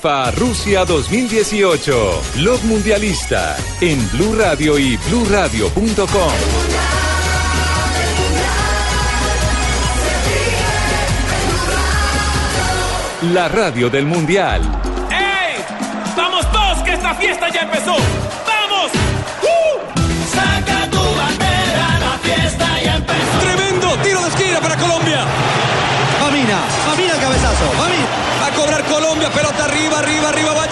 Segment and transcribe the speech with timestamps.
[0.00, 6.32] FIFA Rusia 2018, Blog Mundialista, en Blue Radio y BlueRadio.com.
[13.34, 14.62] La radio del Mundial.
[15.10, 15.62] ¡Ey!
[16.16, 17.92] ¡Vamos todos que esta fiesta ya empezó!
[17.92, 18.90] ¡Vamos!
[19.42, 20.34] ¡Uh!
[20.34, 21.98] ¡Saca tu bandera!
[22.00, 23.38] ¡La fiesta ya empezó!
[23.40, 25.26] Tremendo tiro de esquina para Colombia.
[26.22, 26.58] Mamina,
[26.88, 27.64] Mamina el cabezazo.
[27.76, 27.99] Mamina.
[29.30, 30.52] Pelota arriba, arriba, arriba.
[30.52, 30.66] Va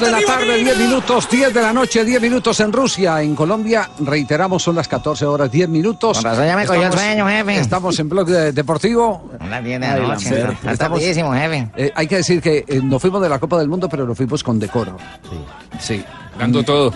[0.00, 0.70] 2 pelota de la tarde, arriba.
[0.72, 4.88] 10 minutos, 10 de la noche, 10 minutos en Rusia, en Colombia, reiteramos, son las
[4.88, 6.16] 14 horas, 10 minutos.
[6.18, 7.58] Con razón ya me cogió el sueño, jefe.
[7.60, 9.30] Estamos en Blog de- Deportivo.
[9.48, 10.28] Las 10 de la noche.
[10.40, 11.68] Está Estamos- tardísimo, jefe.
[11.76, 14.16] Eh, hay que decir que eh, nos fuimos de la Copa del Mundo, pero nos
[14.16, 14.96] fuimos con decoro.
[15.80, 16.02] Sí.
[16.38, 16.92] Dando todo.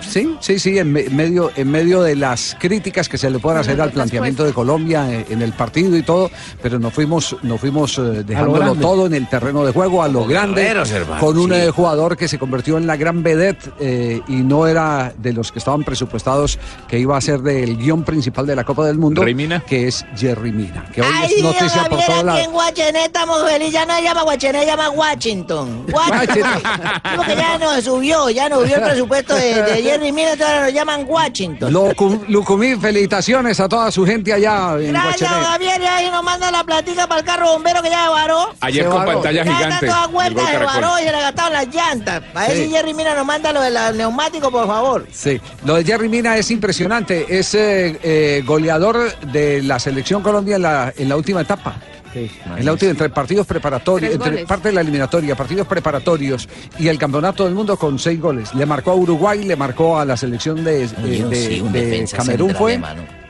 [0.00, 3.60] Sí, sí, sí, en me- medio, en medio de las críticas que se le puedan
[3.60, 6.30] hacer al planteamiento de Colombia eh, en el partido y todo,
[6.62, 10.24] pero nos fuimos, nos fuimos eh, dejándolo todo en el terreno de juego, a lo
[10.26, 11.56] grande, guerreros, hermano, con un sí.
[11.56, 15.50] eh, jugador que se convirtió en la gran vedette eh, y no era de los
[15.52, 19.22] que estaban presupuestados que iba a ser del guion principal de la Copa del Mundo,
[19.66, 22.40] que es Jerry Mina, que hoy Ay, es Dios, noticia por aquí lados.
[22.44, 23.72] en Guachené estamos felices.
[23.74, 25.86] Ya no se llama Guachené, se llama Washington.
[25.92, 26.62] Washington.
[27.16, 30.72] Porque ya nos subió, ya nos subió el presupuesto de, de Jerry Mina, ahora nos
[30.72, 31.72] llaman Washington.
[31.72, 35.44] Locu- Lucumí, felicitaciones a toda su gente allá en Gracias, Guachené.
[35.46, 38.54] Javier, y ahí nos manda la platica para el carro bombero que ya se varó.
[38.60, 39.12] Ayer Se con varó.
[39.12, 39.86] pantalla Ya gigante.
[39.86, 42.22] toda el vuelta, gol se varó y se le gastaron las llantas.
[42.34, 42.64] A ver Sí.
[42.64, 45.06] si Jerry Mina nos manda lo del neumático, por favor.
[45.12, 47.26] Sí, lo de Jerry Mina es impresionante.
[47.28, 51.76] Es eh, eh, goleador de la selección Colombia en la, en la última etapa.
[52.14, 54.46] En la última, entre partidos preparatorios, Tres entre goles.
[54.46, 56.48] parte de la eliminatoria, partidos preparatorios
[56.78, 58.54] y el campeonato del mundo con seis goles.
[58.54, 61.72] Le marcó a Uruguay, le marcó a la selección de, de- Dios, de- sí, un
[61.72, 62.54] de defensa Camerún.
[62.54, 62.80] Fue.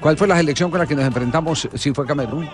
[0.00, 1.69] ¿Cuál fue la selección con la que nos enfrentamos?
[1.75, 2.49] Sí, fue Camerún.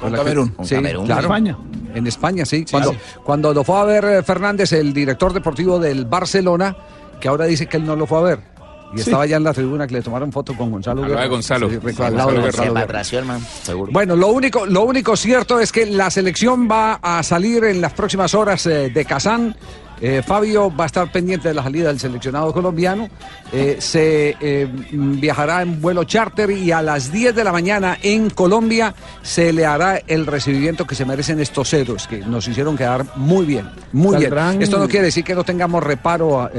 [0.00, 0.48] Con que- Camerún.
[0.48, 1.06] Con sí, Camerún.
[1.06, 1.22] claro.
[1.22, 1.56] España.
[1.94, 2.64] En España, sí.
[2.70, 6.74] Cuando, cuando lo fue a ver eh, Fernández, el director deportivo del Barcelona,
[7.20, 8.51] que ahora dice que él no lo fue a ver.
[8.94, 11.26] Y estaba allá en la tribuna que le tomaron foto con Gonzalo de Guerra.
[11.26, 11.70] Gonzalo.
[11.70, 12.46] Sí, Gonzalo al lado de Guerra.
[12.46, 12.86] Gonzalo Se Guerra.
[12.86, 13.46] patració, hermano.
[13.62, 13.92] Seguro.
[13.92, 17.92] Bueno, lo único, lo único cierto es que la selección va a salir en las
[17.94, 19.56] próximas horas eh, de Kazán.
[20.04, 23.08] Eh, Fabio va a estar pendiente de la salida del seleccionado colombiano.
[23.52, 27.96] Eh, se eh, mm, viajará en vuelo charter y a las 10 de la mañana
[28.02, 28.92] en Colombia
[29.22, 33.46] se le hará el recibimiento que se merecen estos héroes, que nos hicieron quedar muy
[33.46, 34.62] bien, muy Saldrán- bien.
[34.62, 36.50] Esto no quiere decir que no tengamos reparo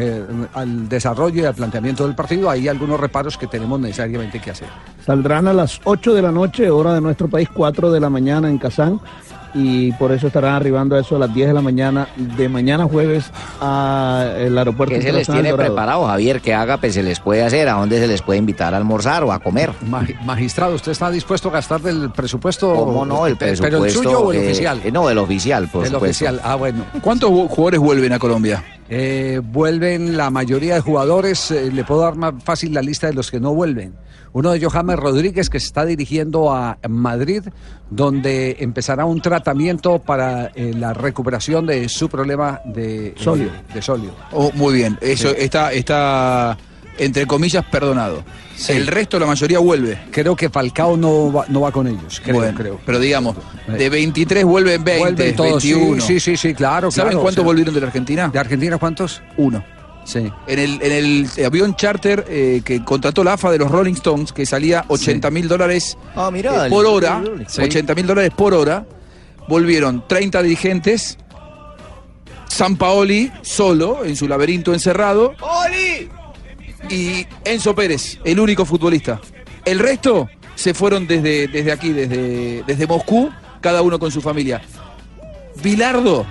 [0.54, 2.50] al desarrollo y al planteamiento del partido.
[2.50, 4.70] Hay algunos reparos que tenemos necesariamente que hacer.
[5.06, 8.50] Saldrán a las 8 de la noche, hora de nuestro país, 4 de la mañana
[8.50, 9.02] en Kazán.
[9.56, 12.86] Y por eso estarán arribando a eso a las 10 de la mañana de mañana
[12.86, 13.31] jueves
[13.62, 16.41] al aeropuerto ¿Qué se les tiene preparado, Javier?
[16.41, 17.69] ¿Qué ágape se les puede hacer?
[17.69, 19.72] ¿A dónde se les puede invitar a almorzar o a comer?
[19.90, 22.74] Magi- Magistrado, ¿usted está dispuesto a gastar del presupuesto?
[22.74, 23.27] ¿Cómo no?
[23.27, 23.63] El presupuesto.
[23.77, 24.81] ¿Pero el suyo o el eh, oficial?
[24.83, 26.25] eh, no, el oficial, por el supuesto.
[26.25, 26.86] oficial, ah, bueno.
[27.01, 28.63] ¿Cuántos ju- jugadores vuelven a Colombia?
[28.89, 33.13] Eh, vuelven la mayoría de jugadores, eh, le puedo dar más fácil la lista de
[33.13, 33.94] los que no vuelven.
[34.33, 37.44] Uno de ellos, James Rodríguez, que se está dirigiendo a Madrid,
[37.89, 43.50] donde empezará un tratamiento para eh, la recuperación de su problema de eh, Solio.
[43.74, 44.12] de solio.
[44.31, 45.35] Oh, muy bien, eso Sí.
[45.38, 46.57] está, está
[46.97, 48.24] entre comillas perdonado.
[48.56, 48.74] Sí.
[48.74, 50.00] El resto, la mayoría vuelve.
[50.12, 52.79] Creo que Falcao no va, no va con ellos, creo, Bueno, creo.
[52.86, 53.36] Pero digamos,
[53.68, 56.01] de 23 vuelven 20, Vuelven todos, sí, 21.
[56.03, 58.29] Sí, sí, sí, claro, ¿Saben claro, cuántos o sea, volvieron de la Argentina?
[58.29, 59.21] ¿De Argentina cuántos?
[59.38, 59.63] Uno.
[60.05, 60.31] Sí.
[60.47, 64.33] En el, en el avión charter eh, que contrató la AFA de los Rolling Stones,
[64.33, 67.61] que salía 80 mil dólares Ah, mirá, eh, por hora, Sí.
[67.61, 68.85] 80 mil dólares por hora,
[69.47, 71.17] volvieron 30 dirigentes,
[72.50, 75.33] San Paoli solo, en su laberinto encerrado,
[76.89, 79.19] y Enzo Pérez, el único futbolista.
[79.65, 83.29] El resto se fueron desde, desde aquí, desde, desde Moscú,
[83.61, 84.61] cada uno con su familia.
[85.63, 86.25] Bilardo,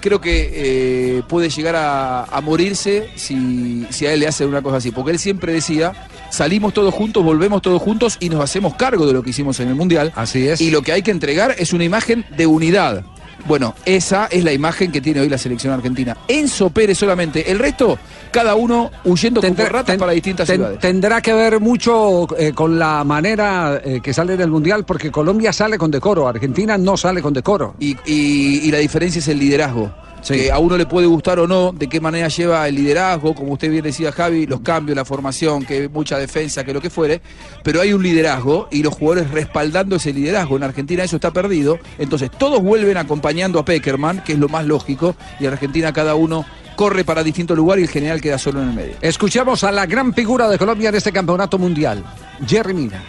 [0.00, 4.62] creo que eh, puede llegar a, a morirse si, si a él le hacen una
[4.62, 4.90] cosa así.
[4.90, 5.92] Porque él siempre decía,
[6.30, 9.68] salimos todos juntos, volvemos todos juntos y nos hacemos cargo de lo que hicimos en
[9.68, 10.12] el Mundial.
[10.14, 10.60] Así es.
[10.60, 13.04] Y lo que hay que entregar es una imagen de unidad.
[13.46, 16.16] Bueno, esa es la imagen que tiene hoy la selección argentina.
[16.28, 17.50] Enzo Pérez solamente.
[17.50, 17.98] El resto,
[18.30, 20.78] cada uno huyendo como ratas para distintas ten- ciudades.
[20.80, 25.52] Tendrá que ver mucho eh, con la manera eh, que sale del Mundial, porque Colombia
[25.52, 27.74] sale con decoro, Argentina no sale con decoro.
[27.80, 29.90] Y, y- y la diferencia es el liderazgo.
[30.22, 30.34] Sí.
[30.34, 33.52] Que a uno le puede gustar o no, de qué manera lleva el liderazgo, como
[33.52, 37.20] usted bien decía Javi, los cambios, la formación, que mucha defensa, que lo que fuere,
[37.62, 40.56] pero hay un liderazgo y los jugadores respaldando ese liderazgo.
[40.56, 44.66] En Argentina eso está perdido, entonces todos vuelven acompañando a Peckerman, que es lo más
[44.66, 46.44] lógico, y en Argentina cada uno
[46.76, 48.94] corre para distintos lugares y el general queda solo en el medio.
[49.02, 52.02] Escuchemos a la gran figura de Colombia en este campeonato mundial,
[52.46, 53.02] Jerry Mina.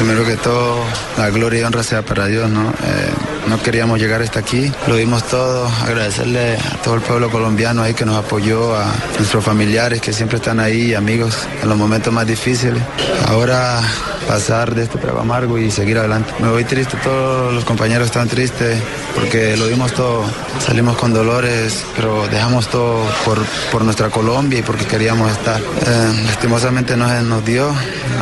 [0.00, 0.82] Primero que todo,
[1.18, 2.70] la gloria y honra sea para Dios, ¿no?
[2.70, 3.10] Eh,
[3.48, 7.92] no queríamos llegar hasta aquí, lo dimos todo, agradecerle a todo el pueblo colombiano ahí
[7.92, 12.26] que nos apoyó, a nuestros familiares que siempre están ahí, amigos, en los momentos más
[12.26, 12.82] difíciles.
[13.28, 13.82] Ahora
[14.26, 16.32] pasar de este trago amargo y seguir adelante.
[16.40, 18.80] Me voy triste, todos los compañeros están tristes
[19.14, 20.24] porque lo dimos todo,
[20.58, 23.38] salimos con dolores, pero dejamos todo por,
[23.72, 25.60] por nuestra Colombia y porque queríamos estar.
[25.60, 27.70] Eh, lastimosamente no se nos dio,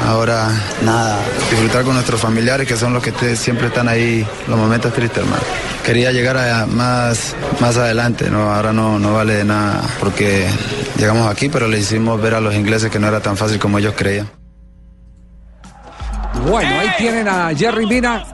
[0.07, 0.51] ahora
[0.83, 1.19] nada,
[1.51, 5.43] disfrutar con nuestros familiares que son los que siempre están ahí los momentos tristes, hermano.
[5.85, 8.53] Quería llegar a más, más adelante, ¿no?
[8.53, 10.47] ahora no, no vale nada porque
[10.99, 13.79] llegamos aquí, pero le hicimos ver a los ingleses que no era tan fácil como
[13.79, 14.38] ellos creían.
[16.49, 18.25] Bueno, ahí tienen a Jerry Mina,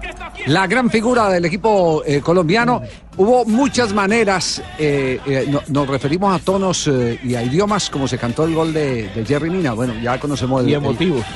[0.47, 2.81] la gran figura del equipo eh, colombiano.
[3.17, 8.07] Hubo muchas maneras, eh, eh, no- nos referimos a tonos eh, y a idiomas, como
[8.09, 9.73] se cantó el gol de, de Jerry Mina.
[9.73, 10.75] Bueno, ya conocemos el, Y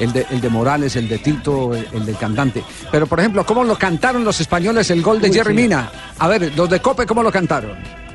[0.00, 2.62] el- de, el de Morales, el de Tito, el, el del cantante.
[2.90, 5.62] Pero, por ejemplo, ¿cómo lo cantaron los españoles el gol de Uy, Jerry sí.
[5.62, 5.90] Mina?
[6.18, 7.72] A ver, los de Cope, ¿cómo lo cantaron?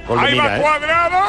[0.10, 1.20] Ahí va cuadrado.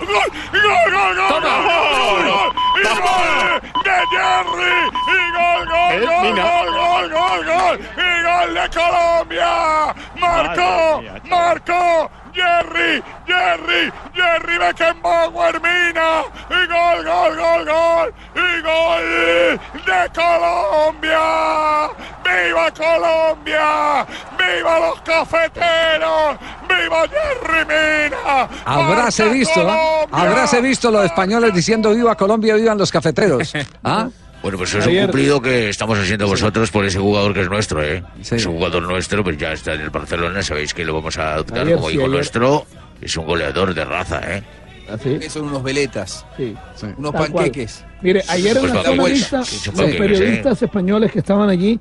[0.00, 2.52] Gol, gol, gol, gol, gol.
[2.74, 4.76] Y gol de Jerry.
[5.06, 7.76] Y gol, gol, gol, gol, gol, gol, gol.
[7.96, 9.94] Y gol de Colombia.
[10.16, 12.10] Marcó, marcó.
[12.38, 16.22] Jerry, Jerry, Jerry Beckenbauer Mina.
[16.48, 18.14] Y gol, gol, gol, gol.
[18.36, 21.88] Y gol de Colombia.
[22.28, 24.06] ¡Viva Colombia!
[24.38, 26.36] ¡Viva los cafeteros!
[26.68, 28.48] ¡Viva Jerry Mina!
[28.64, 30.06] Habráse ¡Marca visto, ¿ah?
[30.08, 30.30] Colombia!
[30.30, 33.52] habráse visto los españoles diciendo viva Colombia, vivan los cafeteros.
[33.82, 34.08] ¿Ah?
[34.42, 37.50] Bueno, pues eso es un cumplido que estamos haciendo vosotros por ese jugador que es
[37.50, 38.02] nuestro, ¿eh?
[38.22, 38.36] Sí.
[38.36, 41.34] Es un jugador nuestro, pues ya está en el Barcelona, sabéis que lo vamos a
[41.34, 42.14] adoptar Ayer como sí, hijo ayer.
[42.14, 42.66] nuestro.
[43.00, 44.42] Es un goleador de raza, ¿eh?
[44.90, 45.18] Así.
[45.18, 46.54] Que son unos veletas, Sí.
[46.96, 47.32] unos Tal cual.
[47.44, 47.84] panqueques.
[48.00, 51.78] Mire, ayer en Pues la zona lista, los panqueques, periodistas españoles que estaban allí,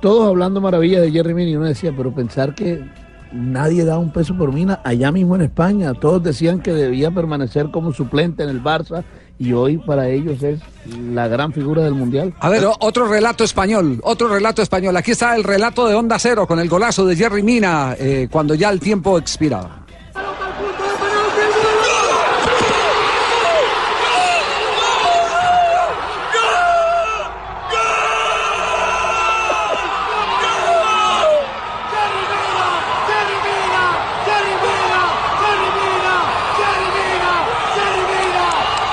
[0.00, 2.82] todos hablando maravillas de Jerry Mina, y uno decía, pero pensar que
[3.32, 7.70] nadie da un peso por Mina allá mismo en España, todos decían que debía permanecer
[7.70, 9.04] como suplente en el Barça,
[9.40, 10.60] y hoy para ellos es
[11.12, 12.34] la gran figura del Mundial.
[12.40, 14.94] A ver, otro relato español, otro relato español.
[14.98, 18.54] Aquí está el relato de Onda Cero con el golazo de Jerry Mina eh, cuando
[18.54, 19.80] ya el tiempo expiraba.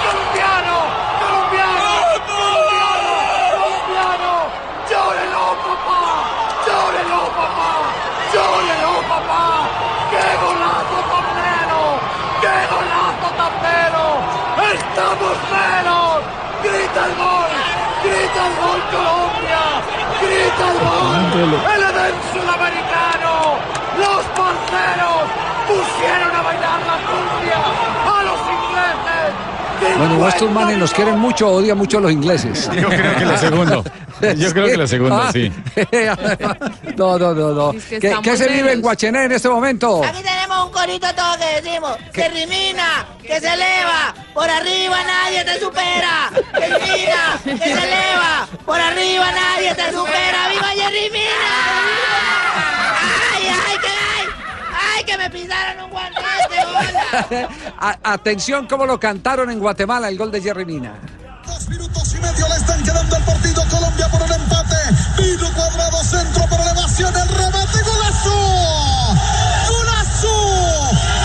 [0.08, 0.78] ¡Colombiano!
[0.78, 0.78] ¡Colombiano!
[1.20, 1.92] ¡Colombiano!
[3.60, 4.34] ¡Colombiano!
[4.90, 6.00] ¡Llórelo, papá!
[6.66, 7.70] ¡Llórelo, papá!
[8.34, 9.44] ¡Llórelo, papá!
[10.12, 11.80] ¡Qué golazo tan pleno!
[12.42, 14.04] ¡Qué golazo tan pleno!
[14.72, 16.20] ¡Estamos plenos!
[16.64, 17.52] ¡Grita el gol!
[18.04, 19.64] ¡Grita el gol Colombia!
[20.22, 21.52] ¡Grita el gol!
[21.74, 23.34] ¡El Edén sudamericano!
[23.98, 25.26] ¡Los porteros
[25.68, 27.60] pusieron a bailar la cumbia
[28.06, 29.58] a los ingleses!
[29.98, 32.70] Bueno, estos manes nos quieren mucho, odian mucho a los ingleses.
[32.74, 33.84] Yo creo que lo segundo.
[34.36, 35.52] Yo creo que lo segundo, sí.
[36.98, 37.72] no, no, no, no.
[37.72, 38.82] Es que ¿Qué, qué se vive en.
[38.82, 40.04] Guachené en este momento?
[40.04, 45.44] Aquí tenemos un corito todo que decimos, que rimina, que se eleva, por arriba nadie
[45.44, 51.54] te supera, que rimina, que se eleva, por arriba nadie te supera, ¡viva Jerry Mina!
[53.34, 54.28] ¡Ay, ay, que ay!
[54.96, 56.22] ¡Ay, que me me pisaron un guanete,
[56.66, 57.50] hola.
[57.80, 60.94] A- atención cómo lo cantaron en Guatemala el gol de Jerry Mina.
[61.46, 64.76] Dos y medio le están quedando al partido Colombia por el empate.
[65.18, 69.16] Vino cuadrado centro por elevación, el remate, golazo.
[69.70, 70.36] Golazo.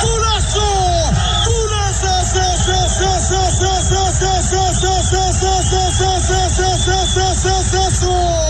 [0.02, 0.60] Golazo.
[1.46, 2.22] Golazo.
[7.92, 8.42] so,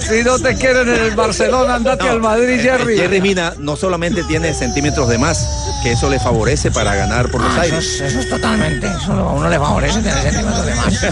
[0.00, 2.96] Si no te quieren en el Barcelona, andate al Madrid, Jerry.
[2.96, 5.48] Jerry Mina no solamente tiene centímetros de más,
[5.82, 7.94] que eso le favorece para ganar por los Ah, eso, aires.
[7.94, 11.06] es, eso es totalmente, eso a uno le favorece tener centímetros de más.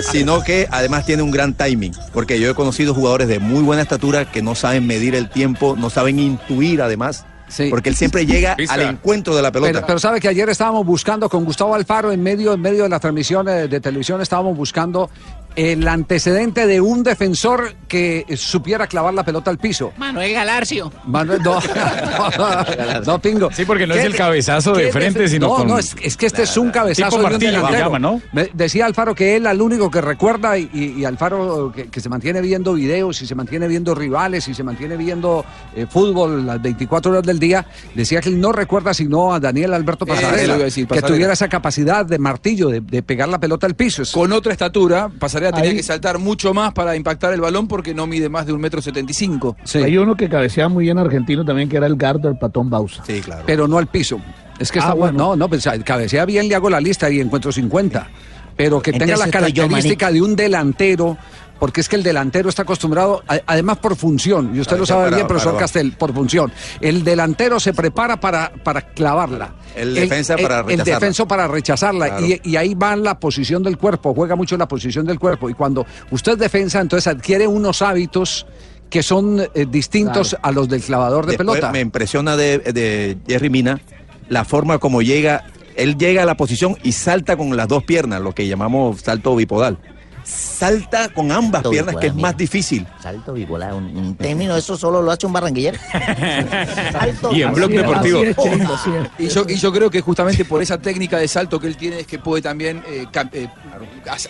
[0.10, 3.82] sino que además tiene un gran timing, porque yo he conocido jugadores de muy buena
[3.82, 7.24] estatura que no saben medir el tiempo, no saben intuir además,
[7.70, 8.74] porque él siempre llega Pista.
[8.74, 9.72] al encuentro de la pelota.
[9.72, 12.88] Pero, pero sabe que ayer estábamos buscando con Gustavo Alfaro en medio, en medio de
[12.88, 15.10] la transmisión eh, de televisión, estábamos buscando
[15.56, 19.92] el antecedente de un defensor que supiera clavar la pelota al piso.
[19.96, 20.92] Manuel Galarcio.
[21.04, 21.60] Manuel, no,
[22.38, 23.50] no, no, pingo.
[23.52, 26.16] Sí, porque no es ¿Qué el cabezazo de frente, sino No, con- no, es, es
[26.16, 27.78] que este es un cabezazo Tipo de un delantero.
[27.78, 28.22] llama, ¿no?
[28.32, 32.00] Me decía Alfaro que él al único que recuerda y, y- y Alfaro que, que
[32.00, 35.44] se mantiene viendo videos y se mantiene viendo rivales y se mantiene viendo
[35.74, 39.74] eh, fútbol las 24 horas del día, decía que él no recuerda sino a Daniel
[39.74, 44.02] Alberto Pasarela, que tuviera esa capacidad de martillo, de, de pegar la pelota al piso.
[44.12, 47.94] Con otra estatura, Pasarela tenía Ahí- que saltar mucho más para impactar el balón porque
[47.94, 49.56] no mide más de un metro setenta y cinco.
[49.74, 53.02] Hay uno que cabeceaba muy bien argentino también, que era el Gardo, el patón Bausa.
[53.04, 53.42] Sí, claro.
[53.46, 54.20] pero no al piso.
[54.60, 55.18] Es que Ah, está bueno.
[55.18, 58.08] No, no, pues, cabecea bien, le hago la lista y encuentro 50.
[58.54, 61.16] Pero que tenga la yo, característica de un delantero,
[61.62, 64.96] porque es que el delantero está acostumbrado, a- además por función, y usted lo Cabecea
[64.96, 66.52] sabe para- bien, profesor para- Castel, por función.
[66.80, 69.54] El delantero se prepara para, para clavarla.
[69.76, 70.94] El defensa para El rechazarla.
[70.98, 72.06] defenso para rechazarla.
[72.08, 72.26] Claro.
[72.26, 75.48] Y, y ahí va la posición del cuerpo, juega mucho la posición del cuerpo.
[75.48, 78.44] Y cuando usted es defensa, entonces adquiere unos hábitos
[78.90, 81.70] que son eh, distintos a los del clavador de Después pelota.
[81.70, 83.80] Me impresiona de, de Jerry Mina
[84.28, 85.44] la forma como llega,
[85.76, 89.36] él llega a la posición y salta con las dos piernas, lo que llamamos salto
[89.36, 89.78] bipodal.
[90.24, 92.86] Salta con ambas Salto piernas, que es más difícil.
[93.02, 95.78] Salto bipolar, un, un término, eso solo lo hace un barranquillero.
[96.92, 98.22] Salto Y en Blog Deportivo.
[98.22, 98.86] Es, es.
[99.18, 102.00] Y yo, y yo creo que justamente por esa técnica de salto que él tiene
[102.00, 103.48] es que puede también eh, eh,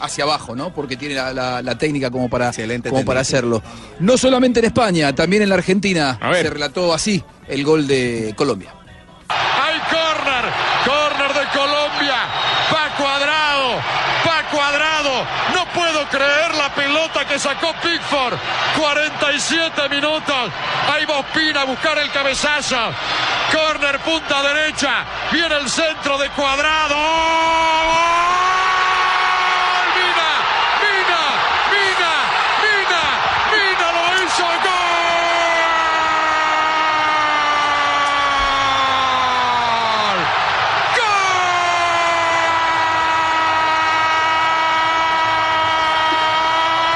[0.00, 0.72] hacia- abajo, ¿no?
[0.72, 3.62] Porque tiene la, la- la técnica como para, Excelente como para hacerlo.
[4.00, 8.72] No solamente en España, también en la Argentina se relató así el gol de Colombia.
[9.28, 10.44] Hay córner,
[10.84, 12.14] córner de Colombia.
[12.72, 13.76] Va cuadrado,
[14.26, 15.24] va cuadrado.
[15.54, 15.72] No
[16.08, 18.34] creer la pelota que sacó Pickford.
[18.78, 20.50] 47 minutos.
[20.92, 22.76] Ahí va Ospina a buscar el cabezazo.
[23.52, 25.04] Córner, punta derecha.
[25.30, 26.94] Viene el centro de cuadrado.
[26.94, 26.98] ¡Gol!
[29.96, 30.30] Mina,
[30.82, 31.22] Mina,
[31.72, 32.12] Mina,
[32.62, 33.02] Mina,
[33.52, 34.44] Mina lo hizo.
[34.44, 34.72] ¡Gol!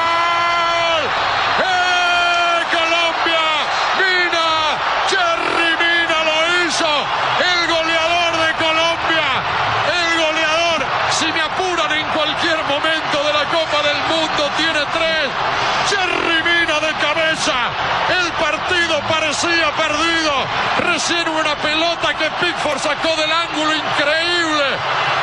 [0.07, 1.03] ¡Gol!
[1.59, 3.45] ¡Eh, Colombia!
[3.99, 4.49] ¡Mina!
[5.11, 6.37] ¡Jerry Mina lo
[6.67, 6.93] hizo!
[7.51, 9.29] ¡El goleador de Colombia!
[9.99, 10.81] ¡El goleador!
[11.11, 15.27] Si me apuran en cualquier momento de la Copa del Mundo, tiene tres.
[15.91, 17.57] ¡Jerry Mina de cabeza!
[18.21, 20.33] El partido parecía perdido.
[21.09, 24.65] Recién una pelota que Pickford sacó del ángulo increíble.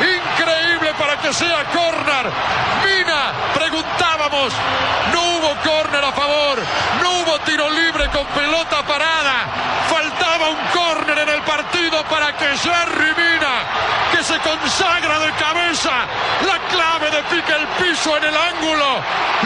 [0.00, 2.32] Increíble para que sea córner.
[2.86, 4.54] Mina, preguntábamos,
[5.12, 6.58] no hubo córner a favor,
[7.02, 9.44] no hubo tiro libre con pelota parada.
[10.34, 13.54] Faltaba un córner en el partido para que Jerry Mina,
[14.10, 15.92] que se consagra de cabeza,
[16.44, 18.84] la clave de pique el piso en el ángulo,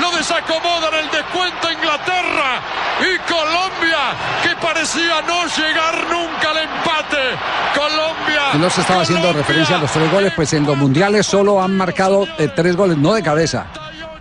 [0.01, 2.61] lo desacomoda en el descuento Inglaterra
[3.01, 3.99] y Colombia,
[4.43, 7.37] que parecía no llegar nunca al empate.
[7.75, 8.43] Colombia.
[8.55, 9.43] Y no se estaba haciendo Colombia.
[9.43, 12.97] referencia a los tres goles, pues en los mundiales solo han marcado eh, tres goles,
[12.97, 13.67] no de cabeza.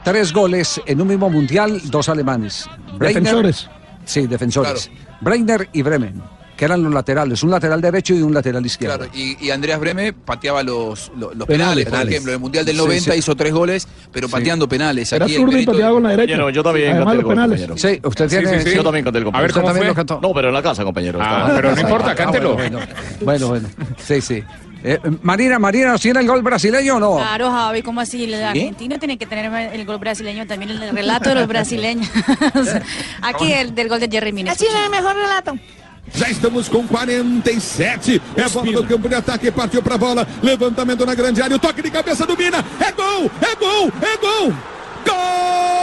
[0.03, 2.69] Tres goles en un mismo mundial, dos alemanes.
[2.99, 3.69] Defensores.
[4.03, 4.91] Sí, defensores.
[5.21, 6.36] Breiner y Bremen.
[6.57, 8.97] Que eran los laterales, un lateral derecho y un lateral izquierdo.
[8.97, 11.47] Claro, y, y Andreas Breme pateaba los, los, los Penales.
[11.47, 12.11] penales, por Penales.
[12.13, 12.31] ejemplo.
[12.31, 13.19] En el Mundial del Sí, 90 sí.
[13.19, 15.13] hizo tres goles, pero pateando penales.
[15.13, 16.33] Era Aquí zurdo y pateaba con la derecha.
[16.33, 17.61] Compañero, yo también Además, canté el los gol, penales.
[17.67, 17.89] compañero.
[17.95, 18.75] Sí, usted tiene.
[18.75, 19.35] Yo también canté el gol.
[19.35, 19.87] A ver, ¿Usted ¿cómo también fue?
[19.89, 20.19] lo cantó?
[20.21, 21.19] No, pero en la casa, compañero.
[21.21, 22.53] Ah, pero no importa, cántelo.
[22.55, 22.79] bueno,
[23.21, 23.67] bueno, bueno.
[24.03, 24.43] Sí, sí.
[24.83, 27.17] Eh, Marina, Marina, ¿nos tiene el gol brasileño o no?
[27.17, 28.27] Claro, Javi, ¿cómo así?
[28.27, 32.07] La Argentina tiene que tener el gol brasileño también, el relato de los brasileños.
[33.21, 34.51] Aquí el del gol de Jerry Mina.
[34.51, 35.55] Así es el mejor relato.
[36.13, 38.21] Já estamos com 47.
[38.35, 39.51] É a bola do campo de ataque.
[39.51, 40.27] Partiu pra bola.
[40.41, 41.55] Levantamento na grande área.
[41.55, 42.63] O toque de cabeça do Mina.
[42.79, 43.31] É gol!
[43.41, 43.91] É gol!
[44.01, 44.53] É gol!
[45.05, 45.76] Gol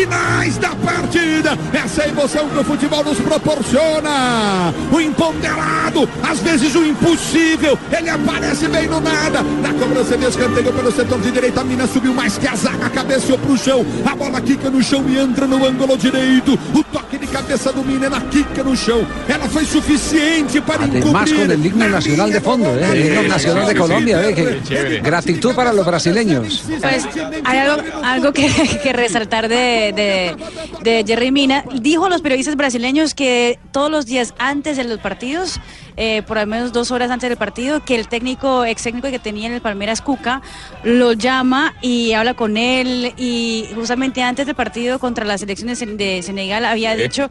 [0.00, 0.89] finais da partida.
[1.14, 4.72] Essa é a emoção que o futebol nos proporciona.
[4.92, 7.76] O imponderado, às vezes o impossível.
[7.96, 9.42] Ele aparece bem no nada.
[9.42, 12.88] Na cobrança de escanteio pelo setor de direita, a Mina subiu mais que a zaga,
[12.90, 13.84] cabeceou pro chão.
[14.06, 16.58] A bola quica no chão e entra no ângulo direito.
[16.74, 19.04] O toque de cabeça do Mina na quica no chão.
[19.28, 22.88] Ela foi suficiente para Además con el himno nacional de fondo, ¿eh?
[22.92, 24.34] el himno nacional de Colombia, ¿eh?
[24.34, 26.62] Que- gratitud para los brasileños.
[26.80, 27.04] Pues
[27.44, 28.48] hay algo, algo que,
[28.82, 30.36] que resaltar de, de,
[30.82, 31.64] de Jerry Mina.
[31.80, 35.60] Dijo a los periodistas brasileños que todos los días antes de los partidos,
[35.96, 39.18] eh, por al menos dos horas antes del partido, que el técnico, ex técnico que
[39.18, 40.42] tenía en el Palmeiras, Cuca,
[40.84, 43.12] lo llama y habla con él.
[43.16, 47.30] Y justamente antes del partido contra la selección de, Sen- de Senegal había dicho.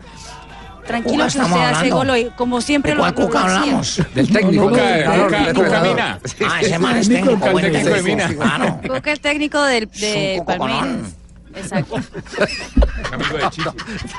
[0.88, 4.02] Tranquilo que usted hace gol hoy, como siempre ¿De lo hablamos?
[4.16, 4.70] Del técnico.
[4.70, 6.20] Cuca, del Cuca, entrenador, Cuca del Mina.
[6.48, 8.02] Ah, ese man es Técnico de.
[8.02, 8.82] Mina.
[8.88, 9.88] Cuca es técnico del.
[10.48, 11.16] Palmeiras.
[11.56, 11.96] Exacto.
[13.12, 13.70] Amigo de Chichi.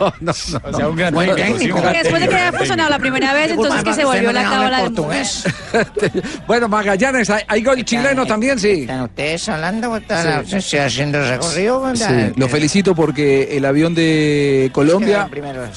[0.01, 0.61] No, no, no.
[0.65, 3.85] O sea, un gran técnico, Porque después de que había funcionado la primera vez, entonces
[3.85, 5.45] que se volvió la cábala del portugués.
[6.47, 8.59] Bueno, Magallanes, ¿hay, hay gol chileno también?
[8.59, 8.83] Sí.
[8.83, 9.97] ¿Están ustedes hablando?
[9.97, 11.95] ¿Están estoy haciendo recorrido?
[11.95, 12.05] Sí,
[12.37, 15.29] lo felicito porque el avión de Colombia,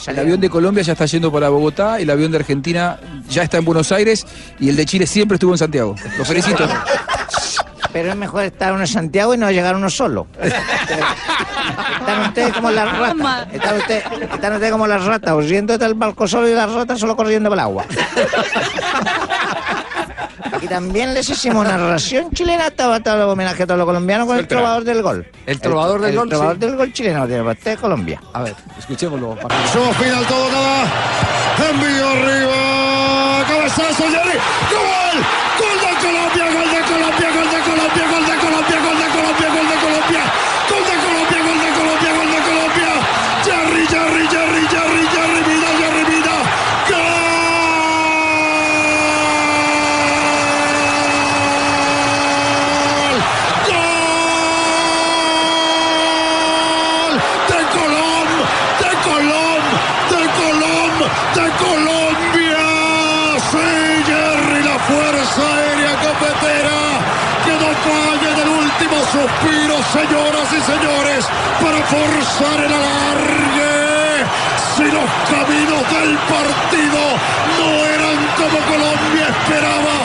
[0.07, 3.57] el avión de Colombia ya está yendo para Bogotá, el avión de Argentina ya está
[3.57, 4.25] en Buenos Aires
[4.59, 5.95] y el de Chile siempre estuvo en Santiago.
[6.17, 6.67] Lo felicito.
[7.93, 10.27] Pero es mejor estar uno en Santiago y no llegar uno solo.
[11.99, 13.47] Están ustedes como las ratas.
[13.53, 14.03] Están ustedes,
[14.33, 17.57] están ustedes como las ratas, huyendo del barco solo y las ratas solo corriendo por
[17.57, 17.85] el agua.
[20.61, 24.37] Y también les hicimos narración chilena, estaba todo el homenaje a todos los colombianos con
[24.37, 25.27] el trovador del gol.
[25.45, 26.59] El trovador del el gol, trovador sí.
[26.61, 28.21] del gol chileno, tiene para usted Colombia.
[28.31, 29.35] A ver, escuchémoslo.
[29.73, 30.85] Show final todo nada.
[31.69, 33.43] Envío arriba.
[33.45, 34.39] Cabezazo, Jerry.
[34.71, 35.17] ¡Gol!
[35.59, 36.45] ¡Gol de Colombia!
[36.53, 37.27] ¡Gol de Colombia!
[37.33, 38.05] ¡Gol de Colombia!
[38.07, 38.77] ¡Gol de Colombia!
[38.79, 39.49] ¡Gol de Colombia!
[39.51, 40.23] ¡Gol de Colombia!
[40.69, 41.39] ¡Gol de Colombia!
[41.43, 42.11] ¡Gol de Colombia!
[42.13, 42.91] ¡Gol de Colombia!
[43.43, 46.35] Jerry, Jerry, Jerry, Jerry, Jerry, vida, Jerry, vida.
[46.89, 47.13] ¡Gol!
[56.23, 57.13] ¡Gol!
[57.49, 58.29] ¡De Colom!
[58.81, 59.63] ¡De Colom!
[60.11, 60.95] ¡De Colom!
[61.35, 62.65] ¡De Colombia!
[63.51, 63.67] ¡Sí,
[64.07, 66.77] Jerry, la fuerza aérea cafetera!
[67.45, 71.25] Que no falle del último suspiro, señoras y señores,
[71.61, 74.25] para forzar el alargue.
[74.75, 77.01] Si los caminos del partido
[77.59, 79.95] no eran como Colombia esperaba,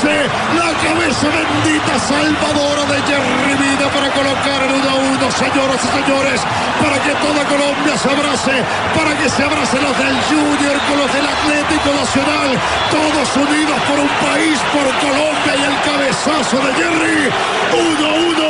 [0.00, 5.88] la cabeza bendita salvadora de Jerry Vida para colocar el 1 a 1, señoras y
[6.00, 6.40] señores,
[6.80, 8.64] para que toda Colombia se abrace,
[8.96, 12.48] para que se abracen los del Junior con los del Atlético Nacional,
[12.90, 17.28] todos unidos por un país, por Colombia y el cabezazo de Jerry.
[17.76, 18.48] 1 a 1,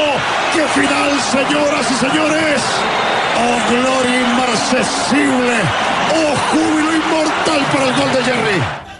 [0.55, 2.62] qué final, señoras y señores.
[3.42, 5.57] Oh, gloria inmarcesible.
[6.14, 8.91] Oh, júbilo inmortal para el gol de Jerry.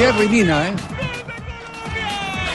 [0.00, 0.72] Jerry Mina, ¿eh?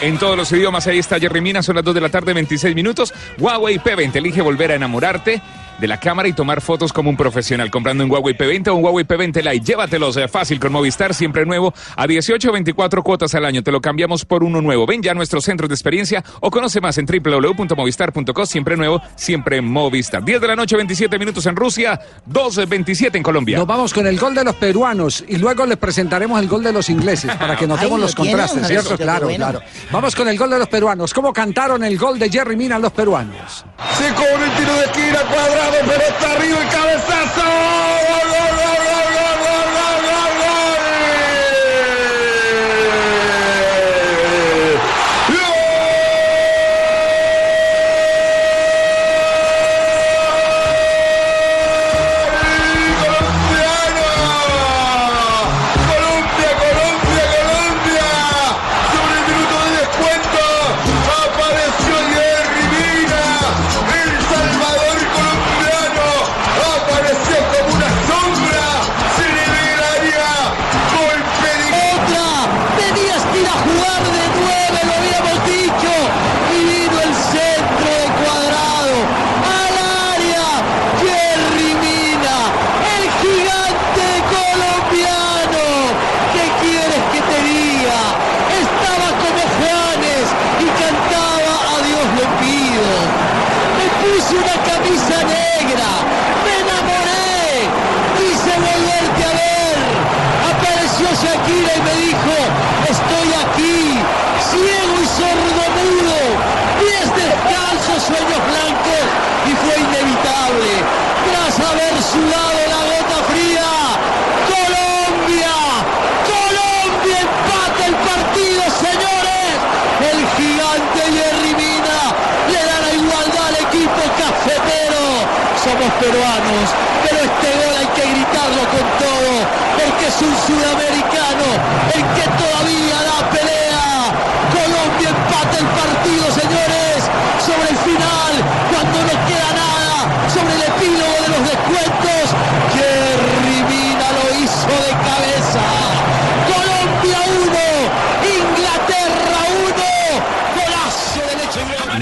[0.01, 2.73] En todos los idiomas, ahí está Jerry Mina, son las 2 de la tarde, 26
[2.73, 3.13] minutos.
[3.37, 5.43] Huawei P20, elige volver a enamorarte
[5.79, 7.69] de la cámara y tomar fotos como un profesional.
[7.71, 11.73] Comprando un Huawei P20 o un Huawei P20 Lite, llévatelos fácil con Movistar, siempre nuevo,
[11.95, 13.63] a 18 o 24 cuotas al año.
[13.63, 14.85] Te lo cambiamos por uno nuevo.
[14.85, 18.45] Ven ya a nuestros centros de experiencia o conoce más en www.movistar.co.
[18.45, 20.23] Siempre nuevo, siempre Movistar.
[20.23, 23.57] 10 de la noche, 27 minutos en Rusia, 2.27 en Colombia.
[23.57, 26.71] Nos vamos con el gol de los peruanos y luego les presentaremos el gol de
[26.73, 28.31] los ingleses para que notemos Ay, ¿lo los tienen?
[28.37, 28.97] contrastes, ¿cierto?
[28.97, 29.45] Claro, bueno.
[29.45, 29.61] claro.
[29.91, 31.13] Vamos con el gol de los peruanos.
[31.13, 33.65] ¿Cómo cantaron el gol de Jerry Mina los peruanos?
[33.77, 38.24] Se cobra el tiro de esquina, cuadrado, pero está arriba el cabezazo.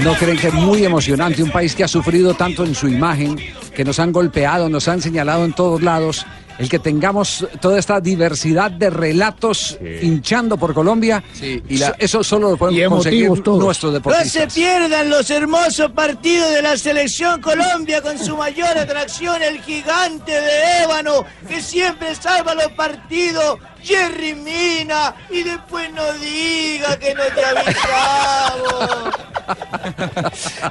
[0.04, 3.36] ¿No creen que es muy emocionante un país que ha sufrido tanto en su imagen,
[3.74, 6.26] que nos han golpeado, nos han señalado en todos lados?
[6.56, 12.50] El que tengamos toda esta diversidad de relatos hinchando por Colombia, y la- eso solo
[12.50, 14.30] lo podemos conseguir nuestros No deportistas.
[14.30, 20.30] se pierdan los hermosos partidos de la selección Colombia con su mayor atracción, el gigante
[20.32, 27.22] de ébano que siempre salva los partidos, Jerry Mina, y después no diga que no
[27.34, 29.14] te avisamos.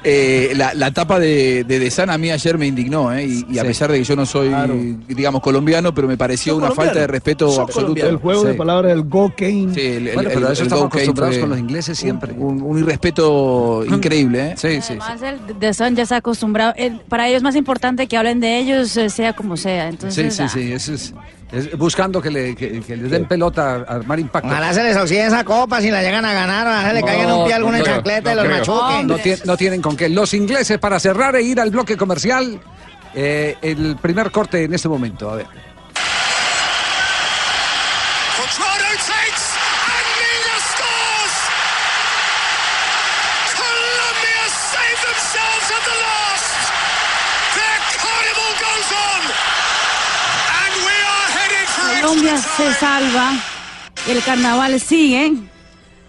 [0.04, 3.26] Eh, la, la tapa de, de Desan a mí ayer me indignó, ¿eh?
[3.26, 4.50] y, y a pesar de que yo no soy,
[5.08, 6.88] digamos, colombiano, pero me pareció una colombianos.
[6.94, 7.82] falta de respeto Son absoluto.
[7.94, 8.12] colombianos.
[8.14, 9.70] El juego de palabras del go Kane.
[9.76, 12.34] Sí, el, el- Bueno, pero el- eso el estamos acostumbrados con los ingleses siempre.
[12.34, 14.54] Un, un irrespeto increíble, ¿eh?
[14.58, 14.98] Sí, sí.
[15.00, 16.74] Además, el de Son ya está acostumbrado.
[16.76, 19.84] el- para ellos es más importante que hablen de ellos, eh, sea como sea.
[19.84, 21.14] Sí, Entonces, sí, ah, sí, eso es,
[21.54, 24.48] es buscando que le, que, que les den pelota a armar impacto.
[24.50, 27.32] Ojalá se les oxide esa copa si la llegan a ganar, ojalá se le caigan
[27.32, 28.58] un pie a alguna no creo, chancleta y no los creo.
[28.76, 29.08] machuquen.
[29.08, 30.10] No, tie- no tienen con qué.
[30.10, 32.60] Los ingleses para cerrar e ir al bloque comercial.
[33.16, 35.30] eh, el primer corte en este momento.
[35.30, 35.46] A ver.
[52.24, 53.34] Colombia se salva,
[54.10, 55.34] el carnaval sigue.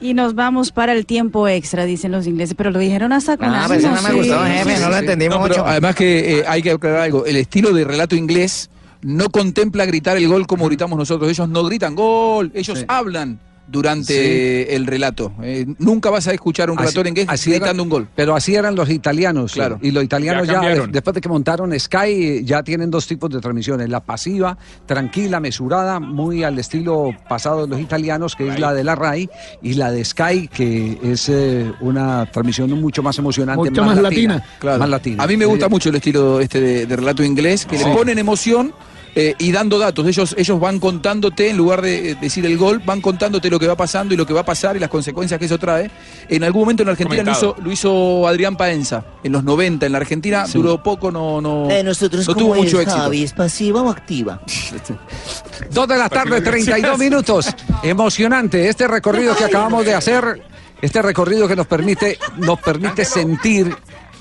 [0.00, 2.55] Y nos vamos para el tiempo extra, dicen los ingleses.
[2.57, 4.12] Pero lo dijeron hasta con Ah, pues no me sí.
[4.16, 5.66] gustó, jefe, no lo entendimos No, pero mucho.
[5.66, 7.24] además que eh, hay que aclarar algo.
[7.24, 8.68] El estilo de relato inglés
[9.03, 11.31] no contempla gritar el gol como gritamos nosotros.
[11.31, 15.33] Ellos no gritan gol, ellos hablan durante el relato.
[15.42, 18.09] Eh, nunca vas a escuchar un relator inglés así gritando un gol.
[18.14, 19.53] Pero así eran los italianos.
[19.53, 19.79] Claro.
[19.83, 20.92] Y los italianos Ya ya, cambiaron.
[20.92, 23.88] después de que montaron Sky, ya tienen dos tipos de transmisiones.
[23.88, 28.85] La pasiva, tranquila, mesurada, muy al estilo pasado de los italianos, que es la de
[28.85, 29.29] la RAI,
[29.62, 33.70] y la de Sky, que es eh, una transmisión mucho más emocionante.
[33.70, 34.44] Mucho más latina.
[34.59, 34.79] Claro.
[34.79, 35.22] Más latina.
[35.22, 37.85] A mí me gusta mucho el estilo este de, de relato inglés, que Sí.
[37.85, 38.72] le ponen emoción
[39.16, 40.07] eh, y dando datos.
[40.07, 43.77] Ellos, ellos van contándote, en lugar de decir el gol, van contándote lo que va
[43.77, 45.90] pasando y lo que va a pasar y las consecuencias que eso trae.
[46.29, 49.87] En algún momento en la Argentina lo hizo, lo hizo Adrián Paenza, en los 90.
[49.87, 50.59] En la Argentina Sí.
[50.59, 53.00] duró poco, no, no, Eh, nosotros no tuvo mucho éxito.
[53.03, 54.40] Javi, ¿es pasiva o activa?
[55.70, 57.48] Dos de la tarde, 32 minutos.
[57.83, 60.42] Emocionante este recorrido que acabamos de hacer,
[60.83, 63.74] este recorrido que nos permite, nos permite sentir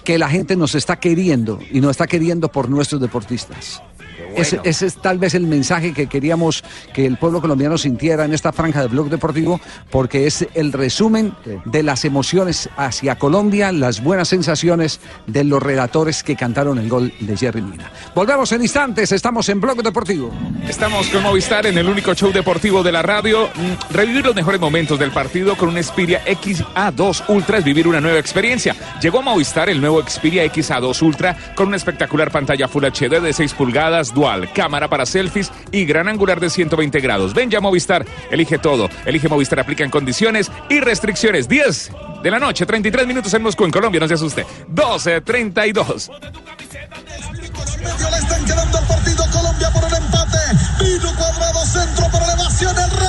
[0.04, 3.82] que la gente nos está queriendo y nos está queriendo por nuestros deportistas.
[4.36, 8.34] Ese, ese es tal vez el mensaje que queríamos que el pueblo colombiano sintiera en
[8.34, 11.34] esta franja de Blog Deportivo, porque es el resumen
[11.66, 17.14] de las emociones hacia Colombia, las buenas sensaciones de los relatores que cantaron el gol
[17.20, 17.92] de Jerry Mina.
[18.16, 20.32] Volvemos en instantes, estamos en Blog Deportivo.
[20.68, 23.50] Estamos con Movistar en el único show deportivo de la radio.
[23.56, 28.02] Mm, Revivir los mejores momentos del partido con un Xperia XA2 Ultra es vivir una
[28.02, 28.76] nueva experiencia.
[29.02, 33.34] Llegó a Movistar el nuevo Xperia XA2 Ultra con una espectacular pantalla Full HD de
[33.34, 34.23] 6 pulgadas, dual,
[34.54, 37.34] cámara para selfies y gran angular de 120 grados.
[37.34, 38.90] Ven ya Movistar, elige todo.
[39.06, 41.48] Elige Movistar, aplica en condiciones y restricciones.
[41.48, 41.92] 10
[42.24, 44.46] de la noche, 33 minutos en Moscú, en Colombia, no se asuste.
[44.68, 46.10] 12, 32.
[47.80, 50.38] medio le están quedando el partido Colombia por el empate.
[50.80, 53.03] Vino cuadrado centro por elevación, el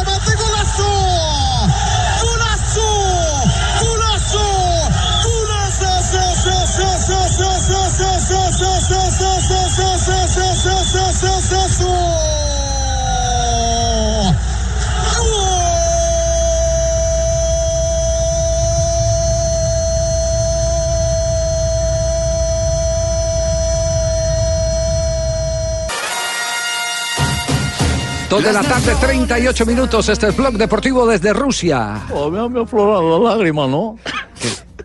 [28.28, 30.08] Dos de la tarde, 38 minutos.
[30.08, 32.02] Este es Blog Deportivo desde Rusia.
[32.12, 33.96] Oh, me, me afloraron las lágrimas, ¿no?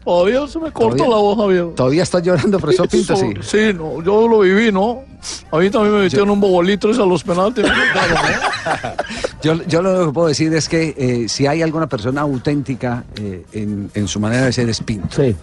[0.09, 1.67] Todavía se me corta la voz, Javier.
[1.75, 3.27] Todavía está llorando, profesor Pinto, sí.
[3.41, 5.03] Sí, no, yo lo viví, ¿no?
[5.51, 7.63] A mí también me metieron un bobolito a los penaltis.
[9.41, 13.45] Yo, yo lo que puedo decir es que eh, si hay alguna persona auténtica eh,
[13.53, 15.15] en, en su manera de ser es Pinto.
[15.15, 15.33] Sí.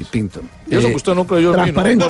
[0.00, 0.40] Y Pinto.
[0.70, 2.04] Y eso Eh, que usted no creyó en mí, ¿no?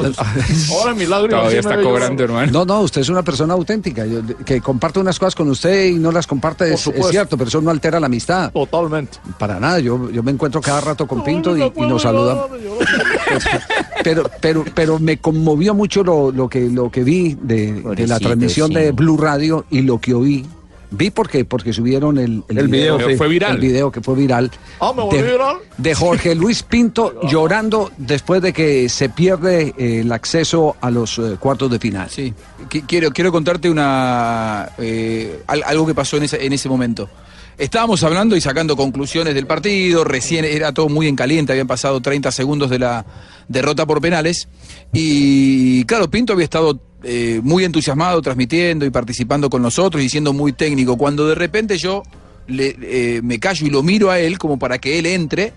[0.74, 1.28] Ahora milagro.
[1.30, 1.84] Todavía está yo.
[1.84, 2.52] cobrando, hermano.
[2.52, 4.04] No, no, usted es una persona auténtica.
[4.04, 7.06] Yo- que comparte unas cosas con usted y no las comparte es, supuesto.
[7.08, 8.52] es cierto, pero eso no altera la amistad.
[8.52, 9.18] Totalmente.
[9.38, 9.78] Para nada.
[9.80, 12.46] Yo, yo me encuentro cada rato con Pinto y, y nos saludamos.
[14.04, 18.18] Pero, pero, pero me conmovió mucho lo, lo que, lo que vi de, de la
[18.18, 18.74] transmisión sí.
[18.74, 20.44] de Blue Radio y lo que oí.
[20.94, 23.16] Vi porque, porque subieron el, El video, sí.
[23.16, 23.52] Fue viral.
[23.54, 24.50] El video que fue viral.
[24.80, 25.56] Ah, ¿me de, viral?
[25.78, 31.18] de Jorge Luis Pinto llorando después de que se pierde eh, el acceso a los
[31.18, 32.08] eh, cuartos de final.
[32.10, 32.32] Sí.
[32.70, 37.08] Qui- Quiero, quiero contarte una eh, al- algo que pasó en ese, en ese momento.
[37.58, 42.00] Estábamos hablando y sacando conclusiones del partido, recién era todo muy en caliente, habían pasado
[42.00, 43.04] 30 segundos de la
[43.46, 44.48] derrota por penales.
[44.92, 50.32] Y claro, Pinto había estado eh, muy entusiasmado transmitiendo y participando con nosotros y siendo
[50.32, 50.96] muy técnico.
[50.96, 52.02] Cuando de repente yo
[52.46, 55.52] le- eh, me callo y lo miro a él como para que él entre,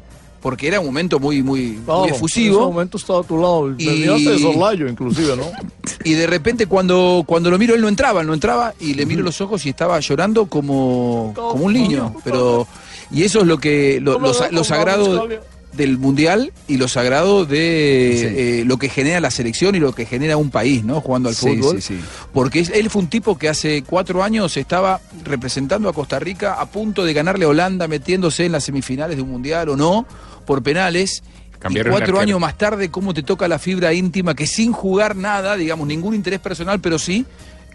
[0.45, 2.57] porque era un momento muy, muy, Claro, muy En efusivo.
[2.57, 3.71] ese momento estaba a tu lado.
[3.79, 5.45] Y- Venías de Sorlayo, inclusive, ¿no?
[6.03, 9.07] Y de repente cuando, cuando lo miro, él no entraba, él no entraba, y le
[9.07, 12.13] miro los ojos y estaba llorando como, como un niño.
[12.23, 12.67] Pero,
[13.09, 15.27] y eso es lo que, lo, lo lo sagrado
[15.73, 20.05] del mundial y lo sagrado de eh, lo que genera la selección y lo que
[20.05, 21.01] genera un país, ¿no?
[21.01, 21.81] Jugando al Sí, fútbol.
[21.81, 22.01] sí, sí.
[22.33, 26.65] Porque él fue un tipo que hace cuatro años estaba representando a Costa Rica a
[26.67, 30.05] punto de ganarle a Holanda, metiéndose en las semifinales de un mundial o no,
[30.45, 31.23] por penales.
[31.59, 35.15] Cambiaron y cuatro años más tarde, cómo te toca la fibra íntima que sin jugar
[35.15, 37.25] nada, digamos, ningún interés personal, pero sí.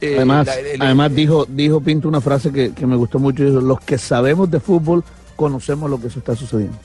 [0.01, 3.45] eh, Además, la- el- además dijo, dijo Pinto una frase que, que me gustó mucho.
[3.45, 5.03] Dijo, los que sabemos de fútbol
[5.37, 6.77] conocemos lo que se está sucediendo.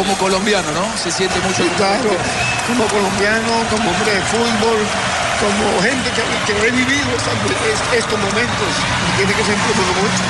[0.00, 0.84] Como colombiano, ¿no?
[0.96, 1.62] Se siente mucho.
[1.62, 2.08] Sí, claro.
[2.66, 4.80] Como colombiano, como hombre de fútbol,
[5.40, 7.10] como gente que, que ha vivido
[7.92, 8.70] estos momentos.
[9.12, 10.24] y Tiene que sentirlo mucho.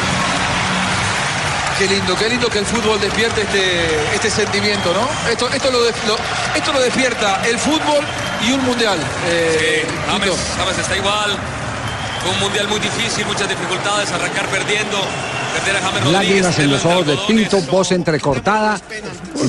[1.79, 5.09] Qué lindo, qué lindo que el fútbol despierte este, este sentimiento, ¿no?
[5.31, 6.19] Esto, esto, lo, de- lo-
[6.55, 8.05] esto lo despierta el fútbol
[8.47, 8.99] y un mundial.
[9.29, 10.37] eh, James, Tito.
[10.59, 11.39] James está igual.
[12.21, 14.99] Fue un mundial muy difícil, muchas dificultades, arrancar perdiendo.
[16.13, 17.17] Lágrimas en los ojos de.
[17.27, 18.81] Pinto, voz entrecortada,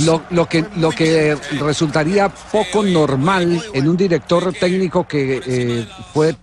[0.01, 6.35] lo, lo que, lo que resultaría poco normal en un director técnico que eh, fue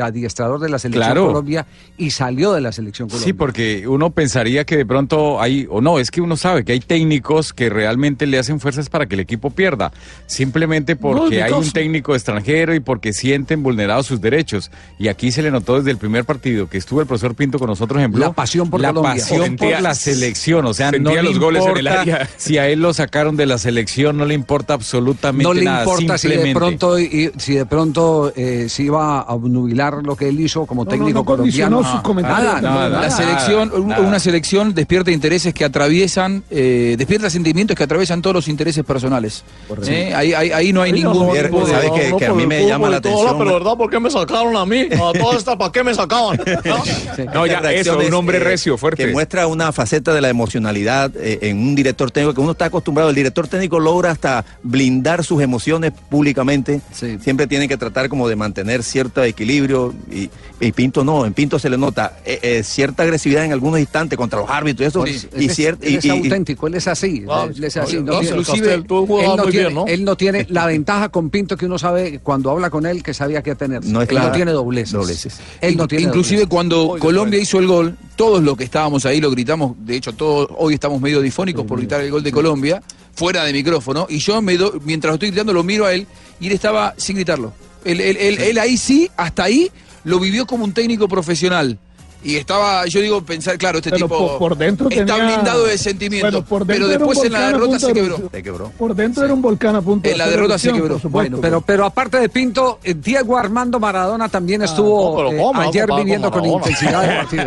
[0.00, 1.26] adiestrador de la selección Claro.
[1.28, 3.24] Colombia y salió de la selección Colombia.
[3.26, 6.72] Sí, porque uno pensaría que de pronto hay, o no, es que uno sabe que
[6.72, 9.92] hay técnicos que realmente le hacen fuerzas para que el equipo pierda,
[10.26, 14.70] simplemente porque hay un técnico extranjero y porque sienten vulnerados sus derechos.
[14.98, 17.68] Y aquí se le notó desde el primer partido que estuvo el profesor Pinto con
[17.68, 19.12] nosotros en Blue, La pasión por la Colombia.
[19.14, 22.28] pasión Sentía- por la selección, o sea, no le los goles en el área.
[22.36, 25.80] si a él lo sacaron de la selección, no le importa absolutamente no le nada,
[25.84, 30.28] importa si de pronto y- si de pronto eh, se iba a obnubilar lo que
[30.28, 31.96] él hizo como no, técnico no condicionó colombiano.
[31.98, 32.74] sus comentarios Nada, tampoco.
[32.74, 33.10] nada, La nada.
[33.10, 34.00] selección, nada.
[34.02, 39.44] una selección despierta intereses que atraviesan, eh, despierta sentimientos que atraviesan todos los intereses personales.
[39.86, 40.12] ¿Eh?
[40.14, 41.72] Ahí, ahí- ahí no hay Sí, ningún no, Pierre, tipo de...
[41.72, 43.38] ¿sabe que- que a mí me llama la y todo, atención?
[43.38, 44.88] Pero verdad, ¿por qué me sacaron a mí?
[44.92, 46.38] A todas estas, ¿para qué me sacaban?
[46.64, 47.34] ¿No?
[47.34, 49.04] No, ya, eso, un hombre eh, recio, fuerte.
[49.06, 52.66] Que muestra una faceta de la emocionalidad eh, en un director técnico que uno está
[52.66, 53.10] acostumbrado.
[53.10, 56.80] El director técnico logra hasta blindar sus emociones públicamente.
[56.92, 57.18] Sí.
[57.20, 58.82] Siempre tiene que tratar como de mantener
[59.28, 59.94] equilibrio.
[60.10, 60.28] Y,
[60.60, 64.16] y Pinto no, en Pinto se le nota eh, eh, cierta agresividad en algunos instantes
[64.16, 65.06] contra los árbitros y eso.
[65.06, 65.28] Y, eso,
[65.70, 67.24] él y- es y- auténtico, él es así.
[67.54, 67.96] Él es así.
[67.98, 69.86] sí, no tiene- Castel, tú jugabas él, no muy tiene, bien, ¿no?
[69.86, 73.14] él no tiene la ventaja con Pinto que uno sabe cuando habla con él que
[73.14, 73.84] sabía qué tener.
[73.84, 74.92] No es él no tiene dobleces.
[74.92, 75.38] Dobleces.
[75.60, 76.50] Él no tiene Inclusive dobleces.
[76.50, 80.48] cuando Colombia hizo el gol, todos los que estábamos ahí lo gritamos, de hecho todos
[80.58, 82.82] hoy estamos medio difónicos por gritar el gol de Colombia,
[83.14, 86.06] fuera de micrófono, y yo me do- mientras lo estoy gritando lo miro a él
[86.40, 87.52] y él estaba sin gritarlo.
[87.84, 89.70] Él, él- él- él ahí sí, hasta ahí,
[90.04, 91.78] lo vivió como un técnico profesional.
[92.20, 95.64] Y estaba, yo digo, pensar, claro, este Pero tipo por- por dentro está tenía- blindado
[95.66, 98.28] de sentimiento, Bueno, por pero después en la derrota se de quebró.
[98.32, 98.72] Se quebró.
[98.76, 100.98] Por dentro era un volcán a punto de En la hacer derrota se quebró.
[100.98, 105.62] supuesto, Bueno, pero, pero aparte de Pinto, eh, Diego Armando Maradona también estuvo no, pero
[105.62, 107.44] eh, ayer viviendo con intensidad el partido.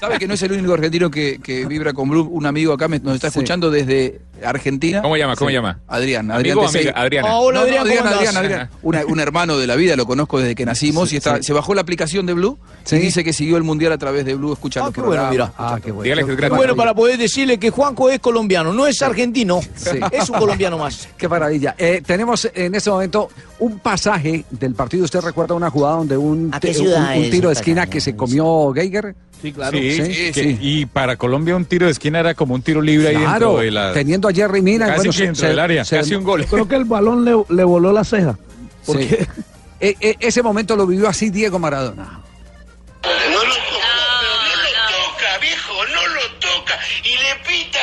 [0.00, 2.28] ¿Sabe que no es el único argentino que, que vibra con Blue?
[2.32, 5.02] Un amigo acá me- nos está escuchando desde Argentina.
[5.02, 5.36] ¿Cómo llama?
[5.36, 5.54] ¿Cómo Sí.
[5.54, 5.80] llama?
[5.86, 6.30] Adrián.
[6.30, 6.72] Adrián amiga?
[6.72, 6.92] Tesei.
[6.94, 7.28] Adriana.
[7.28, 8.36] No, Hola, no, Adrián, Adrián, ¿cómo Adrián?
[8.36, 8.70] Adrián.
[8.82, 11.42] Una- un hermano de la vida, lo conozco desde que nacimos Sí, y está, sí.
[11.44, 12.58] se bajó la aplicación de Blue
[12.90, 15.52] y dice que siguió el mundial a través de Blue, escucha los qué bueno, mira.
[15.58, 16.02] Ah, qué bueno.
[16.04, 19.60] Dígale que es Qué bueno para poder decirle que Juanco es colombiano, no es argentino,
[19.74, 19.98] Sí.
[20.10, 21.08] es un colombiano más.
[21.16, 21.74] Qué maravilla.
[21.78, 23.28] Eh, tenemos en este momento
[23.60, 25.04] un pasaje del partido.
[25.04, 27.86] ¿Usted recuerda una jugada donde un, ¿A qué un- ciudad un es tiro de esquina
[27.86, 29.14] que se comió Geiger?
[29.40, 29.76] Sí, claro.
[29.76, 30.02] Sí, Sí,
[30.32, 30.58] que- sí.
[30.60, 33.58] Y para Colombia un tiro de esquina era como un tiro libre ahí Claro, dentro
[33.58, 33.92] de la...
[33.92, 34.86] teniendo a Jerry Mina.
[34.86, 36.44] Casi bueno, que se- del se- área, se- casi un gol.
[36.46, 38.38] Creo que el balón le, le voló la ceja.
[38.86, 39.26] Porque
[39.80, 42.04] E- e- ese momento lo vivió así Diego Maradona.
[42.04, 43.88] No lo toca,
[44.22, 46.78] no lo toca, viejo, no lo toca.
[47.02, 47.78] Y le pita,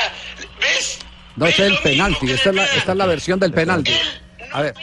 [0.61, 0.99] ¿ves?
[1.35, 2.31] No, este es el penalti.
[2.31, 3.93] Esta es la, esta es la versión del penalti.
[4.53, 4.73] A ver.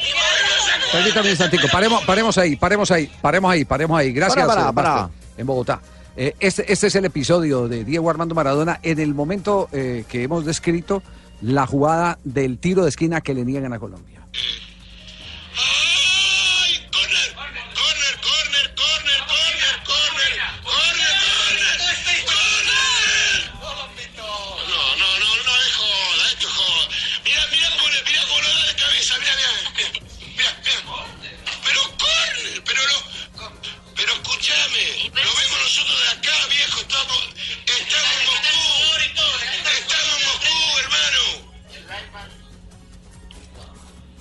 [0.92, 1.68] Permítame un instantico.
[1.68, 4.12] Paremos, paremos ahí, paremos ahí, paremos ahí, paremos ahí.
[4.12, 5.10] Gracias, Para, para, Master, para.
[5.38, 5.80] en Bogotá.
[6.18, 10.22] Eh, este, este es el episodio de Diego Armando Maradona en el momento eh, que
[10.22, 11.02] hemos descrito
[11.42, 14.26] la jugada del tiro de esquina que le niegan a Colombia.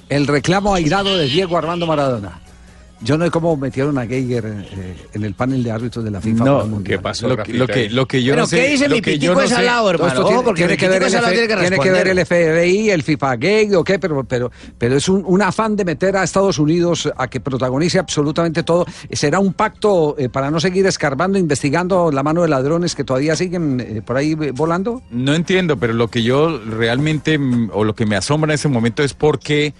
[0.09, 2.41] El reclamo airado de Diego Armando Maradona.
[3.01, 6.21] Yo no sé cómo metieron a Geiger eh, en el panel de árbitros de la
[6.21, 6.45] FIFA.
[6.45, 6.81] No.
[6.83, 7.27] ¿qué pasó?
[7.27, 8.55] Lo, que- lo que, lo que yo Pero no sé...
[8.55, 10.07] ¿qué dice lo mi yo pitico no es al lado, Todo hermano?
[10.07, 11.83] esto Ojo, tiene, porque tiene que ver el, es al lado, F- tiene que tiene
[11.83, 12.63] que ver el responder.
[12.63, 16.15] FBI, el FIFA Gay, o qué, pero, pero, pero es un, un afán de meter
[16.15, 18.85] a Estados Unidos a que protagonice absolutamente todo.
[19.11, 23.35] ¿Será un pacto eh, para no seguir escarbando, investigando la mano de ladrones que todavía
[23.35, 25.01] siguen eh, por ahí volando?
[25.11, 28.69] No entiendo, pero lo que yo realmente, mm, o lo que me asombra en ese
[28.69, 29.73] momento es porque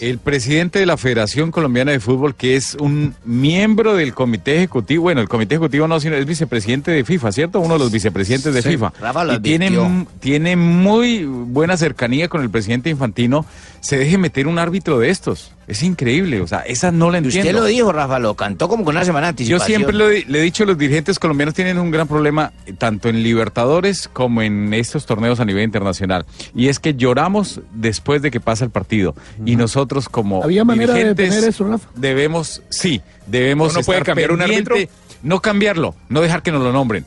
[0.00, 5.02] el presidente de la Federación Colombiana de Fútbol, que es un miembro del comité ejecutivo,
[5.02, 7.60] bueno, el comité ejecutivo no, sino es vicepresidente de FIFA, ¿cierto?
[7.60, 8.92] Uno de los vicepresidentes de Sí, FIFA.
[9.36, 13.44] Y tiene, tiene muy buena cercanía con el presidente Infantino,
[13.80, 15.52] se deje meter un árbitro de estos.
[15.68, 17.50] Es increíble, o sea, esa no la Y entiendo.
[17.50, 19.66] usted lo dijo, Rafa, lo cantó como con una semana de Yo anticipación.
[19.66, 23.10] siempre lo he- le he dicho, los dirigentes colombianos tienen un gran problema, eh, tanto
[23.10, 26.24] en Libertadores como en estos torneos a nivel internacional.
[26.54, 29.14] Y es que lloramos después de que pasa el partido.
[29.44, 31.88] Y nosotros como había manera de dirigentes detener eso, Rafa.
[31.94, 34.74] debemos, sí, debemos ¿Uno puede cambiar un árbitro?
[35.22, 37.04] No cambiarlo, no dejar que nos lo nombren.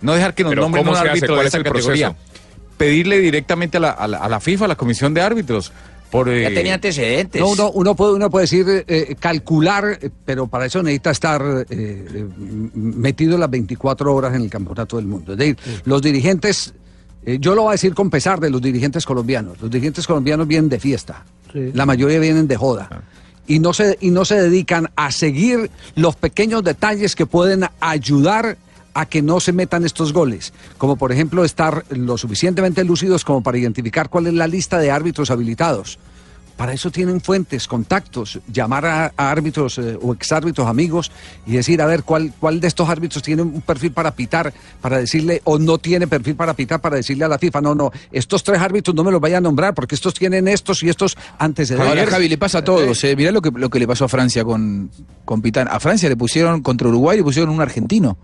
[0.00, 2.08] No dejar que nos Pero nombren ¿cómo un árbitro ¿Cuál de es esa el categoría.
[2.10, 2.74] proceso?
[2.76, 5.70] Pedirle directamente a la, a la- a la FIFA, a la Comisión de Árbitros.
[6.10, 7.40] Por, Ya eh, tenía antecedentes.
[7.40, 11.42] No, uno, uno puede, uno puede decir, eh, calcular, eh, pero para eso necesita estar
[11.70, 12.26] eh,
[12.74, 15.32] metido las 24 horas en el campeonato del mundo.
[15.32, 16.74] Es decir, los dirigentes,
[17.24, 20.46] eh, yo lo voy a decir con pesar de los dirigentes colombianos, los dirigentes colombianos
[20.48, 21.70] vienen de fiesta, Sí.
[21.74, 22.88] la mayoría vienen de joda.
[23.46, 28.56] Y no, se, y no se dedican a seguir los pequeños detalles que pueden ayudar
[28.94, 33.42] a que no se metan estos goles, como por ejemplo estar lo suficientemente lúcidos como
[33.42, 35.98] para identificar cuál es la lista de árbitros habilitados.
[36.60, 41.10] Para eso tienen fuentes, contactos, llamar a, árbitros eh, o exárbitros amigos
[41.46, 44.98] y decir, a ver, ¿cuál, ¿cuál de estos árbitros tiene un perfil para pitar, para
[44.98, 48.44] decirle, o no tiene perfil para pitar, para decirle a la FIFA, no, no, estos
[48.44, 51.88] tres árbitros no me los vaya a nombrar porque estos tienen estos y estos antecedentes.
[51.88, 53.04] Ahora, Javi, le pasa a todos.
[53.04, 53.16] Eh.
[53.16, 54.90] Mirá lo que, lo que le pasó a Francia con,
[55.24, 55.66] con Pitán.
[55.66, 58.18] A Francia le pusieron contra Uruguay, le pusieron un argentino.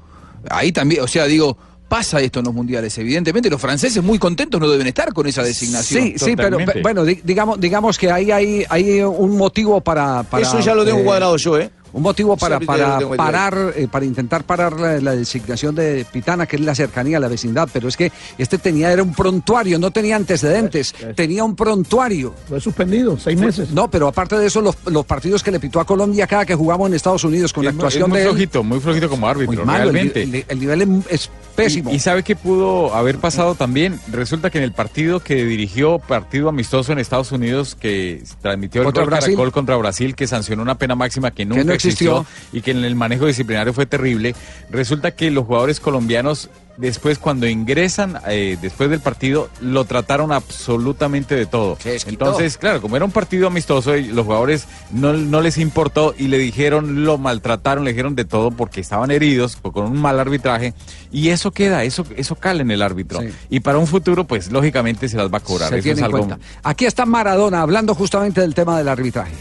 [0.50, 1.56] Ahí también, o sea, digo,
[1.88, 2.96] pasa esto en los mundiales.
[2.98, 6.02] Evidentemente, los franceses muy contentos no deben estar con esa designación.
[6.02, 10.22] Sí, sí, pero pe- bueno, di- digamos, digamos que ahí hay, hay un motivo para,
[10.24, 11.70] para, Eso ya lo tengo eh, cuadrado yo, ¿eh?
[11.96, 16.44] Un motivo para, lo para parar, eh, para intentar parar la, la designación de Pitana,
[16.46, 19.90] que es la cercanía, la vecindad, pero es que este tenía, era un prontuario, no
[19.90, 22.34] tenía antecedentes, tenía un prontuario.
[22.48, 23.70] Fue suspendido, seis meses.
[23.70, 26.54] No, pero aparte de eso, los, los partidos que le pitó a Colombia cada que
[26.54, 28.80] jugamos en Estados Unidos con la es muy- actuación es muy de él, flojito, muy
[28.80, 30.22] flojito como árbitro, muy malo, el, realmente.
[30.22, 31.90] el- el nivel es- es pésimo.
[31.90, 33.98] ¿Y, y sabe qué pudo haber pasado también?
[34.12, 38.84] Resulta que en el partido que dirigió, partido amistoso en Estados Unidos, que transmitió el
[38.84, 39.30] Contra gol Brasil.
[39.34, 41.85] Caracol contra Brasil, que sancionó una pena máxima que nunca no existió.
[41.88, 42.26] Existió.
[42.52, 44.34] y que en el manejo disciplinario fue terrible,
[44.70, 51.34] resulta que los jugadores colombianos después cuando ingresan eh, después del partido lo trataron absolutamente
[51.34, 51.78] de todo.
[51.84, 56.28] Entonces, claro, como era un partido amistoso, y los jugadores no, no les importó y
[56.28, 60.74] le dijeron, lo maltrataron, le dijeron de todo porque estaban heridos con un mal arbitraje
[61.10, 63.20] y eso queda, eso, eso cala en el árbitro.
[63.20, 63.28] Sí.
[63.50, 65.70] Y para un futuro, pues lógicamente se las va a cobrar.
[65.70, 66.28] se Eso tiene es algo.
[66.62, 69.34] Aquí está Maradona hablando justamente del tema del arbitraje.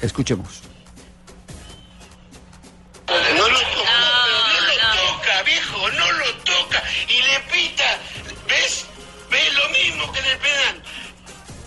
[0.00, 0.69] Escuchemos.
[3.10, 6.82] No lo toca, no, no lo toca, viejo, no lo toca.
[7.08, 7.98] Y le pita,
[8.46, 8.86] ¿ves?
[9.30, 10.82] ¿Ves lo mismo que en el?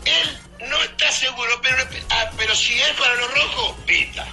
[0.05, 0.39] Él
[0.69, 1.85] no está seguro, pero,
[2.37, 4.25] pero si es para los rojos, pita.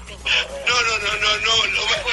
[0.66, 2.06] No, no, no, no, no, va, no, va,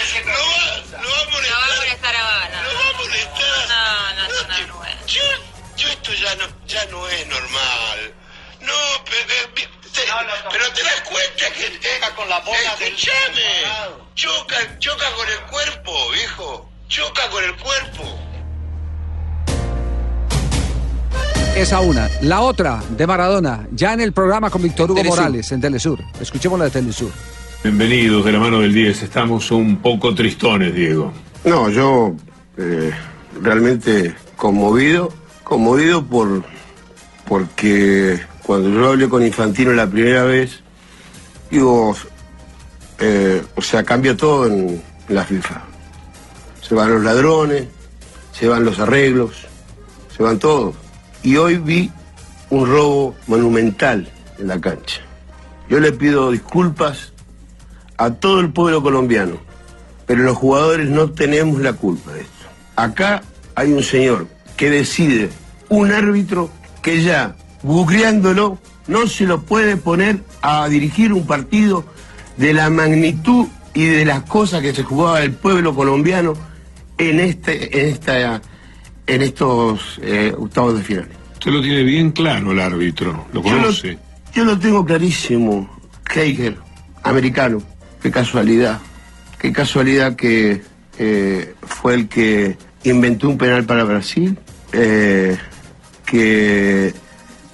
[0.97, 1.53] no va a molestar.
[1.53, 3.67] No va a molestar a No va a molestar.
[3.67, 5.25] No, no, no, no, no, no, no, no, no,
[6.27, 7.86] no, no, no, no,
[10.51, 13.97] pero te das cuenta que te, con la bola del- Escuchame.
[14.16, 16.70] Choca, choca con el cuerpo, viejo.
[16.88, 18.03] Choca con el cuerpo.
[21.55, 22.10] Esa una.
[22.22, 25.18] La otra, de Maradona, ya en el programa con Víctor Hugo Telesur.
[25.20, 25.99] Morales, en Telesur.
[26.22, 27.12] Escuchemos la de Telesur.
[27.64, 29.01] Bienvenidos de la mano del 10.
[29.03, 31.12] Estamos un poco tristones, Diego.
[31.43, 32.14] No, yo
[32.58, 32.91] eh,
[33.41, 35.12] realmente conmovido,
[35.43, 36.43] conmovido por
[37.28, 40.61] porque cuando yo hablé con Infantino la primera vez,
[41.51, 41.93] digo,
[42.97, 45.61] eh, o sea, cambia todo en la FIFA.
[46.61, 47.67] Se van los ladrones,
[48.31, 49.33] se van los arreglos,
[50.15, 50.75] se van todos.
[51.23, 51.91] Y hoy vi
[52.49, 55.01] un robo monumental en la cancha.
[55.67, 57.11] Yo le pido disculpas
[57.97, 59.41] a todo el pueblo colombiano,
[60.05, 62.45] pero los jugadores no tenemos la culpa de esto.
[62.77, 63.23] Acá
[63.55, 64.25] hay un señor
[64.55, 65.31] que decide,
[65.67, 66.49] un árbitro
[66.81, 71.86] que ya, googleándolo, no se lo puede poner a dirigir un partido
[72.38, 76.34] de la magnitud y de las cosas que se jugaba el pueblo colombiano
[76.97, 78.41] en este, en esta,
[79.08, 81.08] en estos eh, octavos de final.
[81.34, 83.26] Usted lo tiene bien claro el árbitro.
[83.34, 83.97] Lo Yo lo- conoce.
[84.34, 85.70] Yo lo tengo clarísimo.
[86.16, 86.58] Heiger,
[87.03, 87.62] americano.
[88.01, 88.80] Qué casualidad.
[89.39, 90.62] Qué casualidad que
[90.97, 94.38] eh, fue el que inventó un penal para Brasil.
[94.74, 95.38] eh,
[96.05, 96.93] que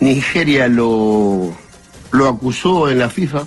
[0.03, 1.53] Nigeria lo,
[2.11, 3.43] lo acusó en la FIFA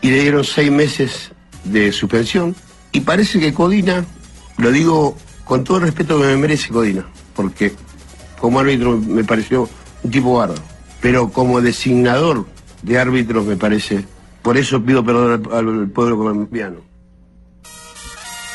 [0.00, 1.32] y le dieron seis meses
[1.64, 2.54] de suspensión.
[2.92, 4.04] Y parece que Codina,
[4.56, 7.04] lo digo con todo el respeto que me merece Codina,
[7.34, 7.74] porque
[8.40, 9.68] como árbitro me pareció
[10.02, 10.62] un tipo bárbaro,
[11.00, 12.46] pero como designador
[12.82, 14.04] de árbitros me parece,
[14.42, 16.76] por eso pido perdón al, al pueblo colombiano.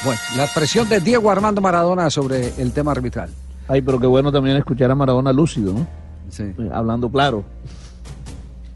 [0.03, 3.29] Bueno, la expresión de Diego Armando Maradona sobre el tema arbitral.
[3.67, 6.02] Ay, pero qué bueno también escuchar a Maradona lúcido, ¿no?
[6.29, 6.43] Sí.
[6.71, 7.43] Hablando claro.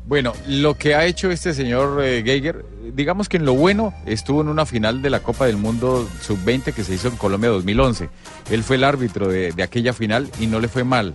[0.07, 4.39] Bueno, lo que ha hecho este señor eh, Geiger, digamos que en lo bueno estuvo
[4.39, 8.09] en una final de la Copa del Mundo Sub-20 que se hizo en Colombia 2011.
[8.49, 11.13] Él fue el árbitro de, de aquella final y no le fue mal.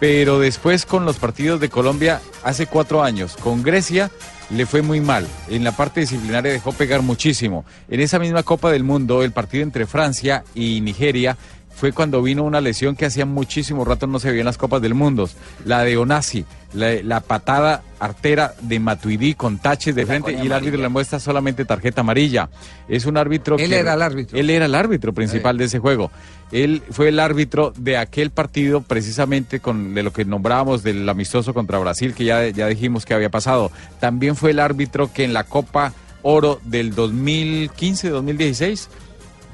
[0.00, 4.10] Pero después con los partidos de Colombia hace cuatro años, con Grecia
[4.50, 5.26] le fue muy mal.
[5.48, 7.64] En la parte disciplinaria dejó pegar muchísimo.
[7.88, 11.36] En esa misma Copa del Mundo, el partido entre Francia y Nigeria
[11.74, 14.80] fue cuando vino una lesión que hacía muchísimo rato no se veía en las Copas
[14.82, 15.28] del Mundo.
[15.64, 16.44] La de Onasi,
[16.74, 21.18] la, la patada artera de Matuidi con taches de frente y el árbitro le muestra
[21.18, 22.48] solamente tarjeta amarilla.
[22.88, 24.38] Es un árbitro Él que- era el árbitro.
[24.38, 26.10] Él era el árbitro principal de ese juego.
[26.52, 31.54] Él fue el árbitro de aquel partido precisamente con de lo que nombrábamos del amistoso
[31.54, 33.72] contra Brasil que ya, ya dijimos que había pasado.
[34.00, 35.92] También fue el árbitro que en la Copa
[36.24, 38.88] Oro del 2015, 2016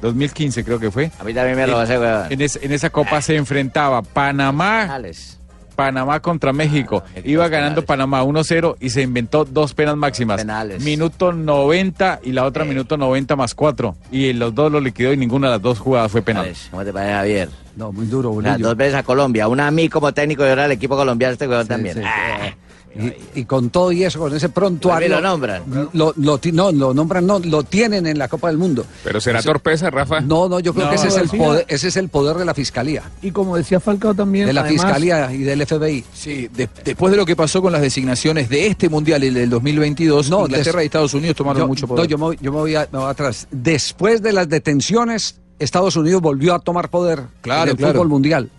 [0.01, 1.11] 2015 creo que fue.
[1.19, 2.27] A mí también me lo En- hace, weón.
[2.31, 5.01] En, es- en esa copa se enfrentaba Panamá.
[5.77, 7.05] Panamá contra México.
[7.25, 10.45] Iba ganando Panamá 1-0 y se inventó dos penas máximas.
[10.81, 13.97] Minuto 90 y la otra minuto 90 más 4.
[14.11, 16.53] Y los dos lo liquidó y ninguna de las dos jugadas fue penal.
[16.73, 17.49] ¿Cómo te parece, Javier?
[17.77, 18.67] No, muy duro, O sea, Bolillo.
[18.71, 19.47] dos veces a Colombia.
[19.47, 21.95] Una a mí como técnico y ahora al equipo colombiano este weón también.
[21.95, 22.03] sí.
[22.05, 22.51] Ah,
[22.95, 25.09] Y, y con todo y eso, con ese prontuario.
[25.09, 25.63] Lo nombran.
[25.93, 28.85] Lo, lo no, lo nombran, no, lo tienen en la Copa del Mundo.
[29.05, 30.21] Pero será torpeza, Rafa.
[30.21, 32.45] No, no, yo creo No, que ese es, el poder, ese es el poder de
[32.45, 33.03] la fiscalía.
[33.23, 34.47] Y como decía Falcao también.
[34.47, 36.05] De la además- fiscalía y del FBI.
[36.13, 39.51] Sí, de- después de lo que pasó con las designaciones de este mundial, el del
[39.51, 42.09] 2022, No, Inglaterra des- y Estados Unidos tomaron Yo- mucho No, poder.
[42.09, 43.47] yo me, yo me voy, a- me voy atrás.
[43.51, 47.95] Después de las detenciones, Estados Unidos volvió a tomar poder Claro, en el claro.
[47.95, 48.51] fútbol mundial.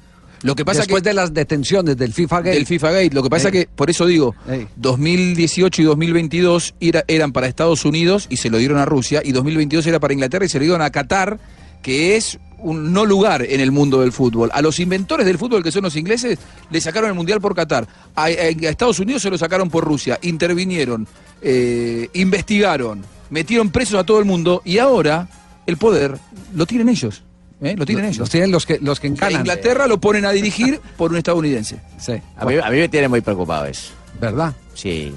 [0.44, 2.56] Lo que pasa Después que de las detenciones del FIFA Gate.
[2.56, 3.52] del FIFA Gate, lo que pasa Ey.
[3.52, 4.68] que por eso digo, Ey.
[4.78, 9.32] 2018 y 2022 era- eran para Estados Unidos y se lo dieron a Rusia y
[9.34, 11.40] 2022 era para Inglaterra y se lo dieron a Qatar,
[11.82, 14.50] que es un no lugar en el mundo del fútbol.
[14.54, 16.38] A los inventores del fútbol que son los ingleses
[16.70, 17.88] le sacaron el mundial por Qatar.
[18.16, 20.20] A, a- a Estados Unidos se lo sacaron por Rusia.
[20.22, 21.08] Intervinieron,
[21.42, 25.28] eh, investigaron, metieron presos a todo el mundo y ahora
[25.68, 26.18] el poder
[26.56, 27.24] lo tienen ellos.
[27.62, 27.76] ¿Eh?
[27.78, 28.20] Lo tienen Los- ellos.
[28.20, 29.42] Los tienen los que, los que encanan.
[29.42, 31.78] Inglaterra lo ponen a dirigir por un estadounidense.
[31.98, 32.14] Sí.
[32.38, 33.92] A mí, a mí me tiene muy preocupado eso.
[34.20, 34.54] ¿Verdad?
[34.74, 35.14] Sí,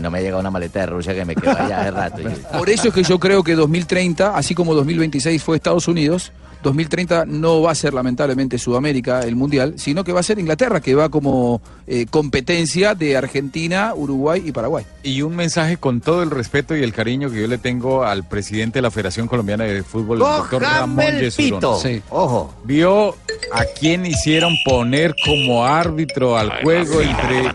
[0.00, 2.18] no me llega una maleta de Rusia que me quedó allá hace rato.
[2.58, 6.32] Por eso es que yo creo que 2030, así como 2026 fue Estados Unidos,
[6.64, 10.80] 2030 no va a ser lamentablemente Sudamérica el Mundial, sino que va a ser Inglaterra,
[10.80, 14.84] que va como eh, competencia de Argentina, Uruguay y Paraguay.
[15.02, 18.26] Y un mensaje con todo el respeto y el cariño que yo le tengo al
[18.26, 21.04] presidente de la Federación Colombiana de Fútbol, el doctor Ramón.
[21.30, 22.02] Sí.
[22.08, 22.54] Ojo.
[22.64, 23.10] Vio
[23.52, 27.52] a quién hicieron poner como árbitro al juego entre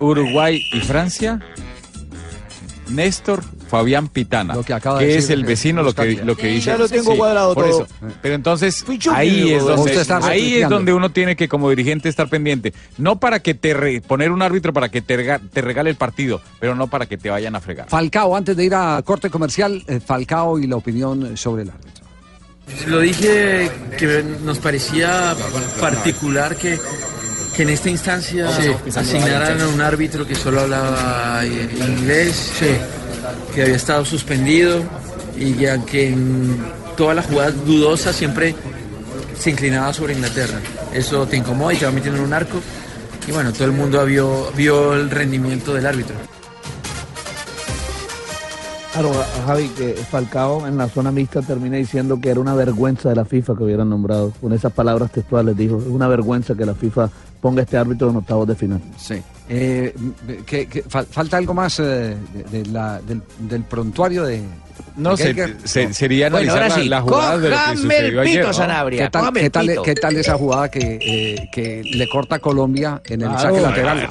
[0.00, 1.40] Uruguay y Francia.
[2.88, 6.36] Néstor Fabián Pitana, Lo que que, acaba de es decir, el vecino lo que, lo
[6.36, 6.66] que dice.
[6.66, 7.84] Ya lo tengo Sí, cuadrado por todo.
[7.84, 7.94] eso.
[8.22, 12.72] Pero entonces ahí es donde ahí es donde uno tiene que como dirigente estar pendiente,
[12.98, 15.96] no para que te re- poner un árbitro para que te, rega- te regale el
[15.96, 17.88] partido, pero no para que te vayan a fregar.
[17.88, 22.04] Falcao, antes de ir a corte comercial, eh, Falcao y la opinión sobre el árbitro.
[22.88, 25.36] Lo dije que nos parecía
[25.80, 26.78] particular que,
[27.56, 28.48] que en esta instancia
[28.94, 32.52] asignaran a un árbitro que solo hablaba inglés,
[33.54, 34.82] que había estado suspendido
[35.38, 36.58] y que, que en
[36.96, 38.54] todas las jugadas dudosas siempre
[39.38, 40.58] se inclinaba sobre Inglaterra.
[40.92, 42.58] Eso te incomoda y te va metiendo en un arco.
[43.26, 46.14] Y bueno, todo el mundo vio, vio el rendimiento del árbitro.
[48.92, 49.12] Claro,
[49.46, 53.26] Javi, que Falcao en la zona mixta termina diciendo que era una vergüenza de la
[53.26, 54.32] FIFA que hubieran nombrado.
[54.40, 57.10] Con esas palabras textuales dijo, es una vergüenza que la FIFA
[57.40, 58.80] ponga este árbitro en octavos de final.
[58.96, 59.22] Sí.
[59.48, 59.94] Eh,
[60.44, 62.16] que- que fal- ¿Falta algo más eh,
[62.50, 64.42] de la- del, del prontuario de...
[64.96, 65.34] No, se-
[65.64, 68.34] se- sería Bueno, analizar la, sí, la jugada de lo que cójame sucedió el ayer.
[68.36, 68.52] pito, ¿no?
[68.54, 69.04] Sanabria.
[69.04, 69.82] ¿Qué tal, cójame qué el tal- pito.
[69.82, 74.08] qué tal esa jugada que, eh, que le corta a Colombia en el saque lateral?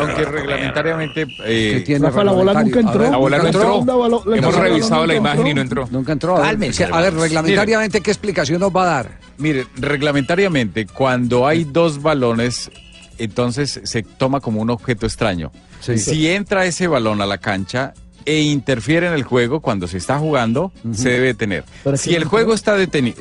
[0.00, 2.98] Aunque reglamentariamente eh, Que tiene Rafa, la bola nunca entró.
[2.98, 4.34] ver, La bola no entró.
[4.34, 5.88] Hemos revisado la imagen y no entró.
[5.90, 6.36] Nunca entró.
[6.36, 9.10] A ver, a ver, reglamentariamente, ¿qué explicación nos va a dar?
[9.38, 12.70] Mire, reglamentariamente, cuando hay dos balones,
[13.18, 15.52] entonces se toma como un objeto extraño.
[15.80, 15.98] Sí.
[15.98, 17.92] Si entra ese balón a la cancha
[18.26, 21.64] e interfiere en el juego cuando se está jugando, se debe detener.
[21.82, 23.16] Pero es Si el no juego está detenido,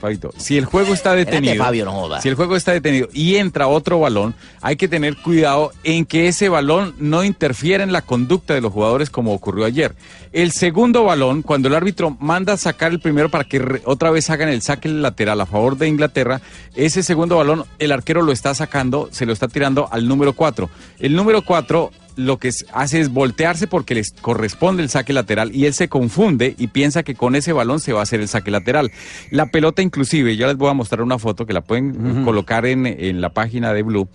[0.00, 2.22] Fabito, si el juego está detenido, Fabio, no joda.
[2.22, 6.26] si el juego está detenido y entra otro balón, hay que tener cuidado en que
[6.26, 9.94] ese balón no interfiera en la conducta de los jugadores como ocurrió ayer.
[10.32, 14.30] El segundo balón, cuando el árbitro manda a sacar el primero para que otra vez
[14.30, 16.40] hagan el saque lateral a favor de Inglaterra,
[16.74, 20.70] ese segundo balón el arquero lo está sacando, se lo está tirando al número 4.
[20.98, 21.90] El número 4
[22.24, 26.54] lo que hace es voltearse porque les corresponde el saque lateral y él se confunde
[26.58, 28.90] y piensa que con ese balón se va a hacer el saque lateral.
[29.30, 32.86] La pelota inclusive, yo les voy a mostrar una foto que la pueden colocar en,
[32.86, 34.08] en la página de Blue.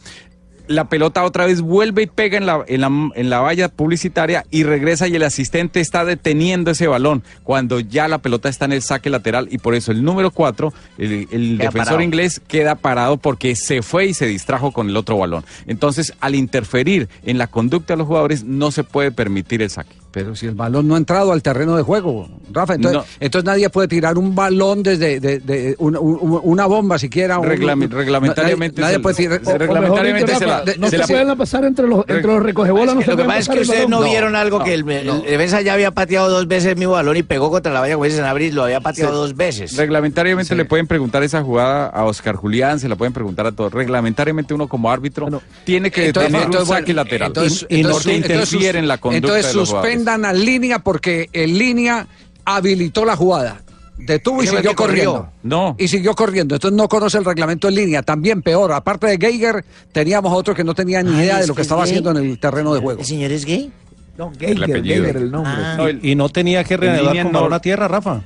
[0.67, 4.45] La pelota otra vez vuelve y pega en la, en, la, en la valla publicitaria
[4.51, 8.73] y regresa y el asistente está deteniendo ese balón cuando ya la pelota está en
[8.73, 12.01] el saque lateral y por eso el número 4, el, defensor parado.
[12.01, 15.45] inglés queda parado porque se fue y se distrajo con el otro balón.
[15.67, 19.95] Entonces, al interferir en la conducta de los jugadores, no se puede permitir el saque.
[20.15, 23.05] Pero si el balón no ha entrado al terreno de juego, Rafa, entonces, No.
[23.19, 27.37] entonces nadie puede tirar un balón desde de, de- un- un- una bomba siquiera.
[27.37, 29.41] un- reglamentariamente Nadie, puede tirar.
[29.43, 32.95] se- reglamentariamente se la- no se se, la- pueden pasar entre los, entre los recogebolas.
[32.95, 33.91] Lo que pasa es que ustedes balón.
[34.05, 37.17] no vieron algo que el, el defensa ya había pateado dos veces el mismo balón
[37.17, 39.17] y pegó contra la valla Sanabria y lo había pateado Sí.
[39.17, 39.75] dos veces.
[39.75, 43.73] Reglamentariamente le pueden preguntar esa jugada a Oscar Julián, se la pueden preguntar a todos.
[43.73, 47.27] Reglamentariamente uno como árbitro tiene que Entonces, detener entonces, un saque lateral.
[47.27, 49.93] entonces- y, y no interfiere en la conducta Entonces de los jugadores.
[50.05, 52.07] Suspendan a línea porque en línea
[52.45, 53.61] habilitó la jugada.
[53.97, 55.29] Detuvo y el siguió corriendo.
[55.41, 55.75] No.
[55.79, 56.55] Y siguió corriendo.
[56.55, 58.03] Entonces no conoce el reglamento en línea.
[58.03, 58.71] También peor.
[58.73, 61.57] Aparte de Geiger, teníamos otro que no tenía ni Ay, idea de ¿es lo que
[61.57, 61.91] que es estaba gay?
[61.91, 62.99] haciendo en el terreno de juego.
[62.99, 63.71] ¿El señor es gay?
[64.17, 64.95] No, El Geiger, apellido.
[65.03, 65.51] Geiger, el nombre.
[65.55, 65.75] Ah.
[65.77, 68.21] No, el- Y no tenía que reanudar con no- balón a tierra, Rafa.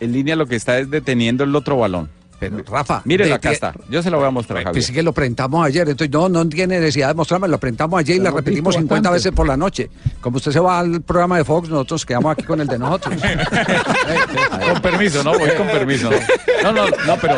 [0.00, 2.08] En línea lo que está es deteniendo el otro balón.
[2.50, 2.96] Pero, Rafa.
[3.34, 3.74] Acá de- está.
[3.88, 4.72] Yo se lo voy a mostrar, Javier.
[4.72, 7.98] Pues sí que lo presentamos ayer, entonces no, no tiene necesidad de mostrarme, lo presentamos
[8.00, 9.16] ayer y Lo la repetimos visto 50 bastante.
[9.18, 9.90] veces por la noche.
[10.20, 13.14] Como usted se va al programa de Fox, nosotros quedamos aquí con el de nosotros.
[14.72, 15.38] Con permiso, ¿no?
[15.38, 16.10] Voy con permiso.
[16.62, 17.36] No, no, no, pero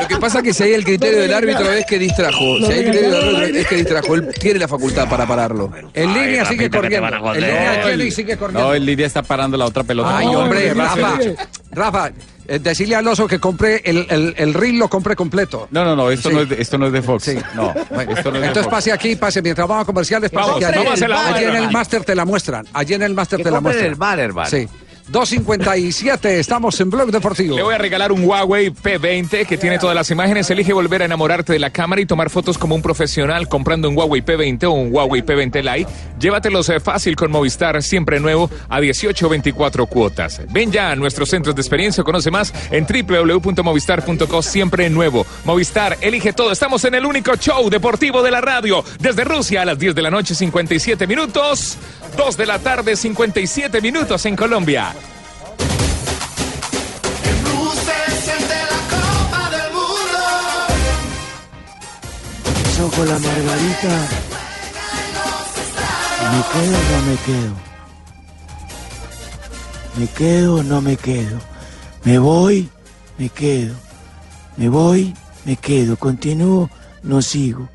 [0.00, 2.58] Lo que pasa es que si hay el criterio del árbitro es que distrajo.
[2.58, 4.14] Si hay el criterio del árbitro es que distrajo.
[4.14, 5.70] Él tiene la facultad para pararlo.
[5.94, 7.08] En línea sigue corriendo.
[7.34, 8.68] En línea sigue corriendo.
[8.68, 10.16] no, el Lidia está parando la otra pelota.
[10.18, 11.18] Ay, hombre, Rafa.
[11.72, 12.10] Rafa,
[12.58, 15.68] decirle al oso que compre el, el, el reel, lo compre completo.
[15.70, 16.34] No, no, no, esto, Sí.
[16.34, 17.24] no, es de, esto no es de Fox.
[17.24, 17.36] Sí.
[17.54, 18.74] No, Bueno, esto no es de entonces Fox.
[18.76, 20.30] pase aquí, pase mientras vamos a comerciales.
[20.30, 20.76] pase Vamos, aquí.
[20.76, 22.66] vamos a hacer la allí en el máster te la muestran.
[22.72, 23.86] Allí en el máster te la muestran.
[23.88, 24.50] el bar, hermano.
[24.50, 24.68] Sí.
[25.10, 27.56] 2.57, estamos en Blog Deportivo.
[27.56, 30.48] Le voy a regalar un Huawei P20 que tiene todas las imágenes.
[30.50, 33.98] Elige volver a enamorarte de la cámara y tomar fotos como un profesional comprando un
[33.98, 35.90] Huawei P20 o un Huawei P20 Lite.
[36.20, 40.42] Llévatelos eh, fácil con Movistar, siempre nuevo, a 18 o 24 cuotas.
[40.50, 45.26] Ven ya a nuestros centros de experiencia, conoce más en www.movistar.co, siempre nuevo.
[45.44, 46.52] Movistar, elige todo.
[46.52, 48.84] Estamos en el único show deportivo de la radio.
[49.00, 51.78] Desde Rusia a las 10 de la noche, 57 minutos.
[52.16, 54.94] 2 de la tarde, 57 minutos en Colombia.
[62.88, 64.08] Con la margarita.
[66.32, 67.54] ¿Me quedo o no me quedo?
[69.98, 71.38] ¿Me quedo o no me quedo?
[72.04, 72.70] ¿Me voy?
[73.18, 73.74] Me quedo.
[74.56, 75.14] ¿Me voy?
[75.44, 75.96] Me quedo.
[75.98, 76.70] ¿Continúo?
[77.02, 77.68] No sigo.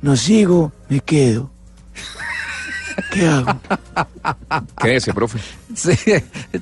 [0.00, 1.51] No sigo, me quedo.
[3.12, 3.60] ¿Qué hago?
[4.80, 5.38] Quédese, profe.
[5.74, 5.92] Sí,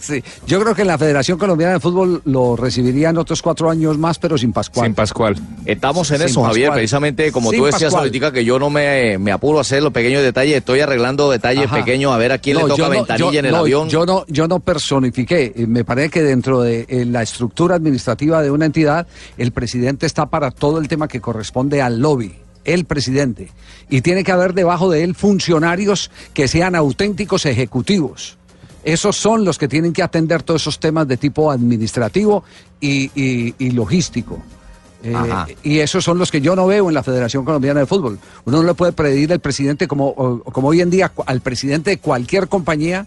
[0.00, 0.22] sí.
[0.46, 4.18] Yo creo que en la Federación Colombiana de Fútbol lo recibirían otros cuatro años más,
[4.18, 4.86] pero sin Pascual.
[4.86, 5.36] Sin Pascual.
[5.66, 8.04] Estamos en Sin eso, Javier, precisamente como Sin tú decías Pascual.
[8.04, 11.66] ahorita que yo no me, me apuro a hacer los pequeños detalles, estoy arreglando detalles
[11.66, 11.76] Ajá.
[11.76, 13.88] pequeños a ver a quién No, le toca no- ventanilla yo- en el no, avión.
[13.88, 15.52] Yo no, yo no personifiqué.
[15.56, 19.06] Eh, Me parece que dentro de eh, la estructura administrativa de una entidad,
[19.38, 22.34] el presidente está para todo el tema que corresponde al lobby.
[22.64, 23.50] El presidente.
[23.88, 28.36] Y tiene que haber debajo de él funcionarios que sean auténticos ejecutivos.
[28.84, 32.44] Esos son los que tienen que atender todos esos temas de tipo administrativo
[32.80, 34.42] y, y- y logístico.
[35.02, 35.14] Eh,
[35.62, 38.18] y esos son los que yo no veo en la Federación Colombiana de Fútbol.
[38.44, 41.98] Uno no le puede pedir al presidente, como, como hoy en día, al presidente de
[41.98, 43.06] cualquier compañía,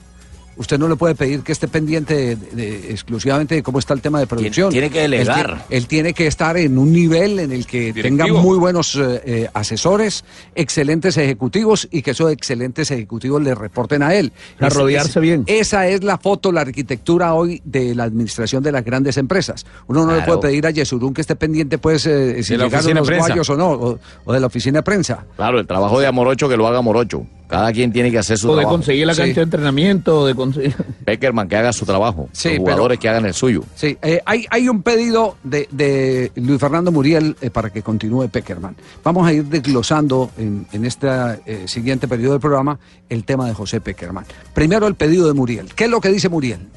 [0.58, 4.01] usted no le puede pedir que esté pendiente de- de- exclusivamente de cómo está el
[4.01, 4.72] tema de producción.
[4.72, 5.45] tiene que Él delegar.
[5.45, 9.22] tiene- Él, tiene que estar en un nivel en el que tenga muy buenos eh,
[9.26, 10.24] eh, asesores,
[10.56, 14.32] excelentes ejecutivos y que esos excelentes ejecutivos le reporten a él.
[14.60, 15.43] A Es- rodearse es- bien.
[15.47, 19.66] Esa es la foto, la arquitectura hoy de la administración de las grandes empresas.
[19.88, 22.66] Uno no le puede pedir a Yesurún que esté pendiente, pues, eh, si De la
[22.66, 23.28] llegaron oficina de los prensa.
[23.28, 25.26] guayos o no, o, o de la oficina de prensa.
[25.36, 27.26] Claro, el trabajo de Amorocho que lo haga Amorocho.
[27.54, 28.78] Cada quien tiene que hacer su O de trabajo.
[28.78, 29.22] conseguir la Sí.
[29.22, 30.76] cancha de entrenamiento, de conseguir...
[31.06, 32.28] Peckerman que haga su trabajo.
[32.32, 33.64] Sí, los pero- jugadores que hagan el suyo.
[33.76, 38.28] Sí, eh, hay, hay un pedido de, de Luis Fernando Muriel eh, para que continúe
[38.28, 38.76] Peckerman.
[39.04, 41.08] Vamos a ir desglosando en, en este
[41.45, 44.26] eh, siguiente periodo del programa el tema de José Peckerman.
[44.56, 45.76] Primero el pedido de Muriel.
[45.76, 46.68] ¿Qué es lo que dice Muriel?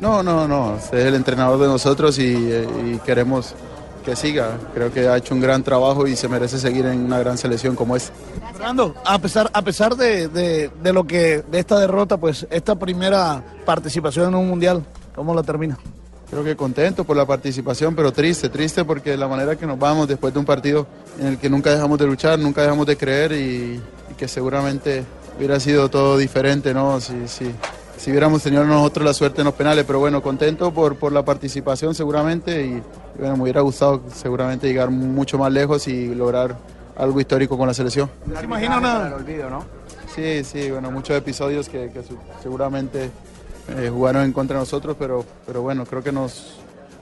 [0.00, 0.76] No, no, no.
[0.78, 3.54] Es el entrenador de nosotros y, y queremos
[4.08, 4.58] que siga.
[4.74, 7.76] Creo que ha hecho un gran trabajo y se merece seguir en una gran selección
[7.76, 8.12] como esta.
[8.52, 12.74] Fernando, a pesar, a pesar de, de- de lo que, de esta derrota, pues esta
[12.74, 14.82] primera participación en un mundial,
[15.14, 15.78] ¿cómo la termina?
[16.30, 20.08] Creo que contento por la participación, pero triste, triste porque la manera que nos vamos
[20.08, 20.86] después de un partido
[21.18, 23.80] en el que nunca dejamos de luchar, nunca dejamos de creer y,
[24.10, 25.04] y que seguramente
[25.38, 27.00] hubiera sido todo diferente, ¿no?
[27.00, 27.50] Si, si,
[27.98, 31.24] si hubiéramos tenido nosotros la suerte en los penales, pero bueno, contento por, por la
[31.24, 32.82] participación seguramente y, y
[33.18, 36.56] bueno, me hubiera gustado seguramente llegar mucho más lejos y lograr
[36.96, 38.08] algo histórico con la selección.
[38.38, 39.14] ¿Se imagina una...
[40.14, 43.10] Sí, sí, bueno, muchos episodios que, que su- seguramente
[43.76, 46.56] eh, jugaron en contra de nosotros, pero, pero bueno, creo que nos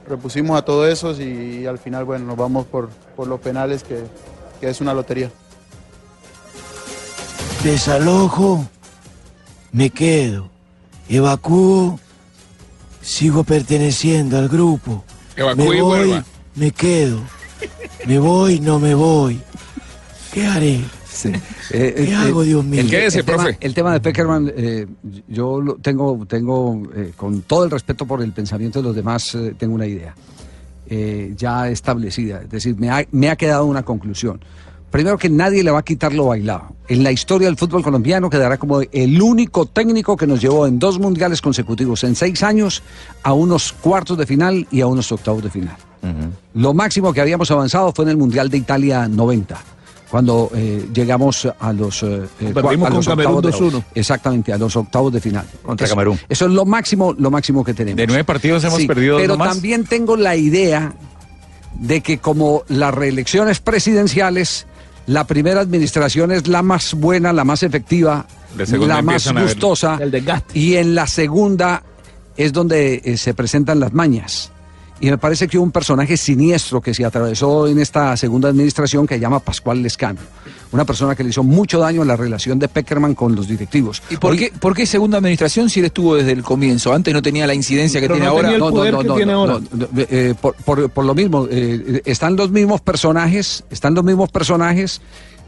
[0.07, 4.03] repusimos a todo eso y, al final, bueno, nos vamos por, por los penales, que,
[4.59, 5.31] que es una lotería.
[7.63, 8.65] Desalojo,
[9.71, 10.49] me quedo.
[11.09, 11.99] Evacúo,
[13.01, 15.03] sigo perteneciendo al grupo.
[15.35, 16.25] Evacúe me y voy, vuelva.
[16.55, 17.21] me quedo.
[18.05, 19.41] Me voy, no me voy.
[20.33, 20.81] ¿Qué haré?
[21.71, 22.81] ¿Qué hago, Dios mío?
[22.81, 24.85] El, el tema, el tema de Peckerman, eh,
[25.27, 29.33] yo lo tengo, tengo eh, con todo el respeto por el pensamiento de los demás,
[29.33, 30.13] eh, tengo una idea
[30.89, 32.41] eh, ya establecida.
[32.43, 34.39] Es decir, me ha, me ha quedado una conclusión.
[34.97, 36.73] Primero que nadie le va a quitar lo bailado.
[36.87, 40.79] En la historia del fútbol colombiano quedará como el único técnico que nos llevó en
[40.79, 42.81] dos mundiales consecutivos, en seis años,
[43.21, 45.75] a unos cuartos de final y a unos octavos de final.
[46.55, 49.55] Lo máximo que habíamos avanzado fue en el Mundial de Italia 90,
[50.09, 53.83] cuando eh, llegamos a los, eh, eh, a los octavos de- 2-1.
[53.93, 55.45] Exactamente, a los octavos de final.
[55.61, 56.17] Contra Eso- Camerún.
[56.27, 57.97] Eso es lo máximo, lo máximo que tenemos.
[57.97, 59.49] De nueve partidos hemos Sí, perdido dos Pero nomás.
[59.53, 60.95] también tengo la idea
[61.79, 64.65] de que como las reelecciones presidenciales,
[65.07, 69.97] la primera administración es la más buena, la más efectiva, la más gustosa,
[70.53, 71.81] y en la segunda
[72.35, 74.51] es donde eh, se presentan las mañas.
[74.99, 79.07] Y me parece que hubo un personaje siniestro que se atravesó en esta segunda administración
[79.07, 80.19] que se llama Pascual Lescano.
[80.71, 84.01] Una persona que le hizo mucho daño en la relación de Peckerman con los directivos.
[84.09, 86.93] ¿Y por qué, por qué segunda administración si él estuvo desde el comienzo?
[86.93, 88.57] Antes no tenía la incidencia que tiene no ahora.
[88.59, 89.59] poder que tiene ahora.
[89.97, 94.99] eh, por, por- por lo mismo, eh, están los mismos personajes, están los mismos personajes.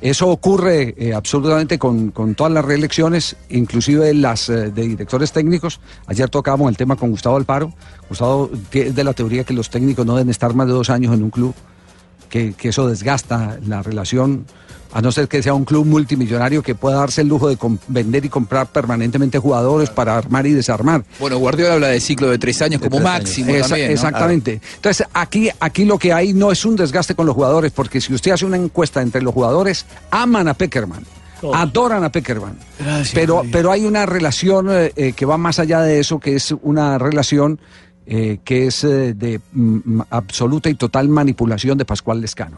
[0.02, 5.82] Eso ocurre eh, absolutamente con, con todas las reelecciones, inclusive las eh, de directores técnicos.
[6.08, 7.74] Ayer tocábamos el tema con Gustavo Alparo.
[8.08, 11.14] Gustavo es de la teoría que los técnicos no deben estar más de dos años
[11.14, 11.54] en un club,
[12.30, 14.46] que, que eso desgasta la relación,
[14.92, 18.26] a no ser que sea un club multimillonario que pueda darse el lujo de vender
[18.26, 21.04] y comprar permanentemente jugadores para armar y desarmar.
[21.20, 23.60] Bueno, Guardiola habla de ciclo de tres años como tres máximo años.
[23.60, 23.88] Esa- también.
[23.90, 23.94] ¿no?
[23.94, 24.62] Exactamente.
[24.76, 28.14] Entonces, aquí, aquí lo que hay no es un desgaste con los jugadores, porque si
[28.14, 31.04] usted hace una encuesta entre los jugadores, aman a Peckerman.
[31.40, 31.56] Todos.
[31.56, 32.58] Adoran a Peckerman.
[32.80, 36.36] Gracias, pero, pero hay una relación eh, eh, que va más allá de eso, que
[36.36, 37.60] es una relación
[38.06, 42.58] eh, que es eh, de mm, absoluta y total manipulación de Pascual Lescano.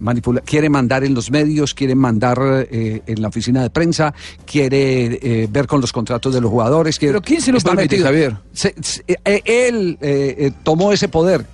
[0.00, 2.38] Manipula- quiere mandar en los medios, quiere mandar
[2.70, 4.14] eh, en la oficina de prensa,
[4.46, 6.98] quiere eh, ver con los contratos de los jugadores.
[6.98, 8.04] Quiere, ¿Pero quién se lo permite, metido.
[8.06, 8.36] Javier?
[8.52, 11.44] Se- se- eh, él eh, tomó ese poder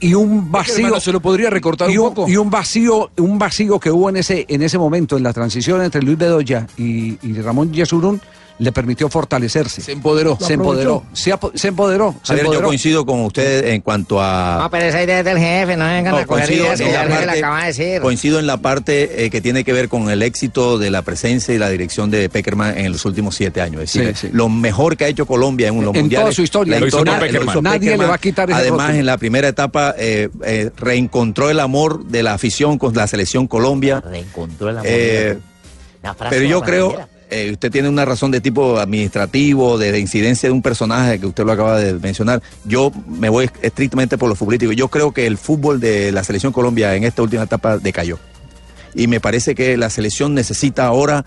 [0.00, 2.28] y un vacío hermano, ¿se lo podría recortar y un poco?
[2.28, 5.80] y un vacío un vacío que hubo en ese en ese momento en la transición
[5.80, 8.20] entre Luis Bedoya y, y Ramón Yesurún
[8.58, 10.36] le permitió fortalecerse Se empoderó.
[10.40, 11.30] se empoderó se,
[11.68, 14.58] empoderó se Javier, yo coincido con usted en cuanto a...
[14.62, 16.92] No, pero esa idea es del jefe, no vengan No, a coger coincido que en
[16.92, 18.00] ya la parte- acaba de decir.
[18.02, 21.54] Coincido en la parte eh, que tiene que ver con el éxito de la presencia
[21.54, 23.82] y la dirección de Peckerman en los últimos siete años.
[23.82, 24.32] Es decir, Sí, sí.
[24.32, 26.24] lo mejor que ha hecho Colombia en los En mundiales.
[26.26, 26.74] toda su historia.
[26.74, 29.94] la Lo hizo hizo Nadie le va a quitar ese Además, en la primera etapa
[29.98, 34.00] eh, eh, reencontró el amor de la afición con la selección Colombia.
[34.04, 35.38] Reencontró el amor Eh, de
[36.02, 39.98] la- frase pero yo creo, eh, usted tiene una razón de tipo administrativo, de, de
[39.98, 42.42] incidencia de un personaje que usted lo acaba de mencionar.
[42.64, 44.72] Yo me voy estrictamente por lo futbolístico.
[44.72, 48.18] Yo creo que el fútbol de la selección Colombia en esta última etapa decayó.
[48.94, 51.24] Y me parece que la selección necesita ahora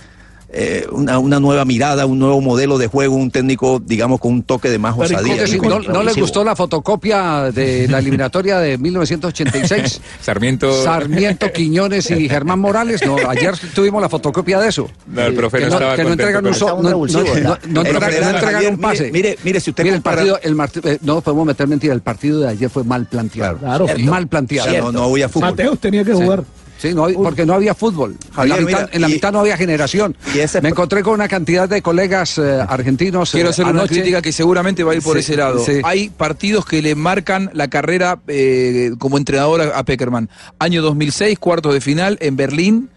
[0.49, 4.43] eh, una, una nueva mirada, un nuevo modelo de juego, un técnico, digamos, con un
[4.43, 5.47] toque de más Pero, ¿y osadía.
[5.47, 10.01] si no, no le gustó la fotocopia de la eliminatoria de 1986?
[10.21, 10.83] Sarmiento.
[10.83, 13.01] Sarmiento, Quiñones y Germán Morales.
[13.05, 14.89] No, ayer tuvimos la fotocopia de eso.
[15.07, 16.81] No, el profe que no no, estaba que no entregan un, so- eso.
[16.81, 19.11] no, no- no- no El entregan- no federal, entregan Javier, un pase.
[19.11, 21.93] mire, mire, si usted Mire, el compara- partido, el marti- eh, no podemos meter mentira,
[21.93, 23.57] el partido de ayer fue mal planteado.
[23.57, 23.89] Claro.
[23.89, 24.69] Eh, mal planteado.
[24.69, 25.49] O sea, no, no había fútbol.
[25.49, 26.43] Mateus tenía que jugar.
[26.77, 28.17] Sí, no, porque no había fútbol.
[28.33, 30.15] Javier, en la, mitad, mira, en la y- mitad no había generación.
[30.35, 33.31] y ese- Me encontré con una cantidad de colegas eh, argentinos.
[33.31, 33.95] Quiero eh, hacer una anoche.
[33.95, 35.63] crítica que seguramente va a ir por Sí, ese lado.
[35.63, 35.79] sí.
[35.83, 40.29] Hay partidos que le marcan la carrera eh, como entrenador a, a Peckerman.
[40.59, 42.89] Año 2006, cuartos de final en Berlín.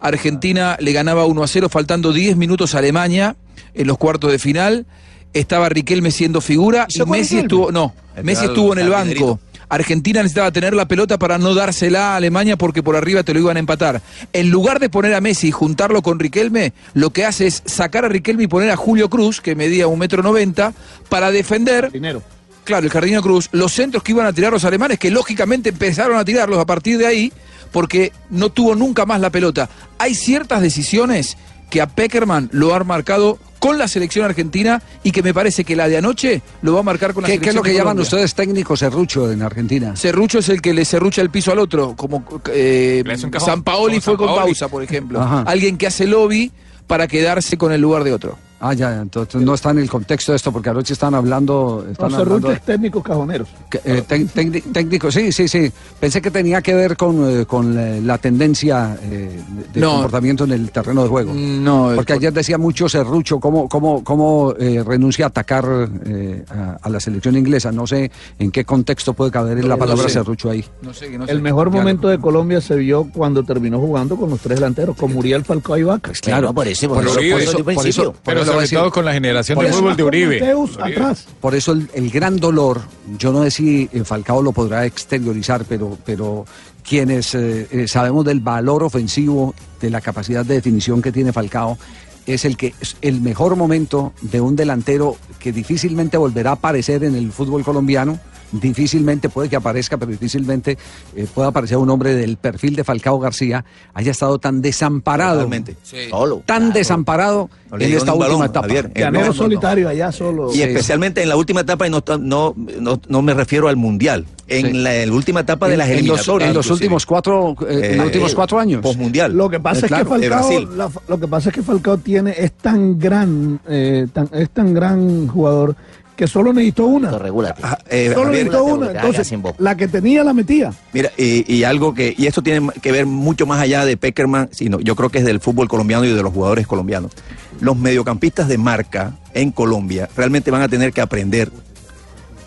[0.00, 3.36] Argentina le ganaba 1 a 0 faltando 10 minutos a Alemania
[3.74, 4.86] en los cuartos de final.
[5.32, 7.42] Estaba Riquelme siendo figura y ¿Hizo con Messi Riquelme?
[7.42, 9.38] estuvo, no, Messi estuvo en el banco.
[9.68, 13.40] Argentina necesitaba tener la pelota para no dársela a Alemania porque por arriba te lo
[13.40, 14.00] iban a empatar.
[14.32, 18.04] En lugar de poner a Messi y juntarlo con Riquelme, lo que hace es sacar
[18.04, 20.72] a Riquelme y poner a Julio Cruz, que medía un metro noventa,
[21.08, 21.90] para defender.
[21.90, 22.22] Dinero.
[22.64, 26.16] Claro, el Jardino Cruz, los centros que iban a tirar los alemanes, que lógicamente empezaron
[26.18, 27.32] a tirarlos a partir de ahí,
[27.70, 29.68] porque no tuvo nunca más la pelota.
[29.98, 31.36] Hay ciertas decisiones
[31.70, 35.74] que a Peckerman lo han marcado con la selección argentina y que me parece que
[35.74, 37.74] la de anoche lo va a marcar con la ¿Qué, selección qué es lo que
[37.74, 39.96] llaman ustedes técnico serrucho en Argentina?
[39.96, 43.02] Serrucho es el que le serrucha el piso al otro, como eh,
[43.38, 45.20] San Paoli como fue San con pausa, por ejemplo.
[45.20, 45.42] Ajá.
[45.46, 46.52] Alguien que hace lobby
[46.86, 48.38] para quedarse con el lugar de otro.
[48.58, 51.84] Ah, ya, entonces no está en el contexto de esto, porque anoche están hablando.
[51.90, 53.48] Están No, hablando técnicos cajoneros.
[53.84, 55.70] eh, tec- tecni- técnico, sí, sí, sí.
[56.00, 59.40] Pensé que tenía que ver con, eh, con eh, la tendencia eh,
[59.74, 59.92] de No.
[59.92, 61.32] comportamiento en el terreno de juego.
[61.34, 66.78] No, Porque ayer decía mucho Serrucho cómo, cómo, cómo eh, renuncia a atacar eh, a,
[66.80, 67.70] a la selección inglesa.
[67.72, 70.14] No sé en qué contexto puede caber la No palabra sé.
[70.14, 70.64] Serrucho ahí.
[70.80, 71.26] no sé, no.
[71.26, 71.82] El mejor Claro.
[71.82, 75.76] momento de Colombia se vio cuando terminó jugando con los tres delanteros, con Muriel Falcao
[75.76, 76.12] y Vaca.
[76.22, 77.14] Claro, por eso, por eso,
[77.62, 80.40] por por Pero sobre todo con la generación Por de eso fútbol de Uribe.
[80.40, 80.92] Mateus Uribe.
[80.94, 81.26] atrás.
[81.40, 82.82] Por eso el, el gran dolor,
[83.18, 86.46] yo no sé si Falcao lo podrá exteriorizar, pero, pero
[86.86, 91.78] quienes eh, eh, sabemos del valor ofensivo, de la capacidad de definición que tiene Falcao,
[92.26, 97.04] es el que es el mejor momento de un delantero que difícilmente volverá a aparecer
[97.04, 98.18] en el fútbol colombiano.
[98.52, 100.78] Difícilmente puede que aparezca, pero difícilmente
[101.14, 105.76] eh, pueda aparecer un hombre del perfil de Falcao García, haya estado tan desamparado, Totalmente.
[106.10, 106.42] Solo.
[106.46, 108.66] tan desamparado No en esta última balón, etapa.
[108.68, 108.90] Javier.
[108.94, 110.54] Eh, solitario allá solo.
[110.54, 114.26] Y especialmente en la última etapa, y no, no, no, no me refiero al Mundial,
[114.48, 114.72] en Sí.
[114.74, 116.48] la, en la última etapa de las en los- eliminatorias.
[116.50, 118.80] en los últimos cuatro, eh, en los últimos cuatro años.
[118.80, 119.32] Postmundial.
[119.36, 121.98] Lo que pasa Eh, es claro, que Falcao, la- lo que pasa es que Falcao
[121.98, 125.74] tiene es tan gran, eh, tan, es tan gran jugador
[126.16, 127.16] que solo necesitó una.
[127.18, 127.60] Regúlate.
[127.62, 128.90] Ah, eh, Solo Javier, necesitó una.
[128.90, 130.72] Entonces, la que tenía la metía.
[130.92, 134.48] Mira, y, y algo que, y esto tiene que ver mucho más allá de Peckerman,
[134.52, 137.12] sino yo creo que es del fútbol colombiano y de los jugadores colombianos.
[137.60, 141.50] Los mediocampistas de marca en Colombia realmente van a tener que aprender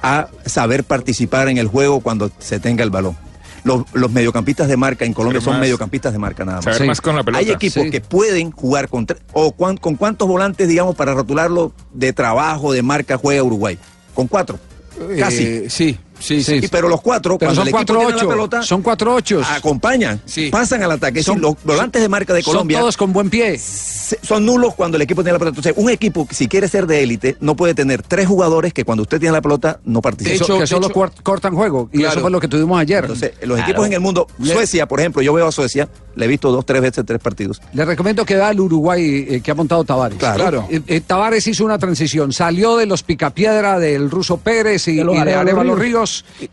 [0.02, 3.16] a saber participar en el juego cuando se tenga el balón.
[3.64, 6.66] Los, los mediocampistas de marca en Colombia son más- mediocampistas de marca nada más.
[6.66, 6.88] Saber Sí.
[6.88, 7.40] más con la pelota.
[7.40, 7.92] Hay equipos Sí.
[7.92, 12.82] que pueden jugar con o cuan- con cuántos volantes, digamos, para rotularlo de trabajo, de
[12.84, 13.78] marca, juega Uruguay.
[14.14, 14.60] Con cuatro.
[15.18, 15.44] Casi.
[15.44, 16.60] Eh, sí, sí, sí.
[16.64, 18.82] Y, pero los cuatro, Pero cuando son el equipo cuatro tiene la ocho, pelota, son
[18.82, 19.42] cuatro ocho.
[19.50, 20.50] acompañan, Sí.
[20.50, 21.24] pasan al ataque.
[21.24, 23.58] Son- los volantes de marca de Son Colombia todos con buen pie.
[23.60, 25.58] son nulos cuando el equipo tiene la pelota.
[25.60, 29.04] Entonces, un equipo, si quiere ser de élite, no puede tener tres jugadores que cuando
[29.04, 30.36] usted tiene la pelota no Que, participan.
[30.36, 31.90] hecho- so- que solo hecho- cortan juego.
[31.94, 32.12] Y Claro.
[32.14, 33.04] eso fue lo que tuvimos ayer.
[33.04, 33.64] Entonces, los Claro.
[33.72, 36.66] equipos en el mundo, Suecia, por ejemplo, yo veo a Suecia, le he visto dos,
[36.66, 37.62] tres veces, tres partidos.
[37.74, 40.18] Le recomiendo que vea al Uruguay eh, que ha montado Tavares.
[40.18, 40.68] Claro.
[40.70, 45.04] Eh, eh, Tavares hizo una transición, salió de los picapiedra del ruso Pérez y, De
[45.04, 46.09] los y de Arevalo Arevalo Ríos.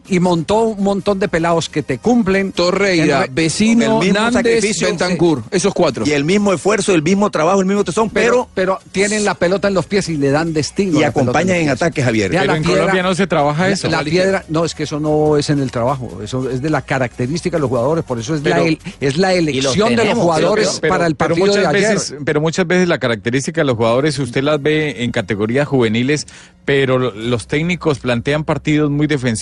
[0.08, 2.52] Y montó un montón de pelados que te cumplen.
[2.52, 6.04] Torreira, Vecino, el mismo Nández, sacrificio, Bentancur, esos cuatro.
[6.06, 9.34] Y el mismo esfuerzo, el mismo trabajo, el mismo tesón, pero, pero, pero tienen la
[9.34, 10.98] pelota en los pies y le dan destino.
[10.98, 11.82] y la acompañan en los pies.
[11.82, 12.30] ataque, Javier.
[12.30, 13.88] Pero la en piedra- Colombia no se trabaja La- eso.
[13.88, 16.82] La, piedra, no, es que eso no es en el trabajo, eso es de la
[16.82, 20.78] característica de los jugadores, por eso es, la, el- es la elección de los jugadores
[20.80, 21.94] Pero- para el pero partido de ayer.
[21.94, 26.26] veces, pero muchas veces la característica de los jugadores usted las ve en categorías juveniles,
[26.64, 29.36] pero lo- los técnicos plantean partidos muy defensivos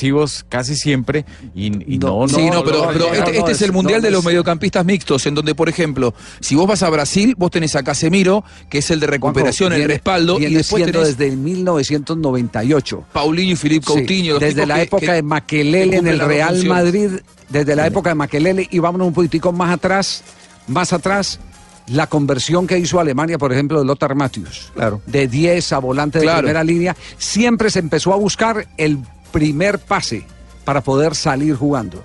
[0.49, 1.25] casi siempre
[1.55, 4.01] y, y no, sí, no, pero, no, pero no, este, este es es- el mundial
[4.01, 7.35] no, de los es- mediocampistas mixtos, en donde, por ejemplo, si vos vas a Brasil,
[7.39, 10.57] vos tenés a Casemiro, que es el de recuperación, Juanjo, el viene- respaldo, y viene
[10.59, 13.05] después siendo tenés desde el 1998.
[13.13, 14.39] Paulinho y Filipe Sí, Coutinho.
[14.39, 16.65] desde la que- época que- de Maquelele que en el Real.
[16.67, 17.11] Madrid,
[17.49, 20.23] desde la época de Maquelele, y vámonos un poquitico más atrás,
[20.67, 21.41] más atrás,
[21.89, 24.73] la conversión que hizo Alemania, por ejemplo, de Lothar Matthäus.
[24.75, 25.03] Claro.
[25.07, 26.39] De 10 a volante de Claro.
[26.39, 28.99] primera línea, siempre se empezó a buscar el
[29.35, 30.24] primer pase
[30.64, 32.03] para poder salir jugando.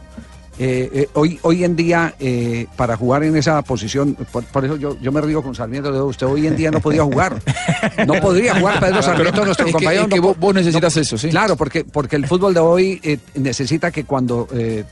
[0.61, 4.75] Eh, eh, hoy, hoy en día, eh, para jugar en esa posición, por, por eso
[4.75, 7.41] yo, yo me río con Sarmiento, de usted hoy en día no podía jugar.
[8.05, 10.03] No podría jugar Pedro Sarmiento, nuestro es que- compañero.
[10.03, 11.29] es que no vos, po- vos necesitas eso, sí.
[11.29, 14.49] Claro, porque, porque el fútbol de hoy necesita que cuando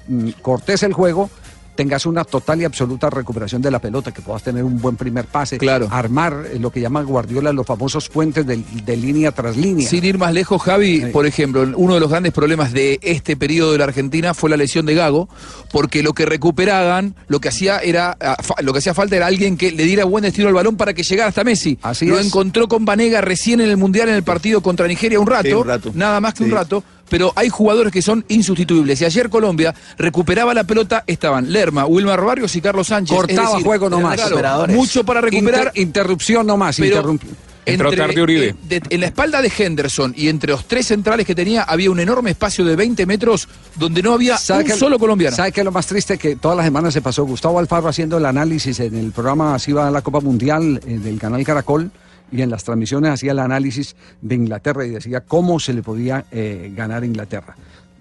[0.08, 1.30] mm, cortes el juego
[1.78, 5.26] tengas una total y absoluta recuperación de la pelota, que puedas tener un buen primer
[5.26, 5.88] pase, Claro.
[5.90, 9.88] armar eh, lo que llama Guardiola los famosos puentes de, de línea tras línea.
[9.88, 13.72] Sin ir más lejos, Javi, por ejemplo, uno de los grandes problemas de este periodo
[13.72, 15.30] de la Argentina fue la lesión de Gago,
[15.72, 19.56] porque lo que recuperaban, lo que hacía era, ah, lo que hacía falta era alguien
[19.58, 21.78] que le diera buen destino al balón para que llegara hasta Messi.
[21.84, 22.26] Así lo es.
[22.26, 25.54] encontró con Vanega recién en el Mundial en el partido contra Nigeria un rato, Sí,
[25.54, 25.92] un rato.
[25.94, 26.84] nada más que un rato.
[27.10, 29.02] Pero hay jugadores que son insustituibles.
[29.02, 33.16] Y ayer Colombia recuperaba la pelota, estaban Lerma, Wilmar Barrios y Carlos Sánchez.
[33.16, 34.16] Cortaba Es decir, juego nomás.
[34.20, 35.68] claro, mucho para recuperar.
[35.68, 36.78] Inter- interrupción nomás.
[36.78, 37.20] Pero interrum-
[37.66, 38.56] Entró tarde Uribe.
[38.64, 42.00] de- en la espalda de Henderson y entre los tres centrales que tenía había un
[42.00, 45.36] enorme espacio de 20 metros donde no había ¿Sabe un solo colombiano.
[45.36, 46.18] ¿Sabe qué es lo más triste?
[46.18, 49.74] Que todas las semanas se pasó Gustavo Alfaro haciendo el análisis en el programa Así
[49.74, 51.92] va la Copa Mundial eh, del canal Caracol
[52.32, 56.26] y en las transmisiones hacía el análisis de Inglaterra y decía cómo se le podía
[56.32, 57.56] eh, ganar a Inglaterra.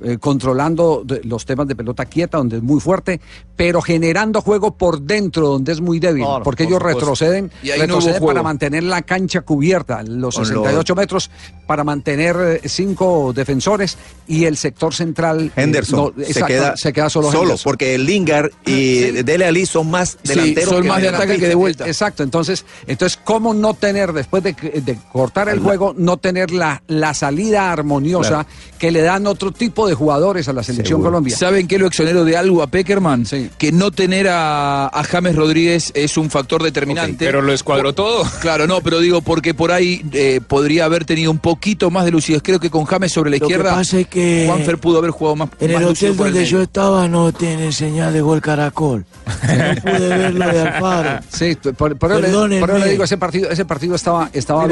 [0.04, 3.18] Eh, controlando de- los temas de pelota quieta, donde es muy fuerte,
[3.56, 7.00] pero generando juego por dentro, donde es muy débil, Claro, porque por ellos supuesto.
[7.00, 11.30] retroceden, Y no retroceden para mantener la cancha cubierta, los Con 68 metros,
[11.66, 13.96] para mantener eh, cinco defensores
[14.28, 15.46] y el sector central.
[15.56, 17.58] eh, Henderson no, se, queda, se queda solo, Henderson.
[17.64, 21.86] porque Lingard y Dele Ali son más Sí, delanteros son que más de que vuelta.
[21.86, 26.82] Exacto, entonces, entonces ¿cómo no tener, después de, de cortar el juego, no tener la,
[26.86, 28.48] la salida armoniosa Claro.
[28.78, 31.10] que le dan otro tipo de jugadores a la selección Seguro.
[31.10, 31.36] Colombia?
[31.36, 33.26] ¿Saben qué lo exonero de algo a Peckerman?
[33.26, 33.50] Sí.
[33.58, 37.24] Que no tener a, a James Rodríguez es un factor determinante.
[37.24, 38.24] Pero lo escuadró todo.
[38.40, 42.12] Claro, no, pero digo, porque por ahí eh, podría haber tenido un poquito más de
[42.12, 42.42] lucidez.
[42.42, 45.10] Creo que con James sobre la Lo que izquierda, pasa es que Juanfer pudo haber
[45.10, 45.48] jugado más.
[45.58, 49.04] En más el lúcido hotel el donde yo estaba no tiene señal de gol caracol.
[49.26, 51.20] No pude ver lo de Alfaro.
[51.30, 52.60] Sí, por, por eso le, Perdónenme.
[52.60, 54.66] por eso le digo, ese partido, ese partido estaba, estaba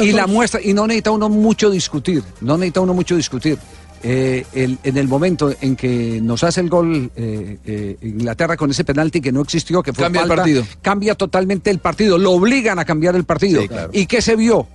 [0.00, 3.58] Y la muestra, y no necesita uno mucho discutir, no necesita uno mucho discutir.
[4.06, 8.70] Eh, el- en el momento en que nos hace el gol eh, eh, Inglaterra con
[8.70, 10.62] ese penalti que no existió, que fue Cambia el falta, partido.
[10.82, 13.62] cambia totalmente el partido, lo obligan a cambiar el partido.
[13.62, 13.90] Sí, claro.
[13.94, 14.66] ¿Y qué se vio?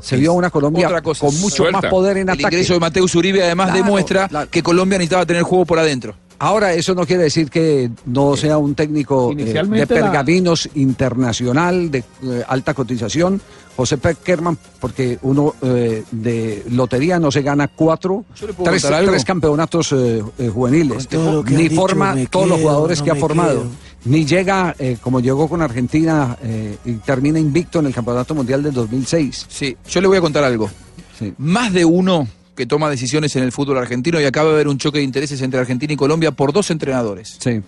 [0.00, 1.80] Se vio una Colombia con mucho suelta.
[1.82, 2.54] más poder en El ataque.
[2.56, 4.48] ingreso de Mateus Uribe además Claro, demuestra claro.
[4.50, 6.14] que Colombia necesitaba tener juego por adentro.
[6.38, 11.90] Ahora, eso no quiere decir que no sea un técnico eh, de la- pergaminos internacional,
[11.90, 13.40] de eh, alta cotización,
[13.76, 18.24] José Peckerman, porque uno eh, de lotería no se gana cuatro,
[18.64, 21.08] tres, tres campeonatos eh, eh, juveniles,
[21.46, 23.70] ni dicho, forma todos los jugadores no que ha formado, quedo.
[24.04, 28.62] Ni llega eh, como llegó con Argentina eh, y termina invicto en el Campeonato Mundial
[28.62, 29.46] del 2006.
[29.48, 30.70] Sí, yo le voy a contar algo.
[31.18, 31.32] Sí.
[31.38, 32.26] Más de uno
[32.56, 35.40] que toma decisiones en el fútbol argentino y acaba de haber un choque de intereses
[35.40, 37.36] entre Argentina y Colombia por dos entrenadores.
[37.38, 37.62] Sí.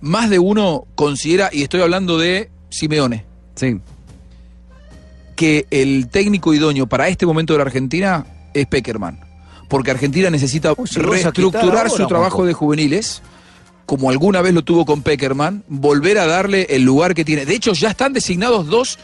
[0.00, 3.24] Más de uno considera, y estoy hablando de Simeone,
[3.54, 3.80] Sí.
[5.36, 9.20] que el técnico idóneo para este momento de la Argentina es Peckerman.
[9.68, 13.22] Porque Argentina necesita Uy, reestructurar su trabajo de juveniles,
[13.86, 17.44] como alguna vez lo tuvo con Peckerman, volver a darle el lugar que tiene.
[17.44, 18.98] De hecho, ya están designados dos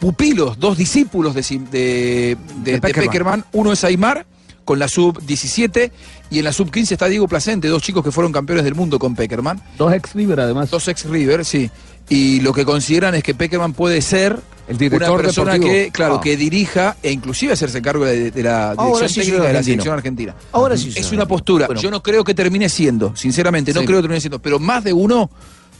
[0.00, 3.06] pupilos, dos discípulos de, Sim- de- de- de Peckerman.
[3.06, 3.44] Peckerman.
[3.52, 4.26] Uno es Aymar,
[4.64, 5.90] con la sub-17,
[6.30, 9.14] y en la sub-15 está Diego Placente, dos chicos que fueron campeones del mundo con
[9.14, 9.60] Peckerman.
[9.76, 10.70] Dos ex River además.
[10.70, 11.70] Dos ex River, sí.
[12.08, 15.74] Y lo que consideran es que Peckerman puede ser El director una persona deportivo.
[15.74, 16.20] que, claro, Ah.
[16.20, 19.94] que dirija e inclusive hacerse cargo de, de la dirección sí técnica de la selección
[19.94, 20.34] argentina.
[20.52, 21.66] Ahora sí Es una postura.
[21.66, 21.80] Bueno.
[21.80, 23.86] Yo no creo que termine siendo, sinceramente, no Sí.
[23.86, 25.30] creo que termine siendo, pero más de uno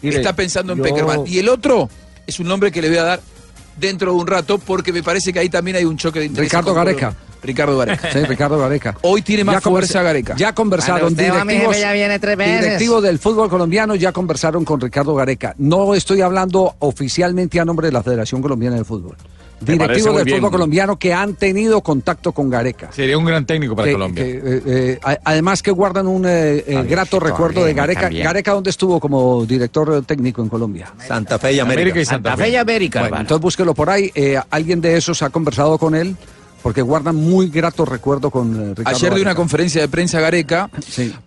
[0.03, 1.23] está pensando en yo- Peckerman.
[1.27, 1.89] Y el otro
[2.27, 3.21] es un nombre que le voy a dar
[3.79, 6.51] dentro de un rato porque me parece que ahí también hay un choque de intereses.
[6.53, 7.15] Ricardo Gareca.
[7.43, 8.13] Ricardo Gareca.
[8.13, 8.97] Sí, Ricardo Gareca.
[9.03, 10.35] Hoy tiene más Ya conversa- fuerza Gareca.
[10.37, 12.61] Ya conversaron mi directivos, jefe ya viene tres veces.
[12.61, 15.55] directivos del fútbol colombiano, ya conversaron con Ricardo Gareca.
[15.59, 19.17] No estoy hablando oficialmente a nombre de la Federación Colombiana de Fútbol.
[19.61, 20.39] Directivos del bien.
[20.39, 22.91] fútbol colombiano que han tenido contacto con Gareca.
[22.91, 24.25] Sería un gran técnico para Que- Colombia.
[24.25, 28.01] que, eh, eh, además que guardan un eh, grato recuerdo de Gareca.
[28.03, 28.25] también.
[28.25, 30.93] Gareca, ¿dónde estuvo como director técnico en Colombia?
[31.07, 31.81] Santa Fe y América.
[31.83, 32.51] América y Santa Fe.
[33.01, 34.11] Bueno, entonces búsquelo por ahí.
[34.17, 36.17] Eh, alguien de esos ha conversado con él
[36.63, 39.35] porque guardan muy grato recuerdo con eh, Ricardo Ayer de una Gareca.
[39.35, 40.71] conferencia de prensa Gareca,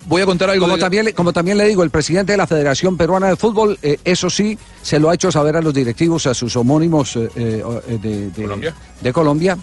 [0.07, 2.37] voy a contar algo Como de- también, le- como también le digo, el presidente de
[2.37, 5.73] la Federación Peruana de Fútbol, eh, eso sí, se lo ha hecho saber a los
[5.73, 7.63] directivos, a sus homónimos eh, eh,
[8.01, 8.73] de, de- ¿Colombia?
[9.01, 9.57] de Colombia,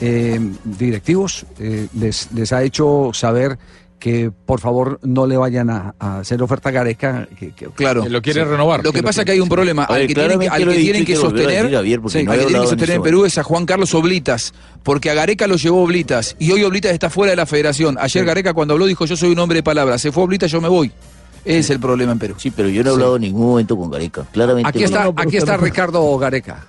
[0.00, 3.58] eh, directivos, eh, les, les ha hecho saber
[4.04, 7.26] que por favor no le vayan a, a hacer oferta a Gareca.
[7.38, 8.02] Que, que- Claro.
[8.04, 8.10] Sí.
[8.10, 9.84] Lo que pasa es que hay un problema.
[9.84, 12.36] Al que tienen que, al lo tienen lo sostener, decir, Javier, porque sí, no al
[12.36, 14.52] he que tienen que hablado en sostener ese en Perú es a Juan Carlos Oblitas,
[14.82, 17.96] porque a Gareca lo llevó Oblitas y hoy Oblitas está fuera de la federación.
[17.98, 20.60] Ayer Gareca cuando habló dijo yo soy un hombre de palabras, se fue Oblitas, yo
[20.60, 20.92] me voy.
[21.46, 22.34] Ese es el problema en Perú.
[22.36, 24.26] Sí, pero yo no he hablado en ningún momento con Gareca.
[24.32, 24.68] Claramente.
[24.68, 24.84] Aquí no.
[24.84, 26.66] está, aquí está Ricardo Gareca.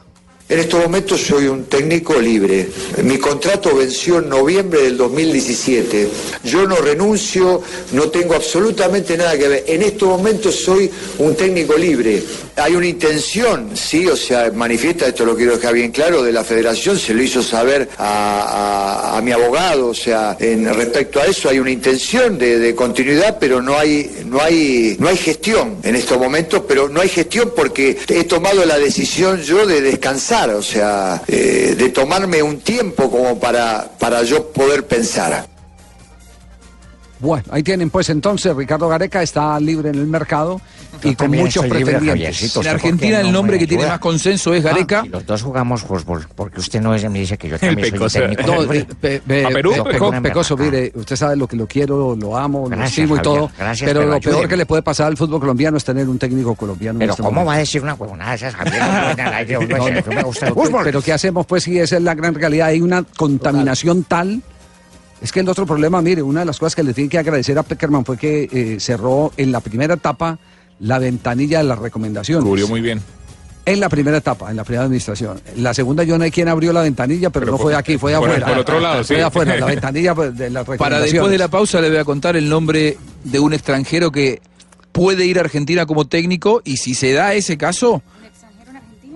[0.47, 2.69] En estos momentos soy un técnico libre.
[3.03, 6.07] Mi contrato venció en noviembre del 2017.
[6.43, 9.63] Yo no renuncio, no tengo absolutamente nada que ver.
[9.65, 12.21] En estos momentos soy un técnico libre.
[12.57, 16.43] Hay una intención, sí, o sea, manifiesta, esto lo quiero dejar bien claro, de la
[16.43, 21.59] federación, se lo hizo saber a, mi abogado, o sea, en respecto a eso hay
[21.59, 26.17] una intención de, de continuidad, pero no hay, no hay, no hay gestión en estos
[26.17, 31.21] momentos, pero no hay gestión porque he tomado la decisión yo de descansar, o sea,
[31.27, 35.47] eh, de tomarme un tiempo como para, para yo poder pensar.
[37.19, 40.59] Bueno, ahí tienen pues entonces, Ricardo Gareca está libre en el mercado
[41.01, 42.09] y con muchos libre, pretendientes.
[42.09, 43.99] Javiercito, ¿usted por qué no me ayuda?
[44.61, 44.99] Gareca.
[45.01, 47.89] Ah, y los dos jugamos fútbol, porque usted no es, me dice que yo también
[47.89, 50.71] soy un técnico No, eh, pe- pe- A Perú, pe- Peco- Peco- en Pecoso, verdad.
[50.73, 53.87] mire, usted sabe lo que lo quiero, lo amo, lo Gracias, estimo y todo, gracias,
[53.89, 56.53] pero pero lo peor que le puede pasar al fútbol colombiano es tener un técnico
[56.55, 56.97] colombiano.
[56.97, 57.47] en Pero este ¿cómo momento.
[57.49, 58.81] va a decir una huevonada esas, Javier?
[58.81, 58.87] No,
[59.77, 60.83] no, me gusta el Pero- fútbol.
[60.83, 62.67] Pero ¿qué hacemos pues si esa es la gran realidad?
[62.67, 64.41] Hay una contaminación tal.
[65.21, 67.57] Es que el otro problema, mire, una de las cosas que le tiene que agradecer
[67.57, 70.37] a Peckerman fue que eh, cerró en la primera etapa
[70.79, 72.43] la ventanilla de las recomendaciones.
[72.47, 73.01] Cubrió muy bien.
[73.65, 75.41] En la primera etapa, en la primera administración.
[75.55, 77.75] En la segunda yo no sé quién abrió la ventanilla, pero, Pero no por- fue
[77.75, 78.45] aquí, fue de por- afuera.
[78.47, 79.13] por otro lado, Fue sí.
[79.15, 81.11] de afuera, la ventanilla pues, de las Para recomendaciones.
[81.13, 84.39] después de la pausa le voy a contar el nombre de un extranjero que
[84.91, 88.03] puede ir a Argentina como técnico y si se da ese caso,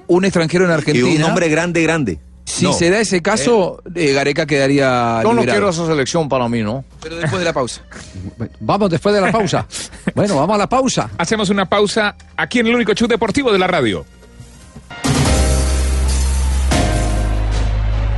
[0.07, 1.15] un extranjero en Y Argentina.
[1.17, 2.19] un hombre grande, grande.
[2.49, 2.73] Si No.
[2.73, 6.83] se da ese caso, eh, Gareca quedaría Yo no quiero esa selección para mí, ¿no?
[6.99, 7.83] Pero después de la pausa.
[8.59, 9.67] Vamos después de la pausa.
[10.15, 11.11] bueno, vamos a la pausa.
[11.19, 14.03] Hacemos una pausa aquí en el único show deportivo de la radio.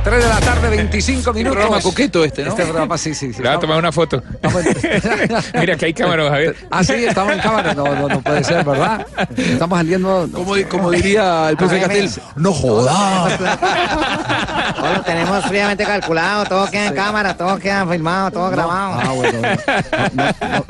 [0.04, 1.56] 3 de la tarde, 25 minutos.
[1.56, 2.50] programa coqueto este, ¿no?
[2.50, 3.32] Este programa, sí, sí.
[3.32, 3.40] sí.
[3.42, 4.20] Le voy a tomar una foto.
[5.60, 6.56] Mira que hay cámara, Javier.
[6.70, 7.72] Ah, sí, estamos en cámara.
[7.74, 9.06] No, no, no puede ser, ¿verdad?
[9.36, 10.28] Estamos saliendo.
[10.32, 13.38] Como, como diría el profe Castel, no jodas.
[14.76, 18.94] Todo lo tenemos fríamente calculado, todo queda en cámara, todo queda filmado, todo grabado.
[19.00, 19.38] Ah, bueno.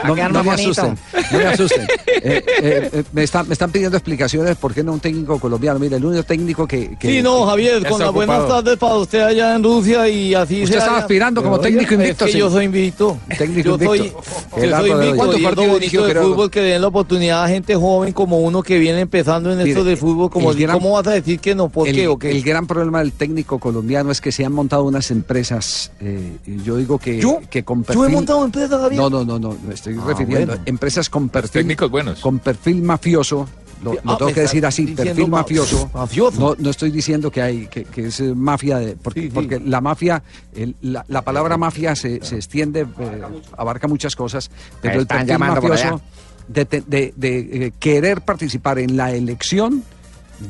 [0.04, 0.98] No, no más me asusten,
[1.30, 1.82] no me asusten.
[2.08, 5.78] Eh, eh, eh, me, están, me están pidiendo explicaciones por qué no un técnico colombiano.
[5.78, 6.96] Mira, el único técnico que.
[6.98, 10.62] que- Sí, no, Javier, con las buenas tardes para usted allá en Rusia y así
[10.64, 12.38] Usted estaba aspirando como Pero, técnico invicto, Es que sí.
[12.38, 13.18] yo soy invicto.
[13.38, 14.22] Técnico yo soy, invicto.
[14.22, 15.22] yo Gerardo soy invicto.
[15.22, 15.40] Hoyos.
[15.40, 18.62] Y es lo bonito del fútbol que den la oportunidad a gente joven como uno
[18.62, 20.30] que viene empezando en esto Mire, de fútbol.
[20.30, 21.68] Como, el gran- ¿Cómo vas a decir que no?
[21.68, 22.30] ¿Por el, qué o qué?
[22.30, 25.90] el gran problema del técnico colombiano es que se han montado unas empresas.
[26.00, 27.40] eh, yo digo que, ¿Yo?
[27.50, 29.00] que con Yo he perfil- montado empresas, Javier.
[29.00, 30.46] No, no, no, no, me estoy Ah, refiriendo.
[30.46, 30.62] bueno.
[30.66, 31.50] Empresas con perfil.
[31.50, 32.20] técnicos buenos.
[32.20, 33.48] Con perfil mafioso.
[33.82, 35.90] Lo, lo Ah, tengo que decir así, perfil ma- mafioso.
[35.92, 36.40] mafioso.
[36.40, 39.80] No, no estoy diciendo que hay que, que es eh, mafia de porque, porque la
[39.80, 40.22] mafia,
[40.54, 43.22] el- la, la palabra mafia se, se extiende, eh,
[43.56, 46.00] abarca muchas cosas, pero el perfil mafioso
[46.48, 49.82] de, de- de, eh, querer participar en la elección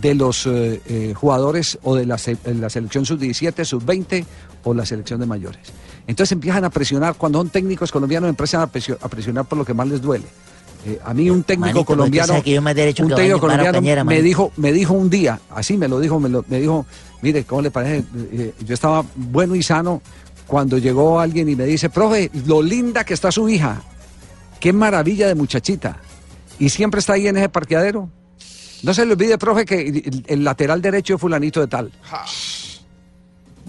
[0.01, 4.25] de los eh, eh, jugadores o de la, la selección sub-17, sub-20
[4.65, 5.61] o la selección de mayores.
[6.07, 9.87] Entonces empiezan a presionar, cuando son técnicos colombianos empiezan a presionar por lo que más
[9.89, 10.25] les duele.
[10.85, 13.39] Eh, a mí un técnico Manito, usted colombiano, que yo más derecho un que técnico
[13.41, 16.59] colombiano Cañera, me dijo, me dijo un día, así me lo dijo, me, lo- me
[16.61, 16.87] dijo,
[17.21, 18.05] mire, ¿cómo le parece?
[18.33, 20.03] Eh, yo estaba bueno y sano
[20.47, 23.81] cuando llegó alguien y me dice, profe, lo linda que está su hija,
[24.59, 25.99] qué maravilla de muchachita,
[26.59, 28.09] y siempre está ahí en ese parqueadero.
[28.83, 31.93] No se le olvide, profe, que el, el lateral derecho es fulanito de tal.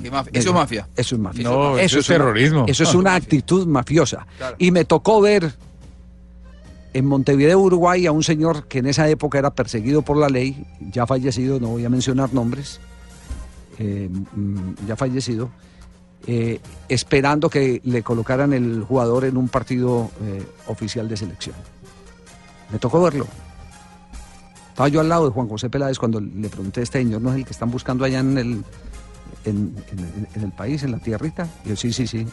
[0.02, 0.32] Qué mafia.
[0.34, 0.88] Eso es mafia.
[0.96, 1.44] Eso es mafia.
[1.44, 2.66] No, eso es una- terrorismo.
[2.68, 4.26] eso es una actitud mafiosa.
[4.38, 4.56] Claro.
[4.58, 5.54] Y me tocó ver
[6.94, 10.66] en Montevideo, Uruguay, a un señor que en esa época era perseguido por la ley,
[10.92, 12.80] ya fallecido, no voy a mencionar nombres,
[13.80, 15.50] eh, mm, ya fallecido,
[16.28, 21.56] eh, esperando que le colocaran el jugador en un partido eh, oficial de selección.
[22.72, 23.28] Me tocó verlo.
[24.70, 27.36] Estaba yo al lado de Juan José Peláez cuando le pregunté, este señor no es
[27.38, 28.64] el que están buscando allá en el,
[29.46, 29.76] en-
[30.34, 31.48] en el país, en la tierrita.
[31.66, 32.26] Y yo, sí, sí, sí.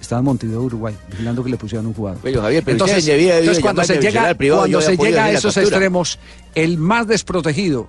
[0.00, 2.20] Estaba en Montevideo, Uruguay, vigilando que le pusieran un jugador.
[2.22, 5.24] Pero, Javier, pero entonces, usted debía- debía entonces, cuando se llega, privado, cuando se llega
[5.26, 5.76] a esos captura.
[5.76, 6.18] extremos,
[6.54, 7.86] el más desprotegido,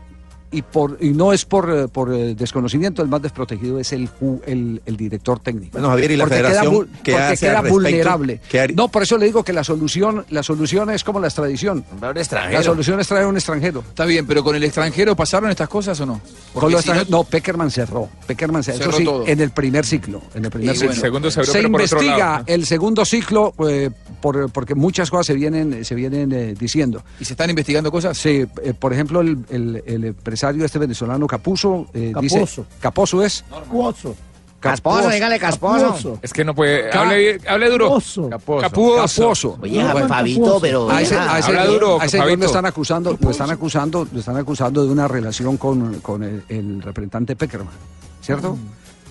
[0.51, 4.09] y, por, y no es por, eh, por eh, desconocimiento, el más desprotegido es el,
[4.45, 5.71] el, el director técnico.
[5.73, 8.41] Bueno, Javier, ¿y la Porque queda federación vul- qué porque queda vulnerable.
[8.75, 11.83] No, por eso le digo que la solución, la solución es como la extradición.
[12.01, 13.79] La solución es traer a un extranjero.
[13.87, 16.21] Está bien, pero con el extranjero pasaron estas cosas o no?
[16.53, 18.09] Con los si no- extranjeros- no, Peckerman cerró.
[18.27, 19.27] Peckerman cerró, Cerró eso sí, todo.
[19.27, 20.21] en el primer ciclo.
[20.35, 20.91] En el primer Y ciclo.
[20.93, 22.53] El segundo se abrió, se pero por otro investiga lado, ¿no?
[22.53, 23.89] el segundo ciclo eh,
[24.21, 27.03] por- porque muchas cosas se vienen, se vienen eh, diciendo.
[27.19, 28.17] ¿Y se están investigando cosas?
[28.17, 32.35] Sí, eh, por ejemplo, el, el- el empresario este venezolano Capuso eh, dice...
[32.39, 32.65] Caposo.
[32.79, 33.43] Caposo es.
[33.49, 34.15] Casposo.
[34.59, 36.19] Casposo, dígale Casposo.
[36.21, 36.89] Es que no puede.
[36.91, 37.85] Ca- Hable, hable duro.
[37.89, 38.29] Caposo.
[38.29, 38.61] Capuoso.
[38.61, 39.57] Capuoso.
[39.61, 40.89] Oye, Bueno, Fabito, pero...
[40.89, 41.33] A ese, venga.
[41.35, 42.39] a ese- Habla duro, a ese señor Fabito.
[42.41, 46.43] lo están acusando, lo están acusando, lo están acusando de una relación con, con el,
[46.49, 47.73] el representante Peckerman,
[48.21, 48.57] ¿cierto?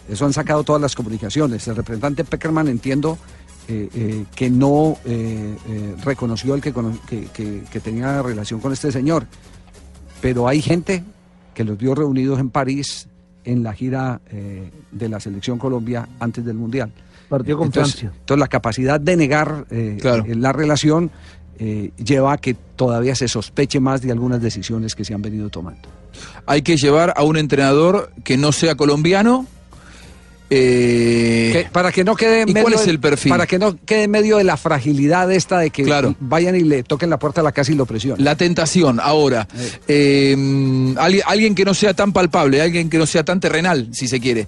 [0.09, 1.67] Eso han sacado todas las comunicaciones.
[1.69, 3.19] El representante Peckerman entiendo
[3.67, 8.61] eh, eh, que no eh, eh, reconoció el que, cono- que, que- que tenía relación
[8.61, 9.27] con este señor,
[10.21, 11.03] pero hay gente
[11.55, 13.09] que los vio reunidos en París
[13.45, 16.93] en la gira eh, de la selección Colombia antes del mundial.
[17.29, 18.19] Partió con Entonces, Francia.
[18.21, 20.25] entonces la capacidad de negar eh, Claro.
[20.27, 21.11] eh, la relación
[21.59, 25.49] eh, lleva a que todavía se sospeche más de algunas decisiones que se han venido
[25.51, 25.89] tomando.
[26.47, 29.47] Hay que llevar a un entrenador que no sea colombiano.
[30.53, 33.31] Eh, para que no quede en ¿Y medio cuál es de- el perfil?
[33.31, 36.15] Para que no quede en medio de la fragilidad esta de que Claro.
[36.21, 38.25] vayan y le toquen la puerta a la casa y lo presionen.
[38.25, 39.47] La tentación, ahora.
[39.89, 40.35] Eh,
[40.99, 44.21] alguien, alguien que no sea tan palpable, alguien que no sea tan terrenal, si se
[44.21, 44.47] quiere.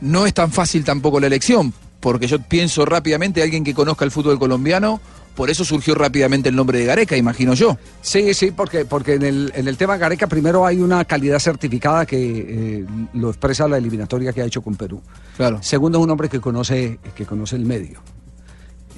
[0.00, 4.10] No es tan fácil tampoco la elección, porque yo pienso rápidamente, alguien que conozca el
[4.10, 5.00] fútbol colombiano,
[5.34, 7.78] por eso surgió rápidamente el nombre de Gareca, imagino yo.
[8.02, 12.04] Sí, sí, porque, porque en, el, en el tema Gareca primero hay una calidad certificada
[12.04, 15.00] que eh, lo expresa la eliminatoria que ha hecho con Perú.
[15.36, 15.58] Claro.
[15.62, 18.00] Segundo, es un hombre que conoce, que conoce el medio.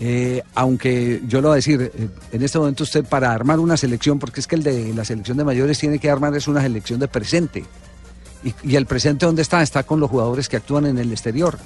[0.01, 3.77] Eh, aunque yo lo voy a decir, eh, en este momento usted para armar una
[3.77, 6.63] selección, porque es que el de la selección de mayores tiene que armar es una
[6.63, 7.65] selección de presente.
[8.43, 9.63] Y, y el presente dónde está?
[9.63, 11.59] Está con los jugadores que actúan en el exterior.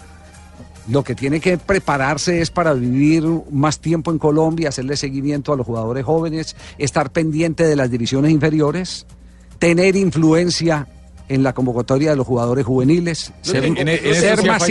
[0.89, 5.57] Lo que tiene que prepararse es para vivir más tiempo en Colombia, hacerle seguimiento a
[5.57, 9.07] los jugadores jóvenes, estar pendiente de las divisiones inferiores,
[9.59, 10.87] tener influencia
[11.29, 14.63] en la convocatoria de los jugadores juveniles, ser, En- en- en más,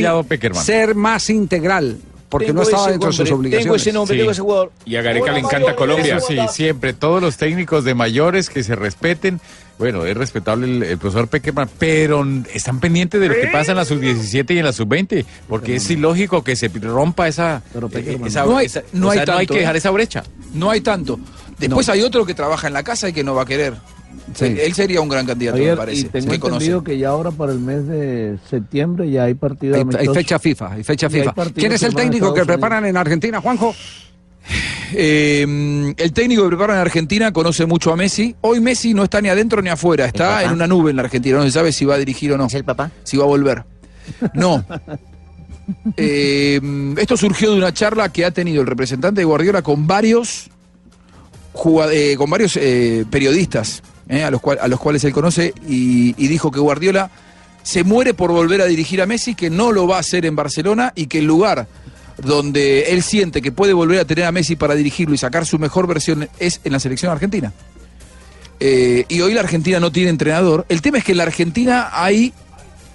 [0.63, 1.97] ser más integral,
[2.29, 3.63] porque Tengo no estaba dentro de sus obligaciones.
[3.65, 4.19] Tengo ese nombre, Sí.
[4.19, 4.71] tengo ese jugador.
[4.85, 6.19] Y a Gareca le encanta Colombia.
[6.19, 9.39] Sí, siempre, todos los técnicos de mayores que se respeten.
[9.77, 13.77] Bueno, es respetable el, el profesor Peckerman, pero están pendientes de lo que pasa en
[13.77, 17.61] la sub-17 y en la sub-20, porque es ilógico que se rompa esa...
[17.93, 19.59] eh, esa- no hay, esa- no o hay sea, tanto, no hay que ¿eh?
[19.59, 20.23] dejar esa brecha.
[20.53, 21.19] No hay tanto.
[21.59, 23.73] Después hay otro que trabaja en la casa y que no va a querer.
[24.39, 26.01] Él, él sería un gran candidato, Javier, me parece.
[26.01, 26.65] y tengo conoce.
[26.65, 30.73] entendido que ya ahora para el mes de septiembre ya hay partido Hay, fecha FIFA,
[30.73, 31.33] hay fecha hay FIFA.
[31.53, 33.73] ¿Quién es el técnico que preparan en Argentina, Juanjo?
[34.93, 38.35] Eh, el técnico que prepara en Argentina conoce mucho a Messi.
[38.41, 41.37] Hoy Messi no está ni adentro ni afuera, está en una nube en la Argentina.
[41.37, 42.45] No se sabe si va a dirigir o no.
[42.45, 42.91] ¿Es el papá?
[43.03, 43.63] Si va a volver.
[44.33, 44.65] No.
[45.97, 46.61] Eh,
[46.97, 50.51] esto surgió de una charla que ha tenido el representante de Guardiola con varios,
[51.91, 57.09] eh, con varios eh, periodistas eh, a, los cuales él conoce y, dijo que Guardiola
[57.63, 60.35] se muere por volver a dirigir a Messi, que no lo va a hacer en
[60.35, 61.67] Barcelona y que el lugar
[62.17, 65.57] donde él siente que puede volver a tener a Messi para dirigirlo y sacar su
[65.57, 67.51] mejor versión es en la selección argentina.
[68.59, 70.65] Eh, y hoy la Argentina no tiene entrenador.
[70.69, 72.33] El tema es que en la Argentina hay,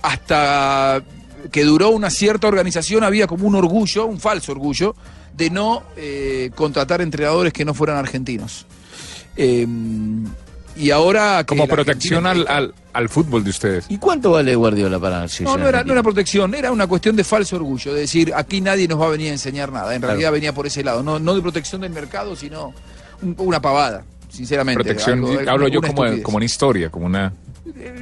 [0.02, 1.02] hasta
[1.50, 4.94] que duró una cierta organización, había como un orgullo, un falso orgullo,
[5.36, 8.66] de no eh, contratar entrenadores que no fueran argentinos.
[10.76, 11.44] Y ahora...
[11.44, 13.86] Como protección al, al, al fútbol de ustedes.
[13.88, 17.24] ¿Y cuánto vale Guardiola para no, no era, no era protección, era una cuestión de
[17.24, 19.94] falso orgullo, de decir, aquí nadie nos va a venir a enseñar nada.
[19.94, 20.12] En Claro.
[20.12, 22.72] realidad venía por ese lado, no, no de protección del mercado, sino
[23.22, 24.82] un- una pavada, sinceramente.
[24.82, 27.32] Protección, algo- hablo yo como, como una historia, como una...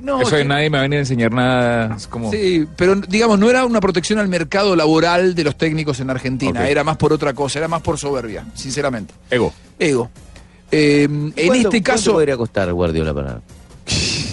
[0.02, 0.48] no, Eso de sí.
[0.48, 2.30] nadie me va a venir a enseñar nada, es como...
[2.30, 6.68] Sí, pero digamos, no era una protección al mercado laboral de los técnicos en Argentina,
[6.68, 9.12] era más por otra cosa, era más por soberbia, sinceramente.
[9.30, 9.52] Ego.
[9.78, 10.10] Ego.
[10.70, 13.40] Eh, en este caso, podría costar Guardiola para...?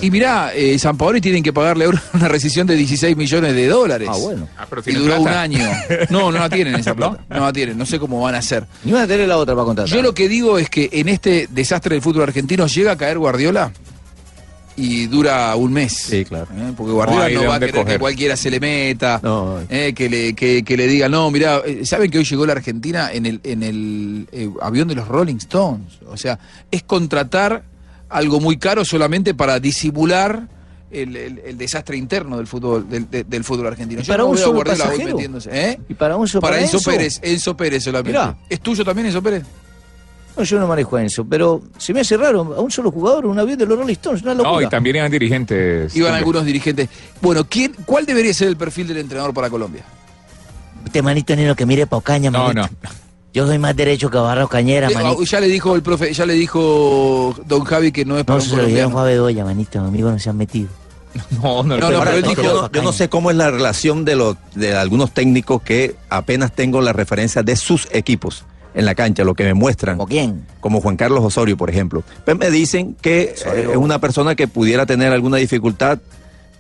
[0.02, 3.68] y mirá, eh, San Paoli tienen que pagarle ahora una rescisión de 16 millones de
[3.68, 4.10] dólares.
[4.12, 4.48] Ah, bueno.
[4.58, 5.60] Ah, pero Y duró un año.
[6.10, 7.24] No, no la tienen esa plata.
[7.30, 8.66] No la tienen, no sé cómo van a hacer.
[8.84, 9.94] Ni van a tener la otra para contratar.
[9.96, 13.18] Yo lo que digo es que en este desastre del fútbol argentino llega a caer
[13.18, 13.72] Guardiola.
[14.78, 15.94] Y dura un mes.
[15.94, 16.48] Sí, claro.
[16.56, 16.74] ¿eh?
[16.76, 19.60] Porque Guardiola no, va a querer que cualquiera se le meta, No.
[19.70, 23.12] eh, que, le, que, que le diga, no, mira, ¿saben que hoy llegó la Argentina
[23.12, 26.00] en el, en el eh, avión de los Rolling Stones?
[26.10, 26.38] O sea,
[26.72, 27.64] es contratar
[28.10, 30.48] algo muy caro solamente para disimular
[30.92, 34.02] el, el- el desastre interno del fútbol del, de- del fútbol argentino.
[34.02, 35.16] ¿Y Yo para no un veo a solo Guardiola hoy pasajero?
[35.16, 35.80] metiéndose, ¿eh?
[35.90, 36.90] ¿Y para un solo Para Enzo Enzo?
[36.92, 38.18] Pérez, Enzo Pérez solamente.
[38.20, 38.38] Mirá.
[38.50, 39.44] ¿Es tuyo también Enzo Pérez?
[40.38, 43.26] No, yo no manejo a Enzo, pero se me hace raro a un solo jugador,
[43.26, 44.52] un avión de los Rolling Stones, una locura.
[44.52, 45.96] No, y también eran dirigentes.
[45.96, 46.90] Iban algunos dirigentes.
[47.22, 49.84] Bueno, ¿quién, ¿cuál debería ser el perfil del entrenador para Colombia?
[50.86, 52.70] Este manito ni lo que mire pa' Ocaña, No, manito.
[53.34, 55.24] Yo soy más derecho que Barra Cañera, Eh, manito.
[55.24, 58.44] ya le dijo el profe, ya le dijo Don Javi que no es para No,
[58.44, 60.70] un se lo a Bedoya, manito, amigos no se han metido.
[61.42, 63.50] No, no, No, no, pero él dijo, yo, no, yo no sé cómo es la
[63.52, 68.44] relación de, los, de algunos técnicos que apenas tengo la referencia de sus equipos
[68.76, 69.98] en la cancha, lo que me muestran.
[69.98, 70.46] ¿Como quién?
[70.60, 72.04] Como Juan Carlos Osorio, por ejemplo.
[72.26, 73.46] Pues me dicen que es
[73.76, 76.00] una persona que pudiera tener alguna dificultad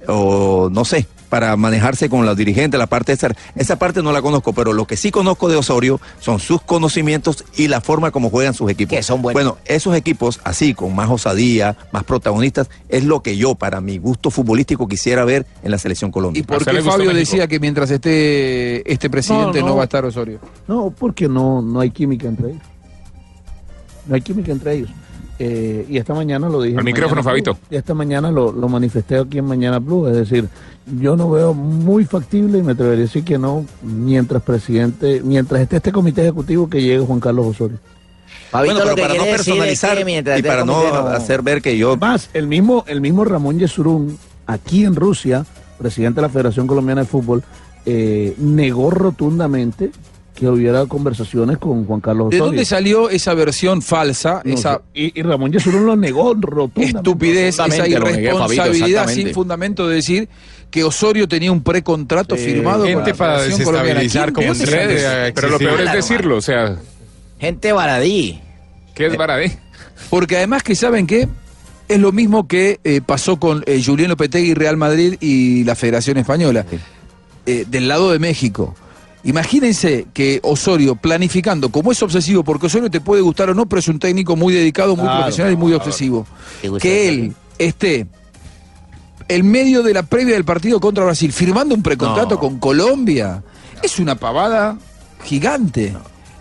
[0.07, 4.21] o no sé, para manejarse con los dirigentes, la parte esa, esa parte no la
[4.21, 8.29] conozco, pero lo que sí conozco de Osorio son sus conocimientos y la forma como
[8.29, 9.05] juegan sus equipos.
[9.05, 13.81] son Bueno, esos equipos así, con más osadía, más protagonistas, es lo que yo, para
[13.81, 16.39] mi gusto futbolístico, quisiera ver en la selección Colombia.
[16.39, 19.75] ¿Y por qué Fabio decía que mientras esté este presidente no, No, no.
[19.75, 20.39] va a estar Osorio?
[20.69, 22.63] No, porque no, no hay química entre ellos.
[24.07, 24.89] No hay química entre ellos.
[25.37, 26.77] Eh, y esta mañana lo dije.
[26.77, 27.21] Al micrófono.
[27.21, 27.57] Fabito.
[27.69, 30.09] Y esta mañana lo, lo manifesté aquí en Mañana Plus.
[30.09, 30.47] Es decir,
[30.99, 35.61] yo no veo muy factible y me atrevería a decir que no mientras presidente, mientras
[35.61, 37.79] esté este comité ejecutivo que llegue Juan Carlos Osorio.
[38.49, 41.97] Fabito, Bueno, pero para no es personalizar que y para no- hacer ver que yo...
[41.97, 44.17] Más, el mismo, el mismo Ramón Yesurún,
[44.47, 45.45] aquí en Rusia,
[45.77, 47.43] presidente de la Federación Colombiana de Fútbol,
[47.85, 49.91] eh, negó rotundamente
[50.35, 52.45] que hubiera conversaciones con Juan Carlos ¿De Osorio.
[52.45, 54.81] dónde salió esa versión falsa, No esa sé.
[54.93, 56.97] y, y Ramón Yesurún lo negó rotundamente.
[56.99, 60.29] estupidez, esa negué, Fabito, irresponsabilidad sin fundamento de decir
[60.69, 63.99] que Osorio tenía un precontrato firmado con Gente la para Federación Colombiana?
[64.01, 65.31] desestabilizar ¿Quién como en redes.
[65.33, 66.75] Pero lo peor es decirlo, o sea.
[67.39, 68.41] Gente baradí.
[68.93, 69.51] ¿Qué es Baradí?
[70.09, 71.27] Porque además que saben que
[71.87, 76.17] es lo mismo que eh, pasó con eh, Julián Lopetegui, Real Madrid y la Federación
[76.17, 76.65] Española.
[77.45, 78.75] Eh, del lado de México.
[79.25, 83.79] Imagínense que Osorio, planificando, como es obsesivo, porque Osorio te puede gustar o no, pero
[83.79, 86.27] es un técnico muy dedicado, muy Claro, profesional y muy obsesivo.
[86.79, 88.05] Que él esté
[89.27, 93.43] en medio de la previa del partido contra Brasil, firmando un precontrato con Colombia,
[93.81, 94.77] es una pavada
[95.23, 95.95] gigante.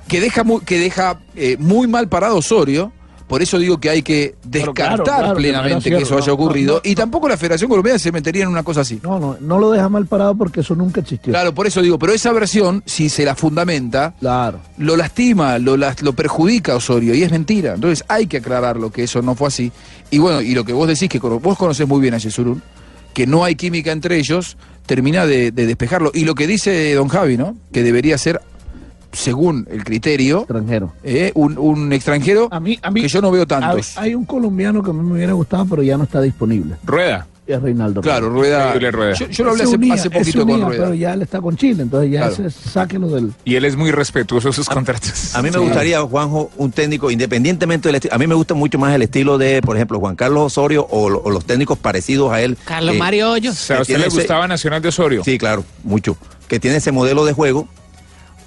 [0.06, 2.92] Que deja muy, que deja eh, muy mal parado Osorio.
[3.34, 6.74] Por eso digo que hay que descartar claro, claro, plenamente que eso haya no, ocurrido.
[6.76, 9.00] no, y tampoco la Federación Colombiana se metería en una cosa así.
[9.02, 11.32] No, no, no lo deja mal parado porque eso nunca existió.
[11.32, 14.14] Claro, por eso digo, pero esa versión, si se la fundamenta,
[14.78, 17.74] lo lastima, lo, las- lo perjudica a Osorio y es mentira.
[17.74, 19.72] Entonces hay que aclararlo que eso no fue así.
[20.12, 22.62] Y bueno, y lo que vos decís, que vos conocés muy bien a Yesurún,
[23.14, 24.56] que no hay química entre ellos,
[24.86, 26.12] termina de, de despejarlo.
[26.14, 27.56] Y lo que dice don Javi, ¿no?
[27.72, 28.40] Que debería ser,
[29.14, 30.92] según el criterio, extranjero.
[31.34, 32.48] un, un extranjero
[32.94, 33.96] que yo no veo tantos.
[33.96, 36.76] hay un colombiano que a mí me hubiera gustado, pero ya no está disponible.
[36.84, 37.26] Rueda.
[37.46, 38.00] Es Reinaldo.
[38.00, 38.72] Claro, Rueda.
[39.12, 40.82] Yo, yo lo hablé hace, unía, poquito con unía, Rueda.
[40.84, 42.50] Pero ya él está con Chile, entonces ya Claro.
[42.50, 43.32] sáquenlo del.
[43.44, 45.34] Y él es muy respetuoso de sus contratos.
[45.36, 48.14] A mí me gustaría, Juanjo, un técnico, independientemente del estilo.
[48.14, 51.10] A mí me gusta mucho más el estilo de, por ejemplo, Juan Carlos Osorio o,
[51.10, 52.56] lo- o los técnicos parecidos a él.
[52.64, 53.54] Carlos Eh, Mario Hoyos.
[53.54, 55.22] O sea, ¿a usted le gustaba Nacional de Osorio?
[55.22, 56.16] Sí, claro, mucho.
[56.48, 57.68] Que tiene ese modelo de juego.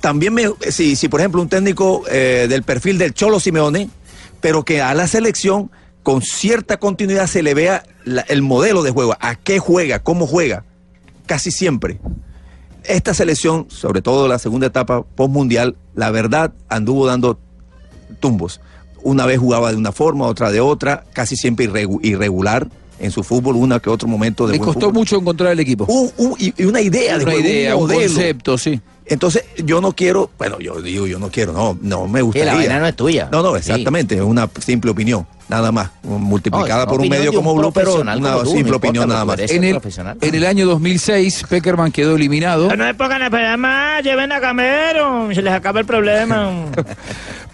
[0.01, 3.89] También, me, si, si por ejemplo, un técnico eh, del perfil del Cholo Simeone,
[4.41, 5.71] pero que a la selección
[6.03, 10.27] con cierta continuidad se le vea la- el modelo de juego, a qué juega, cómo
[10.27, 10.63] juega,
[11.25, 11.99] casi siempre.
[12.83, 17.39] Esta selección, sobre todo la segunda etapa postmundial, la verdad anduvo dando
[18.21, 18.61] tumbos.
[19.03, 22.69] Una vez jugaba de una forma, otra de otra, casi siempre irregu- irregular
[22.99, 24.93] en su fútbol, una que otro momento de Le costó fútbol.
[24.93, 25.85] mucho encontrar el equipo.
[25.85, 28.01] Un- un- y, una idea de Una juego, idea, un modelo.
[28.13, 28.79] concepto, sí.
[29.09, 32.53] Entonces, yo no quiero, bueno, yo digo, yo no quiero, no, no me gustaría.
[32.53, 33.29] vaina no es tuya.
[33.31, 37.35] No, no, exactamente, es una simple opinión, nada más, multiplicada No, por un medio un
[37.37, 39.39] como Blue, pero una como tú, no simple opinión nada más.
[39.39, 39.79] En el,
[40.21, 42.75] en el año 2006, Peckerman quedó eliminado.
[42.75, 46.65] No se pongan a esperar más, lleven a Camero, se les acaba el problema.
[46.75, 46.95] ¿Pero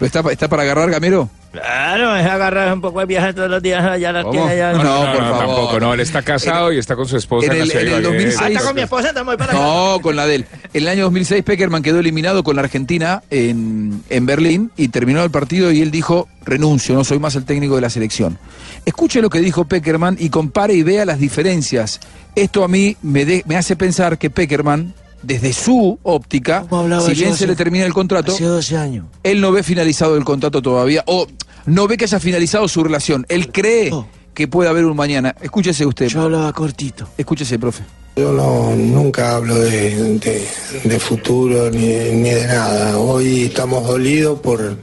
[0.00, 1.28] está, está para agarrar, Gamero?
[1.54, 4.72] Claro, es agarrar un poco de viaje todos los días allá allá.
[4.72, 5.78] No, no, no, tampoco.
[5.80, 7.90] No, él está casado y está con su esposa en en, el- la ciudad en
[7.90, 8.16] de el Ibagué.
[8.24, 8.40] 2006.
[8.42, 9.60] Ah, está con mi esposa, estamos para acá.
[9.62, 10.46] No, con la de él.
[10.72, 15.22] En el año 2006, Peckerman quedó eliminado con la Argentina en, en Berlín y terminó
[15.22, 18.36] el partido y él dijo, renuncio, no soy más el técnico de la selección.
[18.84, 22.00] Escuche lo que dijo Peckerman y compare y vea las diferencias.
[22.34, 24.92] Esto a mí me, de- me hace pensar que Peckerman,
[25.24, 26.64] desde su óptica,
[27.06, 29.06] si bien hace- se le termina el contrato, Hace 12 años.
[29.22, 31.26] él no ve finalizado el contrato todavía o
[31.66, 33.24] no ve que haya finalizado su relación.
[33.28, 33.90] Él cree
[34.34, 35.34] que pueda haber un mañana.
[35.40, 36.08] Escúchese usted.
[36.08, 37.08] Yo hablaba cortito.
[37.16, 37.84] Escúchese, profe.
[38.16, 40.46] Yo no, nunca hablo de, de-
[40.84, 42.98] de futuro ni, ni de nada.
[42.98, 44.76] Hoy estamos dolidos por,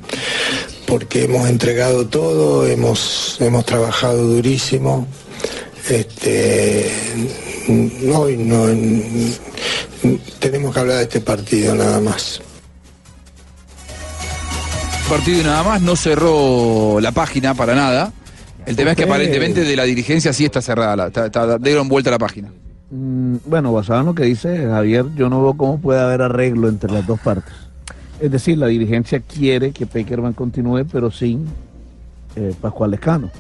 [0.86, 5.08] porque hemos entregado todo, hemos, hemos trabajado durísimo.
[5.90, 6.90] Este,
[8.14, 8.66] hoy no,
[10.40, 12.42] tenemos que hablar de este partido nada más.
[15.10, 18.14] Partido y nada más, no cerró la página para nada.
[18.66, 21.88] El tema es que aparentemente de la dirigencia sí está cerrada, la, está, está- dieron
[21.90, 22.50] vuelta a la página.
[22.92, 26.70] Mm, Bueno, basado en lo que dice Javier, yo no veo cómo puede haber arreglo
[26.70, 27.54] entre las dos partes.
[28.22, 31.48] Es decir, la dirigencia quiere que Peckerman continúe, pero sin
[32.36, 33.32] eh, Pascual Lescano.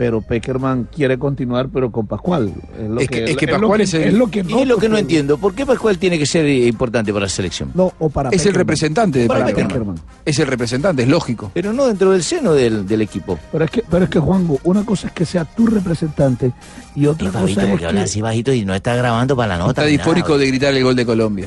[0.00, 2.54] Pero Peckerman quiere continuar, pero con Pascual.
[2.88, 4.88] lo Es que- es que lo Pascual es el- lo que Y es lo que
[4.88, 5.36] no entiendo.
[5.36, 7.70] ¿Por qué Pascual tiene que ser importante para la selección?
[7.74, 9.68] No, o para Es el representante de Para Peckerman.
[9.68, 9.96] Peckerman.
[10.24, 11.50] Es el representante, es lógico.
[11.52, 13.38] Pero no dentro del seno del, del equipo.
[13.52, 16.50] Pero es que, pero es que Juanjo, una cosa es que sea tu representante
[16.96, 18.04] y otra Y cosa es porque habla que...
[18.04, 19.82] así bajito y no está grabando para la nota.
[19.82, 21.46] Está disfórico de gritar el gol de Colombia.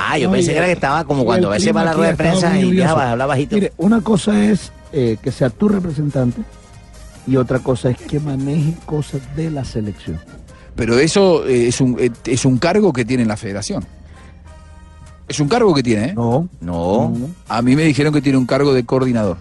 [0.00, 1.92] Ah, yo No, pensé que era que estaba como cuando a veces va a la
[1.92, 3.54] rueda de prensa y hablar bajito.
[3.54, 6.42] Mire, una cosa es eh, que sea tu representante
[7.26, 10.18] y otra cosa es que maneje cosas de la selección.
[10.74, 13.84] Pero eso eh, es, un, eh, es un cargo que tiene en la federación.
[15.28, 16.14] Es un cargo que tiene, ¿eh?
[16.14, 16.48] No.
[16.60, 17.14] No.
[17.48, 19.36] A mí me dijeron que tiene un cargo de coordinador.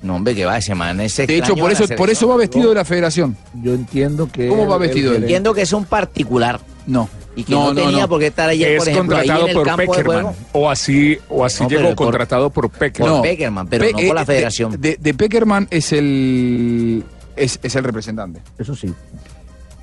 [0.00, 1.00] No, hombre, que va ese man.
[1.00, 3.36] Ese De hecho, por de la eso, por eso va vestido de la federación.
[3.62, 4.46] Yo entiendo que...
[4.48, 5.22] ¿Cómo va vestido él?
[5.22, 6.60] Entiendo que es un particular.
[6.86, 7.08] No.
[7.34, 9.54] Y que no, tenía por qué estar ayer, es por ejemplo, ahí contratado en el
[9.56, 10.22] por campo de Peckerman.
[10.22, 10.36] juego.
[10.52, 13.12] O así, o así No, llegó por- contratado por Peckerman.
[13.14, 14.70] Por Peckerman, pero Pe- no por la eh, federación.
[14.72, 17.04] De, de- de Peckerman es el,
[17.38, 18.40] es, es el representante.
[18.58, 18.92] Eso sí.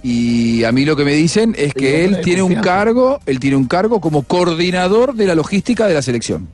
[0.03, 3.55] Y a mí lo que me dicen es que él tiene un cargo, él tiene
[3.57, 6.47] un cargo como coordinador de la logística de la selección.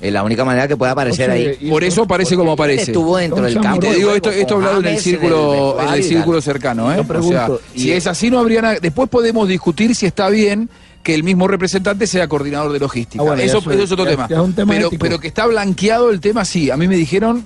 [0.00, 1.70] Es la única manera que puede aparecer O sea, ahí.
[1.70, 2.90] Por eso aparece como aparece.
[2.90, 3.80] Estuvo dentro del campo.
[3.80, 6.98] Te digo esto, esto hablado en el círculo, en el círculo cercano, ¿eh?
[7.08, 8.78] O sea, y- si es así no habría nada.
[8.82, 10.68] Después podemos discutir si está bien
[11.02, 13.22] que el mismo representante sea coordinador de logística.
[13.22, 14.26] Ah, bueno, eso, es otro ya- tema.
[14.28, 15.00] ya es un tema pero, ético.
[15.00, 16.70] pero que está blanqueado el tema, sí.
[16.70, 17.44] A mí me dijeron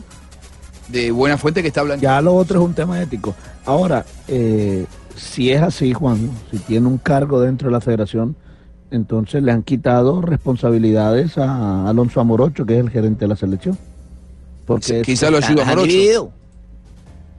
[0.89, 2.17] de buena fuente que está blanqueado.
[2.17, 3.35] Ya lo otro es un tema ético.
[3.65, 4.87] Ahora, eh,
[5.17, 8.37] si es así, Juan, si tiene un cargo dentro de la federación,
[8.91, 13.77] entonces le han quitado responsabilidades a Alonso Amorocho, que es el gerente de la selección.
[14.67, 15.87] Porque Quizá lo ayuda han Morocho.
[15.89, 16.33] dividido.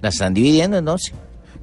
[0.01, 1.13] Las están dividiendo entonces.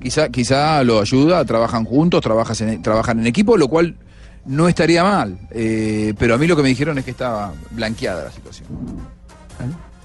[0.02, 3.96] Quizá, quizá lo ayuda, trabajan juntos, trabajas en- trabajan en equipo, lo cual
[4.44, 5.38] no estaría mal.
[5.50, 8.68] Eh, pero a mí lo que me dijeron es que estaba blanqueada la situación.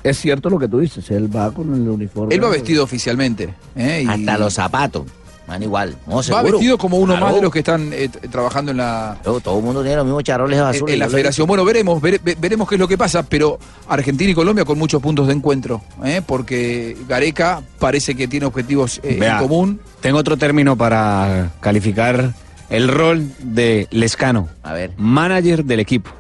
[0.04, 2.34] Es cierto lo que tú dices, él va con el uniforme.
[2.36, 3.54] Él va vestido oficialmente.
[3.76, 4.04] ¿eh?
[4.06, 5.04] Y Hasta los zapatos.
[5.48, 5.98] Van igual.
[6.08, 6.44] No, va seguro.
[6.54, 7.26] vestido como uno Claro.
[7.26, 10.06] más de los que están eh, trabajando en la, Todo, todo el mundo tiene los
[10.06, 10.94] mismos charroles en, azules.
[10.94, 11.46] en la federación.
[11.48, 13.60] Bueno, veremos, vere- ve- veremos qué es lo que pasa, pero
[13.90, 16.22] Argentina y Colombia con muchos puntos de encuentro, ¿eh?
[16.26, 19.82] porque Gareca parece que tiene objetivos eh, en común.
[20.00, 22.34] Tengo otro término para calificar
[22.70, 24.48] el rol de Lescano.
[24.64, 24.92] A ver.
[24.96, 26.12] Manager del equipo.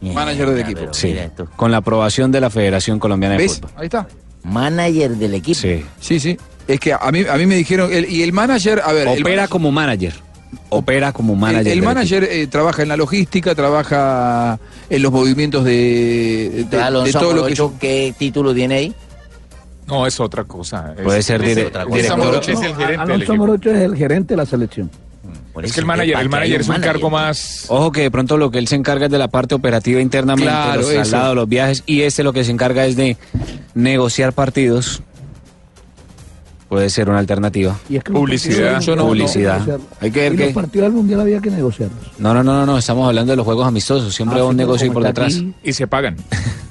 [0.00, 0.80] Manager del equipo.
[0.80, 1.14] pero Sí.
[1.56, 3.54] Con la aprobación de la Federación Colombiana de ¿Ves?
[3.56, 3.70] Fútbol.
[3.76, 4.06] Ahí está.
[4.44, 5.58] Manager del equipo.
[5.60, 5.84] Sí.
[6.00, 6.36] Sí, sí.
[6.66, 9.20] Es que a mí, a mí me dijeron, el- y el manager, a ver, el
[9.20, 10.14] Opera manager- como manager.
[10.70, 11.72] Opera como manager.
[11.72, 14.58] el manager eh, trabaja en la logística, trabaja
[14.88, 18.74] en los movimientos de, de- Entonces, de Alonso todo lo que Morocho, ¿qué título tiene
[18.76, 18.94] ahí?
[19.86, 20.94] No, es otra cosa.
[20.96, 21.96] Es- Puede ser es dire- otra cosa.
[21.96, 22.18] director.
[22.18, 23.34] Morocho es el No, gerente del Alonso.
[23.36, 24.90] Morocho es el gerente de la selección.
[25.52, 26.92] Por Es que el ¿qué manager, el manager es un manager?
[26.92, 27.64] cargo más...
[27.68, 30.50] Ojo que de pronto lo que él se encarga es de la parte operativa internamente,
[30.50, 33.16] Claro, los traslados, los viajes, y este lo que se encarga es de
[33.74, 35.02] negociar partidos.
[36.68, 37.76] Puede ser una alternativa.
[37.88, 38.80] Y es que Publicidad.
[38.80, 39.54] Yo no- que Publicidad.
[39.54, 39.86] negociarlos.
[40.00, 41.98] Hay que ver Y qué- los partidos del mundial había que negociarlos.
[42.18, 44.56] No, no, no, no, no, estamos hablando de los juegos amistosos, siempre Ah, hay un
[44.56, 45.34] negocio por detrás.
[45.34, 46.16] aquí, Y se pagan.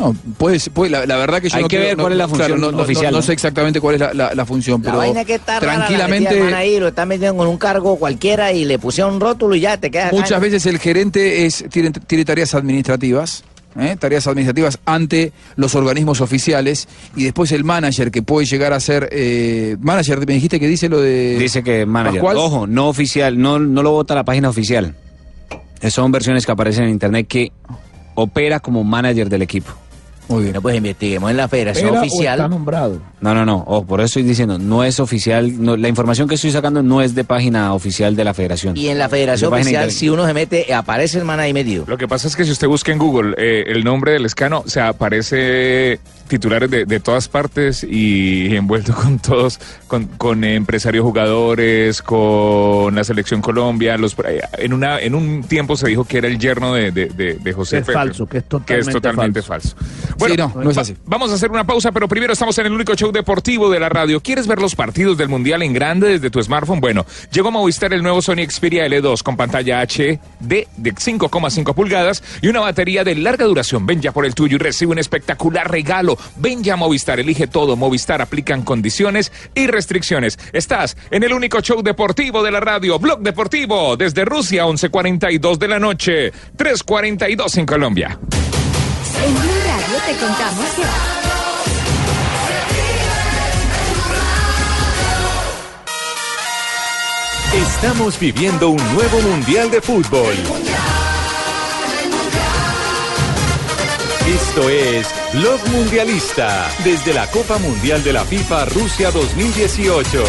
[0.00, 2.18] No, puede, puede- la, la verdad que yo Hay no que ver no- cuál es
[2.18, 3.22] la función no, no- oficial, No, ¿no?
[3.22, 6.80] sé exactamente cuál es la, la- la función, La pero vaina que está tranquilamente, ahí,
[6.80, 9.90] lo están metiendo con un cargo cualquiera y le pusieron un rótulo y ya te
[9.90, 10.16] quedas acá.
[10.16, 13.44] muchas veces el gerente es tiene, tiene tareas administrativas,
[13.78, 13.96] ¿eh?
[14.00, 19.08] tareas administrativas ante los organismos oficiales y después el manager que puede llegar a ser
[19.12, 20.18] eh, manager.
[20.26, 22.22] Me dijiste que dice lo de Dice que manager.
[22.22, 22.36] Pascual.
[22.38, 24.94] Ojo, no oficial, no, no lo vota la página oficial.
[25.90, 27.52] Son versiones que aparecen en internet que
[28.14, 29.72] opera como manager del equipo.
[30.30, 30.54] Muy bien.
[30.54, 32.38] No, pues investiguemos en la federación ¿Era o oficial.
[32.38, 33.02] está nombrado?
[33.20, 33.64] No, no, no.
[33.66, 35.62] Ojo, por eso estoy diciendo, no es oficial.
[35.62, 38.76] no- la información que estoy sacando no es de página oficial de la federación.
[38.76, 41.84] Y en la federación oficial, si uno se mete, aparece el man ahí metido.
[41.86, 44.62] Lo que pasa es que si usted busca en Google eh, el nombre del escano,
[44.64, 45.98] o sea, aparece
[46.28, 49.58] titulares de, de todas partes y envuelto con todos,
[49.88, 53.96] con, con empresarios jugadores, con la selección Colombia.
[53.96, 54.14] Los,
[54.58, 57.52] en, una, en un tiempo se dijo que era el yerno de, de, de- de
[57.52, 59.74] José Que es falso, que es totalmente totalmente falso.
[60.20, 60.96] Bueno, Sí, no, no es así.
[61.06, 63.88] Vamos a hacer una pausa, pero primero estamos en el único show deportivo de la
[63.88, 64.20] radio.
[64.20, 66.80] ¿Quieres ver los partidos del Mundial en grande desde tu smartphone?
[66.80, 72.22] Bueno, llegó a Movistar el nuevo Sony Xperia L2 con pantalla HD de 5,5 pulgadas
[72.42, 73.86] y una batería de larga duración.
[73.86, 76.18] Ven ya por el tuyo y recibe un espectacular regalo.
[76.36, 77.74] Ven ya a Movistar, elige todo.
[77.76, 80.38] Movistar aplican condiciones y restricciones.
[80.52, 85.68] Estás en el único show deportivo de la radio, Blog Deportivo, desde Rusia, 11.42 de
[85.68, 88.18] la noche, 3.42 en Colombia.
[89.18, 90.82] En Blue Radio te contamos que...
[97.56, 100.34] Estamos viviendo un nuevo Mundial de Fútbol.
[104.26, 110.24] Esto es Blog Mundialista, desde la Copa Mundial de la FIFA Rusia 2018.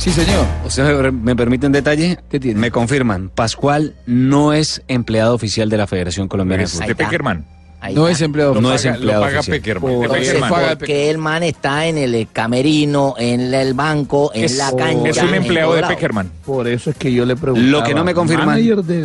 [0.00, 0.46] Sí, señor.
[0.64, 2.18] O sea, ¿me permiten detalle?
[2.54, 6.86] Me confirman, Pascual no es empleado oficial de la Federación Colombiana de Es Fútbol.
[6.88, 7.44] de Peckerman.
[7.82, 8.60] Ahí No es empleado.
[8.60, 9.58] No es empleado Lo paga oficial.
[9.58, 9.92] Peckerman.
[9.92, 10.50] Por Peckerman.
[10.78, 15.22] porque el man está en el camerino, en el banco, en Es- la es cancha.
[15.22, 15.82] un en empleado de.
[15.82, 16.30] Peckerman.
[16.46, 17.70] Por eso es que yo le preguntaba.
[17.70, 18.58] Lo que no me confirman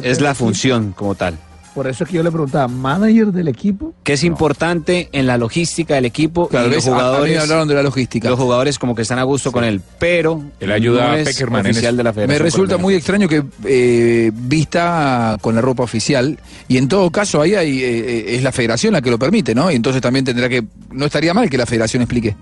[0.04, 1.38] es la función como tal.
[1.76, 3.94] Por eso es que yo le preguntaba, ¿manager del equipo?
[4.02, 6.98] Que es importante en la logística del equipo Claro, y los ves, a- a mí
[7.02, 7.40] me jugadores.
[7.42, 8.30] hablaron de la logística.
[8.30, 11.66] Los jugadores como que están a gusto con él, pero Él ayuda no a Peckerman
[11.66, 12.44] oficial de la Me Federación.
[12.44, 12.82] resulta Colombiana.
[12.84, 16.40] muy extraño que eh, vista con la ropa oficial
[16.70, 19.70] y en todo caso ahí hay, eh, es la federación la que lo permite, ¿no?
[19.70, 22.36] Y entonces también tendrá que, no estaría mal que la federación explique.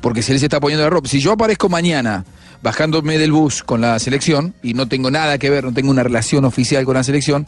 [0.00, 2.24] Porque si él se está poniendo la ropa, si yo aparezco mañana
[2.62, 6.02] bajándome del bus con la selección y no tengo nada que ver, no tengo una
[6.02, 7.42] relación oficial con la selección,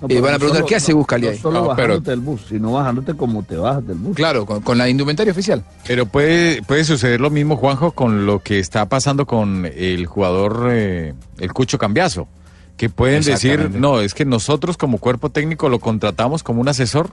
[0.00, 1.38] No, eh, pero van a preguntar, solo- ¿qué hace no- Buscali No ahí?
[1.38, 4.14] solo No, pero- bajándote del bus, sino bajándote como te bajas del bus.
[4.16, 5.64] Claro, con, con la indumentaria oficial.
[5.86, 10.68] Pero puede, puede suceder lo mismo, Juanjo, con lo que está pasando con el jugador,
[10.70, 12.28] eh, el Cucho Cambiazo.
[12.76, 17.10] Que pueden decir, no, es que nosotros como cuerpo técnico lo contratamos como un asesor.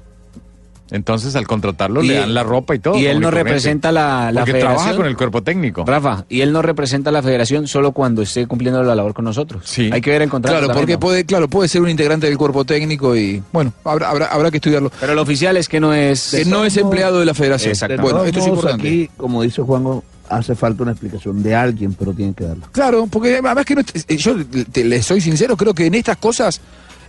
[0.91, 2.97] Entonces al contratarlo Y- le dan la ropa y todo.
[2.97, 4.77] y él no representa la, la Porque federación.
[4.77, 5.83] trabaja con el cuerpo técnico.
[5.85, 9.25] Rafa, y él no representa a la federación solo cuando esté cumpliendo la labor con
[9.25, 9.63] nosotros.
[9.65, 9.89] Sí.
[9.91, 10.57] Hay que ver el contrato.
[10.59, 14.25] Claro, porque puede, claro, puede ser un integrante del cuerpo técnico y bueno, habrá, habrá,
[14.27, 14.91] habrá que estudiarlo.
[14.99, 16.31] Pero lo oficial es que no es.
[16.31, 17.71] Que no es empleado de la federación.
[17.71, 18.01] Exacto.
[18.01, 18.87] Bueno, esto es importante.
[18.87, 22.67] Aquí, como dice Juanjo, hace falta una explicación de alguien, pero tienen que darla.
[22.71, 24.35] Claro, porque además que no, eh, yo
[24.71, 26.59] te, le soy sincero, creo que en estas cosas,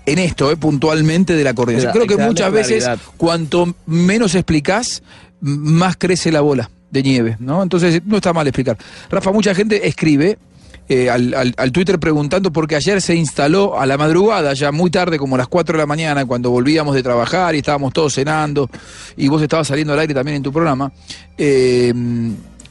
[0.07, 2.85] en esto, eh, puntualmente de la coordinación, creo que muchas veces
[3.17, 5.03] cuanto menos explicás,
[5.43, 7.63] m- más crece la bola de nieve, ¿no?
[7.63, 8.77] Entonces no está mal explicar.
[9.11, 10.39] Rafa, mucha gente escribe
[10.91, 14.91] eh, al, al- al Twitter preguntando porque ayer se instaló a la madrugada, ya muy
[14.91, 18.15] tarde, como a las 4 de la mañana, cuando volvíamos de trabajar y estábamos todos
[18.15, 18.71] cenando,
[19.15, 20.91] y vos estabas saliendo al aire también en tu programa,
[21.37, 21.93] eh,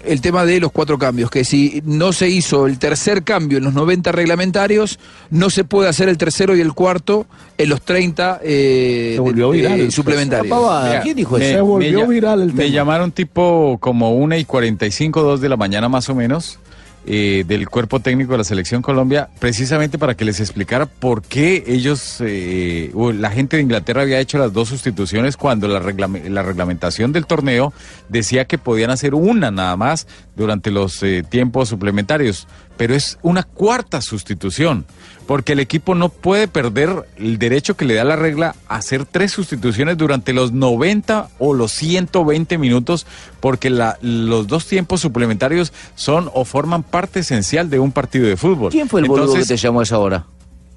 [0.05, 3.63] el tema de los cuatro cambios, que si no se hizo el tercer cambio en
[3.65, 4.99] los 90 reglamentarios,
[5.31, 7.25] no se puede hacer el tercero y el cuarto
[7.57, 9.79] en los 30 eh, Se volvió de- viral.
[9.81, 10.55] eh, suplementarios.
[10.55, 11.55] Mira, ¿Quién dijo me- eso?
[11.57, 12.75] Se volvió me viral el Me tema.
[12.75, 16.59] llamaron tipo como 1 y 45, 2 de la mañana más o menos,
[17.07, 21.63] eh, del cuerpo técnico de la Selección Colombia, precisamente para que les explicara por qué
[21.65, 26.27] ellos, eh, o la gente de Inglaterra había hecho las dos sustituciones cuando la, reglame-
[26.29, 27.73] la reglamentación del torneo
[28.09, 30.05] decía que podían hacer una nada más
[30.35, 32.47] durante los eh, tiempos suplementarios,
[32.77, 34.85] pero es una cuarta sustitución
[35.25, 39.03] porque el equipo no puede perder el derecho que le da la regla a hacer
[39.03, 43.05] tres sustituciones durante los 90 o los 120 minutos,
[43.41, 48.37] porque la- los dos tiempos suplementarios son o forman parte esencial de un partido de
[48.37, 48.71] fútbol.
[48.71, 50.23] ¿Quién fue el boludo Entonces, que te llamó a esa hora?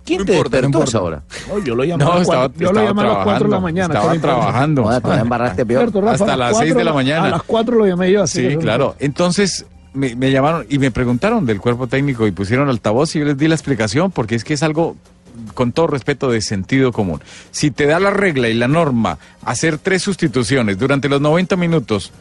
[0.05, 0.89] ¿Quién No te importa, no despertó a importa.
[0.91, 1.23] esa hora?
[1.61, 3.25] No, yo lo llamé No, a las estaba, cuatro- yo lo estaba llamé a las
[3.25, 3.95] 4 de la mañana.
[3.95, 4.83] Estaba trabajando.
[4.83, 5.81] Todavía embarraste peor.
[5.83, 7.27] Cierto, Rafa, Hasta a las cuatro seis de la mañana.
[7.27, 8.23] A las 4 lo llamé yo.
[8.25, 8.97] así Sí, claro.
[8.99, 13.37] Entonces me, llamaron y me preguntaron del cuerpo técnico y pusieron altavoz y yo les
[13.39, 14.97] di la explicación porque es que es algo
[15.55, 17.21] con todo respeto de sentido común.
[17.51, 22.13] Si te da la regla y la norma hacer tres sustituciones durante los 90 minutos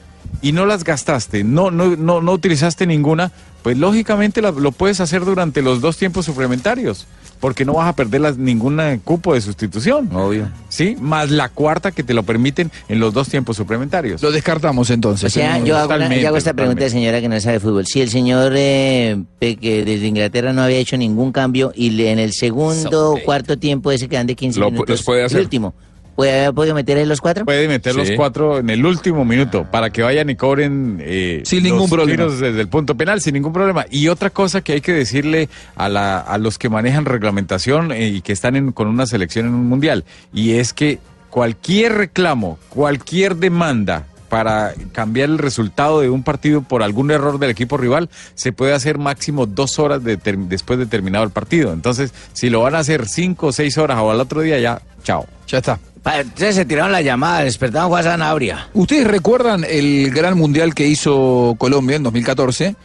[0.42, 3.32] y no las gastaste, no no no, no utilizaste ninguna,
[3.64, 7.08] pues lógicamente la- lo puedes hacer durante los dos tiempos suplementarios.
[7.40, 10.10] Porque no vas a perder las, ningún eh, cupo de sustitución.
[10.14, 10.50] Obvio.
[10.68, 10.98] ¿Sí?
[11.00, 14.22] Más la cuarta que te lo permiten en los dos tiempos suplementarios.
[14.22, 15.26] Lo descartamos entonces.
[15.26, 17.60] O sea, yo hago, una- yo hago esta pregunta de señora que no sabe de
[17.62, 17.86] fútbol.
[17.86, 22.20] Si el señor eh, que desde Inglaterra no había hecho ningún cambio y le- en
[22.20, 25.38] el segundo o cuarto tiempo ese que de 15 Lo pu- minutos, los puede hacer.
[25.38, 25.74] el último,
[26.20, 27.46] ¿Puede haber podido meter ahí los cuatro?
[27.46, 31.64] Puede meter los cuatro en el último minuto para que vayan y cobren eh, Sin
[31.64, 32.12] los ningún problema.
[32.26, 33.86] tiros desde el punto penal, sin ningún problema.
[33.90, 35.48] Y otra cosa que hay que decirle
[35.78, 39.46] a, la, a los que manejan reglamentación eh, y que están en- con una selección
[39.46, 46.10] en un mundial, y es que cualquier reclamo, cualquier demanda para cambiar el resultado de
[46.10, 50.18] un partido por algún error del equipo rival, se puede hacer máximo dos horas de
[50.18, 51.72] ter- después de terminado el partido.
[51.72, 54.82] Entonces, si lo van a hacer cinco o seis horas o al otro día, ya,
[55.02, 55.26] chao.
[55.48, 55.80] Ya está.
[56.06, 58.70] Entonces se tiraron la llamada, despertaron Juan Sanabria.
[58.74, 62.76] ¿Ustedes recuerdan el gran mundial que hizo Colombia en 2014?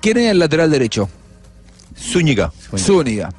[0.00, 1.08] ¿Quién era el lateral derecho?
[1.96, 2.52] Zúñiga.
[2.76, 3.30] Zúñiga.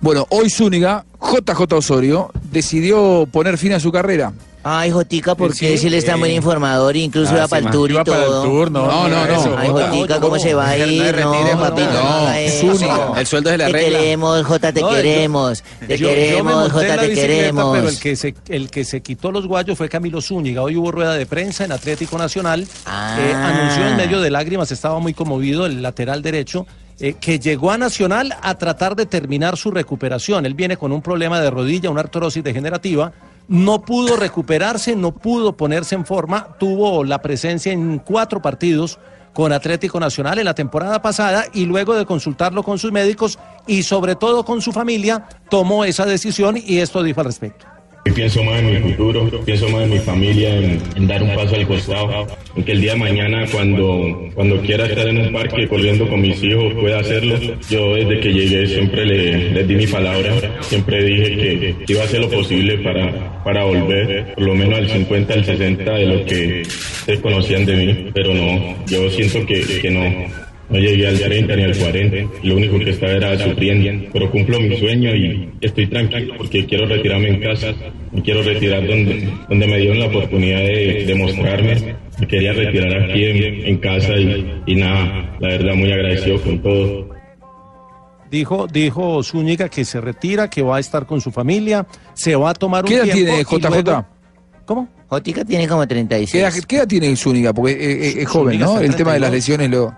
[0.00, 4.32] Bueno, hoy Zúñiga, JJ Osorio, decidió poner fin a su carrera.
[4.64, 6.34] Ay, Jotica, porque Sí, si él está muy eh.
[6.36, 8.42] informador, incluso Ah, iba sí, para el tour y todo.
[8.44, 9.58] tour, no, no, no, no.
[9.58, 11.16] Ay, Jotica, ¿cómo se va a ir?
[11.16, 13.14] No, papito, no, eso.
[13.16, 13.98] El sueldo es de la Te regla.
[13.98, 15.64] queremos, Jota, te queremos.
[15.86, 17.76] Te Yo- queremos, Jota, te queremos.
[17.76, 20.62] Pero el que, se, el que se quitó los guayos fue Camilo Zúñiga.
[20.62, 22.66] Hoy hubo rueda de prensa en Atlético Nacional.
[22.86, 23.16] Ah.
[23.18, 26.66] Eh, anunció en medio de lágrimas, estaba muy conmovido el lateral derecho,
[27.00, 30.46] eh, que llegó a Nacional a tratar de terminar su recuperación.
[30.46, 33.12] Él viene con un problema de rodilla, una artrosis degenerativa.
[33.48, 36.56] No pudo recuperarse, no pudo ponerse en forma.
[36.58, 38.98] Tuvo la presencia en cuatro partidos
[39.32, 43.82] con Atlético Nacional en la temporada pasada y luego de consultarlo con sus médicos y
[43.82, 47.71] sobre todo con su familia, tomó esa decisión y esto dijo al respecto.
[48.04, 51.66] Pienso más en mi futuro, pienso más en mi familia, en, dar un paso al
[51.66, 52.26] costado,
[52.56, 56.20] en que el día de mañana cuando, cuando quiera estar en un parque corriendo con
[56.20, 57.38] mis hijos pueda hacerlo.
[57.70, 62.04] Yo desde que llegué siempre le, les di mi palabra, siempre dije que, iba a
[62.04, 66.24] hacer lo posible para, para volver por lo menos al 50, al 60 de lo
[66.26, 70.02] que ustedes conocían de mí, pero no, yo siento que, que no,
[70.72, 74.58] no llegué al 30 ni al 40, lo único que estaba era sufriendo, pero cumplo
[74.60, 77.74] mi sueño y estoy tranquilo porque quiero retirarme en casa,
[78.10, 83.02] me quiero retirar donde, donde me dieron la oportunidad de, de mostrarme, me quería retirar
[83.10, 87.12] aquí en, en casa y, y nada, la verdad muy agradecido con todo.
[88.30, 92.50] Dijo, dijo Zúñiga que se retira, que va a estar con su familia, se va
[92.50, 93.18] a tomar un ¿Qué edad tiempo.
[93.18, 93.82] tiene JJ?
[93.84, 94.06] luego-
[94.64, 94.88] ¿Cómo?
[95.08, 96.30] Jotica tiene como 36.
[96.32, 97.52] ¿Qué edad, qué edad tiene Zúñiga?
[97.52, 97.76] Porque eh,
[98.08, 98.80] eh, es joven, Zúñiga ¿no?
[98.80, 99.32] El tema de las 32.
[99.32, 99.94] lesiones lo...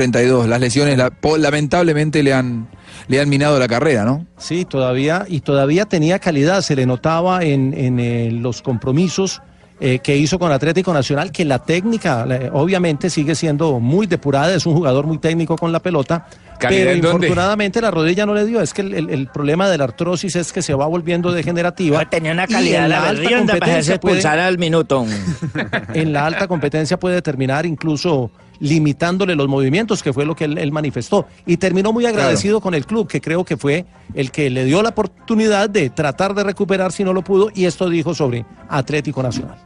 [0.00, 2.68] 32, las lesiones la- lamentablemente le han,
[3.08, 4.26] le han minado la carrera, ¿no?
[4.36, 9.40] Sí, todavía, y todavía tenía calidad, se le notaba en, en, eh, los compromisos
[9.80, 14.54] eh, que hizo con Atlético Nacional, que la técnica la- obviamente sigue siendo muy depurada,
[14.54, 17.26] es un jugador muy técnico con la pelota, ¿Calidad pero dónde?
[17.28, 20.36] infortunadamente la rodilla no le dio, es que el, el- el problema de la artrosis
[20.36, 22.08] es que se va volviendo degenerativa.
[22.08, 25.06] Tenía una y calidad en la alta berrionda para competencia hacerse puede- al minuto.
[25.94, 30.56] en la alta competencia puede terminar incluso limitándole los movimientos, que fue lo que él,
[30.56, 31.26] él manifestó.
[31.44, 33.84] Y terminó muy agradecido con el club, que creo que fue
[34.14, 37.66] el que le dio la oportunidad de tratar de recuperar si no lo pudo, y
[37.66, 39.58] esto dijo sobre Atlético Nacional.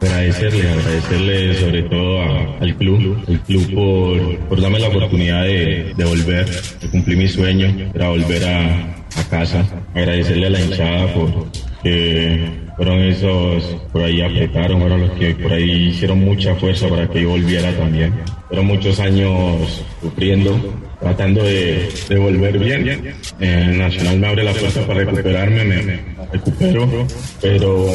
[0.00, 2.20] Agradecerle, agradecerle sobre todo
[2.60, 6.46] al club, el club por, por darme la oportunidad de, de volver,
[6.80, 8.92] de cumplir mi sueño, era volver a,
[9.30, 9.64] casa.
[9.94, 11.46] Agradecerle a la hinchada por
[11.82, 17.08] que fueron esos, por ahí apretaron, fueron los que por ahí hicieron mucha fuerza para
[17.08, 18.12] que yo volviera también.
[18.48, 20.58] Fueron muchos años sufriendo,
[21.00, 23.14] tratando de, de volver bien.
[23.40, 26.00] Eh, Nacional me abre la puerta para recuperarme, me, me
[26.30, 27.06] recupero,
[27.40, 27.86] pero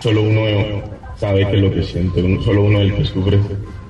[0.00, 3.38] solo uno sabe qué es lo que siente, uno- solo uno es el que sufre,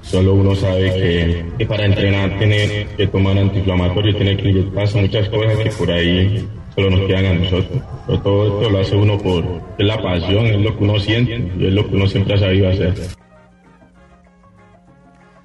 [0.03, 5.29] solo uno sabe que, que para entrenar tiene que tomar antiinflamatorio, tiene que inyectarse muchas
[5.29, 7.81] cosas que por ahí solo nos quedan a nosotros.
[8.07, 9.45] Pero todo esto lo hace uno por
[9.79, 12.39] es la pasión, es lo que uno siente y es lo que uno siempre ha
[12.39, 12.95] sabido hacer.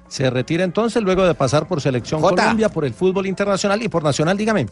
[0.08, 2.42] Se retira entonces luego de pasar por Selección Jota.
[2.42, 4.66] Colombia, por el fútbol internacional y por Nacional, dígame.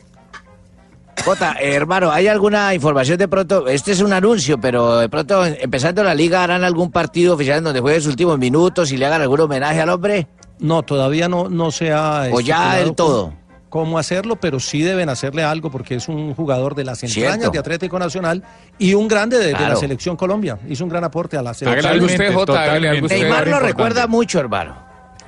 [1.25, 3.67] Jota, eh, hermano, ¿hay alguna información de pronto?
[3.67, 7.65] Este es un anuncio, pero de pronto, empezando la liga, ¿harán algún partido oficial en
[7.65, 10.27] donde juegue sus últimos minutos y le hagan algún homenaje al hombre?
[10.59, 12.29] No, todavía no, no se ha...
[12.31, 13.25] O ya del todo.
[13.31, 13.45] cómo-
[13.75, 17.51] Cómo hacerlo, pero sí deben hacerle algo porque es un jugador de las entrañas Cierto.
[17.51, 18.41] de Atlético Nacional
[18.79, 20.57] y un grande de, de la selección Colombia.
[20.69, 21.93] Hizo un gran aporte a la Hágale selección.
[21.93, 23.19] algo usted, Jota, hágale algo usted.
[23.21, 24.77] Neymar lo recuerda mucho, hermano.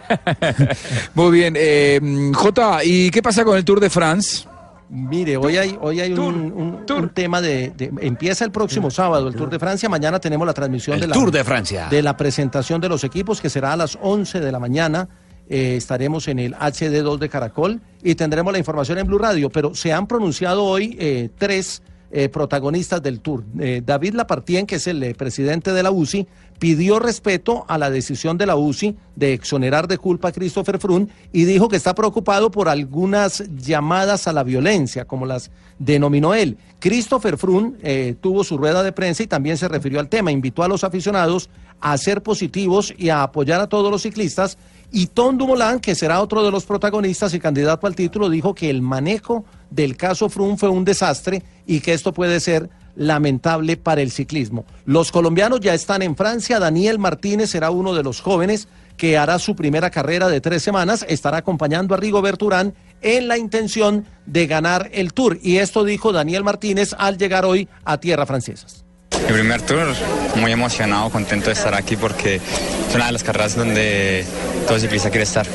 [1.14, 1.54] Muy bien.
[1.58, 2.00] eh,
[2.34, 4.46] Jota, ¿y qué pasa con el Tour de France?
[4.88, 9.26] Mire, hoy hay, hoy hay un, un- un tema de, de- Empieza el próximo sábado
[9.28, 9.88] el Tour de Francia.
[9.88, 11.88] Mañana tenemos la transmisión El de la, Tour de Francia.
[11.90, 15.08] de la presentación de los equipos, que será a las 11 de la mañana.
[15.48, 19.50] Eh, estaremos en el HD2 de Caracol y tendremos la información en Blue Radio.
[19.50, 21.82] Pero se han pronunciado hoy eh, tres
[22.18, 23.44] eh, protagonistas del Tour.
[23.60, 26.26] Eh, David Lapartien, que es el eh, presidente de la UCI,
[26.58, 31.08] pidió respeto a la decisión de la UCI de exonerar de culpa a Christopher Froome
[31.30, 36.56] y dijo que está preocupado por algunas llamadas a la violencia, como las denominó él.
[36.78, 37.36] Christopher
[37.82, 40.84] eh, tuvo su rueda de prensa y también se refirió al tema, invitó a los
[40.84, 41.50] aficionados
[41.82, 44.56] a ser positivos y a apoyar a todos los ciclistas.
[44.90, 48.70] Y Tom Dumoulin, que será otro de los protagonistas y candidato al título, dijo que
[48.70, 54.00] el manejo del caso Froome fue un desastre y que esto puede ser lamentable para
[54.00, 54.64] el ciclismo.
[54.84, 56.58] Los colombianos ya están en Francia.
[56.58, 61.04] Daniel Martínez será uno de los jóvenes que hará su primera carrera de tres semanas.
[61.08, 65.38] Estará acompañando a Rigo Berturán en la intención de ganar el Tour.
[65.42, 68.86] Y esto dijo Daniel Martínez al llegar hoy a tierra francesas.
[69.28, 69.88] Mi primer tour,
[70.36, 74.24] muy emocionado, contento de estar aquí porque es una de las carreras donde
[74.68, 75.46] todo ciclista quiere estar.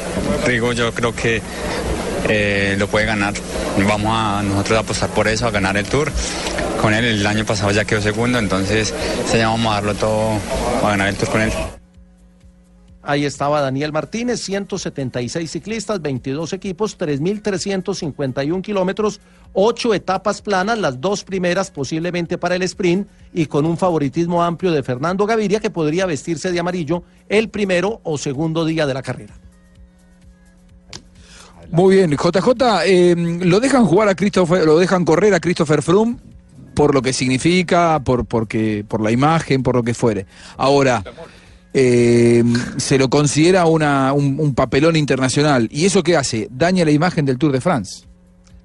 [0.45, 1.41] Rigo, yo creo que
[2.30, 3.34] eh, lo puede ganar.
[3.88, 6.11] Vamos a nosotros a apostar por eso, a ganar el tour.
[6.81, 8.93] Con él el año pasado ya quedó segundo, entonces
[9.26, 10.39] se vamos a darlo todo
[10.84, 11.52] a ganar el tour con él.
[13.03, 19.22] Ahí estaba Daniel Martínez, 176 ciclistas, 22 equipos, 3.351 kilómetros,
[19.53, 24.72] 8 etapas planas, las dos primeras posiblemente para el sprint y con un favoritismo amplio
[24.72, 29.02] de Fernando Gaviria que podría vestirse de amarillo el primero o segundo día de la
[29.02, 29.34] carrera.
[31.72, 32.49] Muy bien, JJ,
[32.85, 36.18] eh, lo dejan jugar a Christopher, lo dejan correr a Christopher Froome
[36.73, 40.26] por lo que significa, por, porque, por la imagen, por lo que fuere.
[40.57, 41.03] Ahora,
[41.73, 42.43] eh,
[42.77, 45.68] se lo considera una, un, papelón internacional.
[45.72, 46.48] ¿Y eso qué hace?
[46.52, 48.06] Daña la imagen del Tour de France.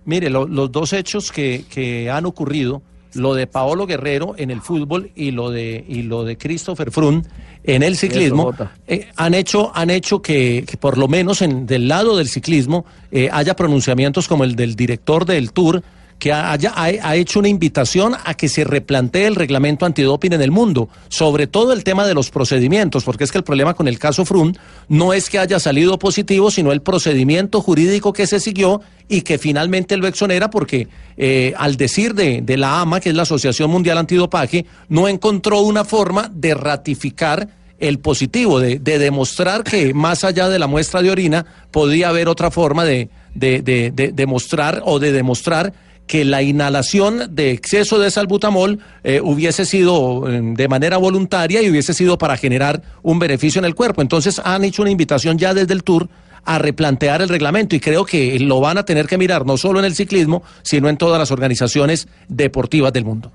[0.05, 2.81] Mire, lo- los dos hechos que, que han ocurrido,
[3.16, 7.22] lo de Paolo Guerrero en el fútbol y lo de, y lo de Christopher Froome
[7.64, 8.55] en el ciclismo,
[8.86, 12.84] eh, han hecho, han hecho que, que por lo menos en, del lado del ciclismo
[13.10, 15.82] eh, haya pronunciamientos como el del director del Tour,
[16.18, 20.51] que haya, ha, hecho una invitación a que se replantee el reglamento antidoping en el
[20.51, 23.98] mundo, sobre todo el tema de los procedimientos, porque es que el problema con el
[23.98, 24.55] caso Froome
[24.88, 29.38] no es que haya salido positivo, sino el procedimiento jurídico que se siguió y que
[29.38, 33.70] finalmente lo exonera porque eh, al decir de, de la AMA, que es la Asociación
[33.70, 37.48] Mundial Antidopaje, no encontró una forma de ratificar
[37.78, 42.26] el positivo, de, de demostrar que más allá de la muestra de orina podía haber
[42.26, 45.74] otra forma de, de, de demostrar o de demostrar
[46.07, 51.70] que la inhalación de exceso de salbutamol eh, hubiese sido eh, de manera voluntaria y
[51.70, 54.03] hubiese sido para generar un beneficio en el cuerpo.
[54.03, 56.09] Entonces han hecho una invitación ya desde el Tour
[56.45, 59.81] a replantear el reglamento y creo que lo van a tener que mirar no solo
[59.81, 63.33] en el ciclismo, sino en todas las organizaciones deportivas del mundo.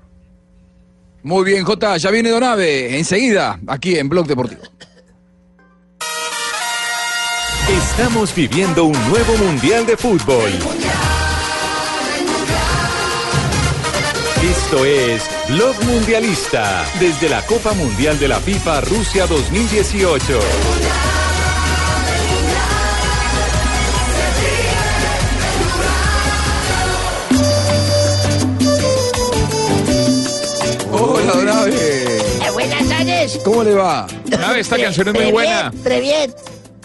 [1.22, 4.62] Muy bien, J, ya viene Donave, enseguida, aquí en Blog Deportivo.
[7.70, 10.50] Estamos viviendo un nuevo Mundial de Fútbol.
[14.72, 20.38] Esto es Blog Mundialista, desde la Copa Mundial de la FIFA Rusia 2018.
[30.90, 31.74] Hola, Donave.
[31.74, 33.40] Eh, buenas tardes.
[33.44, 34.06] ¿Cómo le va?
[34.24, 35.70] Donave, esta canción es muy buena.
[35.84, 36.34] Previet.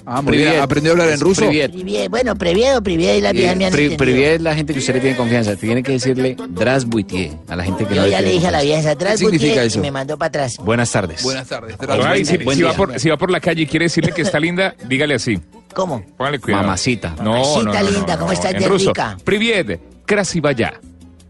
[0.09, 0.61] Ah, muy bien.
[0.61, 1.45] ¿Aprendió a hablar en ruso?
[1.47, 2.09] Priviet.
[2.09, 3.97] Bueno, Previet o Priviet y la vieja me han entendido.
[3.97, 5.55] Privé es la gente que usted le tiene confianza.
[5.57, 8.51] Tiene que decirle Drasbuitie a la gente que no Yo le ya le dije a
[8.51, 9.79] la vieja atrás ¿Qué significa Gutiérrez, eso?
[9.79, 10.57] y me mandó para atrás.
[10.59, 11.23] Buenas tardes.
[11.23, 11.75] Buenas tardes.
[12.05, 14.21] Ay, si, buen si va por, si va por la calle y quiere decirle que
[14.21, 15.39] está linda, dígale así.
[15.73, 16.01] ¿Cómo?
[16.17, 16.63] Póngale cuidado.
[16.63, 17.09] Mamacita.
[17.21, 18.33] No, Mamacita no, no, no, linda, no, ¿cómo no.
[18.33, 18.89] estás En de ruso.
[18.91, 19.17] rica?
[19.25, 20.79] Priviet, Krasivaya.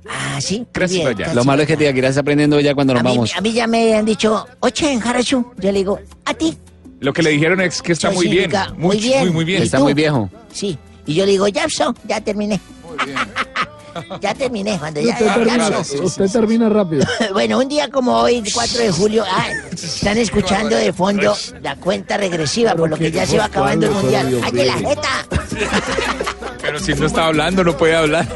[0.07, 0.67] Ah, sí.
[0.71, 1.33] Gracias, Priviet.
[1.33, 3.35] Lo malo es que te irás aprendiendo ya cuando nos a mí, vamos.
[3.35, 5.51] a mí ya me han dicho, oche en Harachu.
[5.57, 6.55] Yo le digo, a ti.
[6.99, 8.51] Lo que le dijeron es que está Eso muy bien.
[8.75, 9.19] Muy, muy bien.
[9.21, 9.61] muy, muy bien.
[9.61, 9.83] ¿Y Está tú?
[9.83, 10.29] muy viejo.
[10.51, 10.77] Sí.
[11.05, 12.59] Y yo le digo, ya so, ya terminé.
[14.21, 16.03] ya terminé, cuando ya, Usted ya, termina, ya so.
[16.03, 17.05] usted termina rápido.
[17.33, 22.17] Bueno, un día como hoy, 4 de julio, ah, están escuchando de fondo la cuenta
[22.17, 24.41] regresiva, por lo que ya se va acabando el mundial.
[24.43, 25.25] ¡Ay, de la jeta!
[26.61, 28.27] Pero si no está hablando, no puede hablar.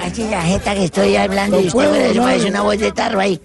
[0.00, 1.56] ¡Ay, de la jeta que estoy hablando!
[1.56, 2.16] No y usted, puedo hablar.
[2.24, 3.40] parece una voz de tarro ahí.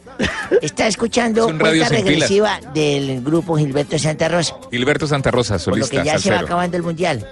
[0.61, 1.89] Está escuchando Es cuenta pilas.
[1.89, 6.31] regresiva del grupo Gilberto Santa Rosa, Gilberto Santa Rosa, por lo solista, que ya se
[6.31, 7.27] va acabando el mundial.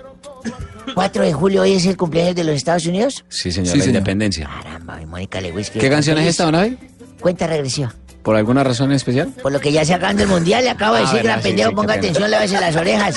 [0.94, 3.24] 4 de julio hoy es el cumpleaños de los Estados Unidos.
[3.30, 3.98] Sí, señor, Sí, la señor.
[4.00, 4.50] independencia.
[4.62, 5.70] Caramba, y Mónica Lewis.
[5.70, 6.78] ¿Qué canción es esta, Donave?
[7.22, 7.94] Cuenta regresiva.
[8.22, 9.30] ¿Por alguna razón en especial?
[9.42, 11.48] Por lo que ya se acabando el mundial, le acabo de Ah, decir, gran sí,
[11.50, 13.16] pendejo, sí, ponga atención, lávese las orejas.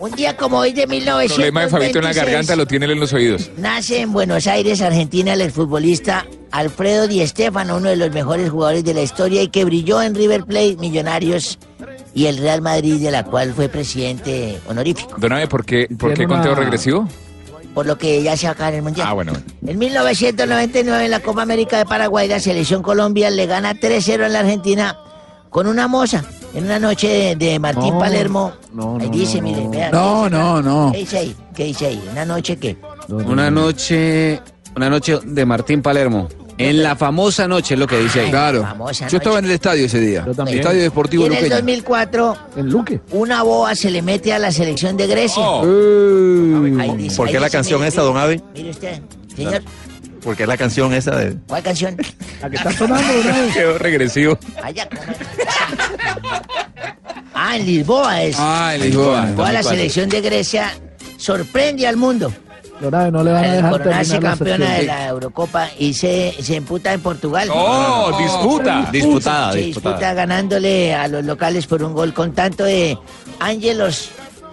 [0.00, 2.84] Un día como hoy de El problema de 1926, Fabito en la garganta lo tiene
[2.84, 3.50] él en los oídos.
[3.56, 8.84] nace en Buenos Aires, Argentina, el exfutbolista Alfredo Di Stéfano, uno de los mejores jugadores
[8.84, 11.58] de la historia y que brilló en River Plate, Millonarios
[12.14, 15.16] y el Real Madrid, de la cual fue presidente honorífico.
[15.18, 17.08] Donave, ¿por qué, por qué Tiene conteo una- regresivo?
[17.74, 19.06] por lo que ya se va a acabar el mundial.
[19.08, 19.32] Ah, bueno.
[19.66, 24.32] En 1999, en la Copa América de Paraguay, la selección Colombia le gana 3-0 en
[24.32, 24.96] la Argentina
[25.50, 26.24] con una moza.
[26.54, 28.52] En una noche de, de Martín No, Palermo.
[28.72, 29.70] no, ahí no, dice, no, mire, no.
[29.70, 30.92] vea, No, ¿qué dice no, no.
[30.92, 31.36] ¿Qué dice ahí?
[31.54, 32.02] ¿Qué dice ahí?
[32.10, 32.76] ¿Una noche qué?
[33.08, 34.40] Una noche,
[34.76, 36.28] una noche de Martín Palermo.
[36.56, 38.30] En la famosa noche es lo que dice ahí.
[38.30, 38.66] Claro.
[39.08, 40.26] Yo estaba en el estadio ese día.
[40.34, 40.58] también.
[40.58, 41.54] Estadio Deportivo Y en el Luqueño.
[41.56, 43.00] 2004, en Luque.
[43.12, 45.40] una boa se le mete a la selección de Grecia.
[45.48, 45.62] Oh.
[46.80, 48.42] Ahí dice- ¿Por ahí qué la dice, canción mire, esa, don Abe?
[48.54, 49.00] Mire usted,
[49.36, 49.62] señor,
[50.22, 51.36] ¿Por qué la canción esa de.?
[51.46, 51.96] ¿cuál canción?
[52.40, 53.52] La que está sonando, ¿no?
[53.54, 54.38] Quedó regresivo.
[54.62, 54.88] Allá,
[57.34, 58.36] Ah, en Lisboa es.
[58.38, 59.28] Ah, en Lisboa.
[59.36, 60.72] Toda la selección de Grecia
[61.16, 62.32] sorprende al mundo.
[62.80, 66.92] Dorabe, no le van a dejar coronarse campeona de la Eurocopa y se, se emputa
[66.92, 67.48] en Portugal.
[67.52, 68.88] ¡Oh, disputa!
[68.92, 69.94] Disputada, Se disputada.
[69.96, 72.96] disputa ganándole a los locales por un gol con tanto de
[73.40, 74.10] Ángelos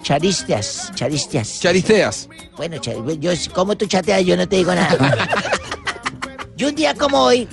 [0.09, 0.91] Charistias.
[0.93, 1.59] Charistias.
[1.59, 2.29] Charisteas.
[2.55, 2.77] Bueno,
[3.19, 4.95] yo, como tú chateas, yo no te digo nada.
[6.57, 7.47] y un día como hoy,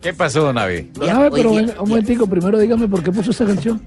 [0.00, 0.88] ¿Qué pasó, don Abe?
[0.94, 3.82] Dorabe, pero día- venga, un momentico, primero dígame por qué puso esa canción.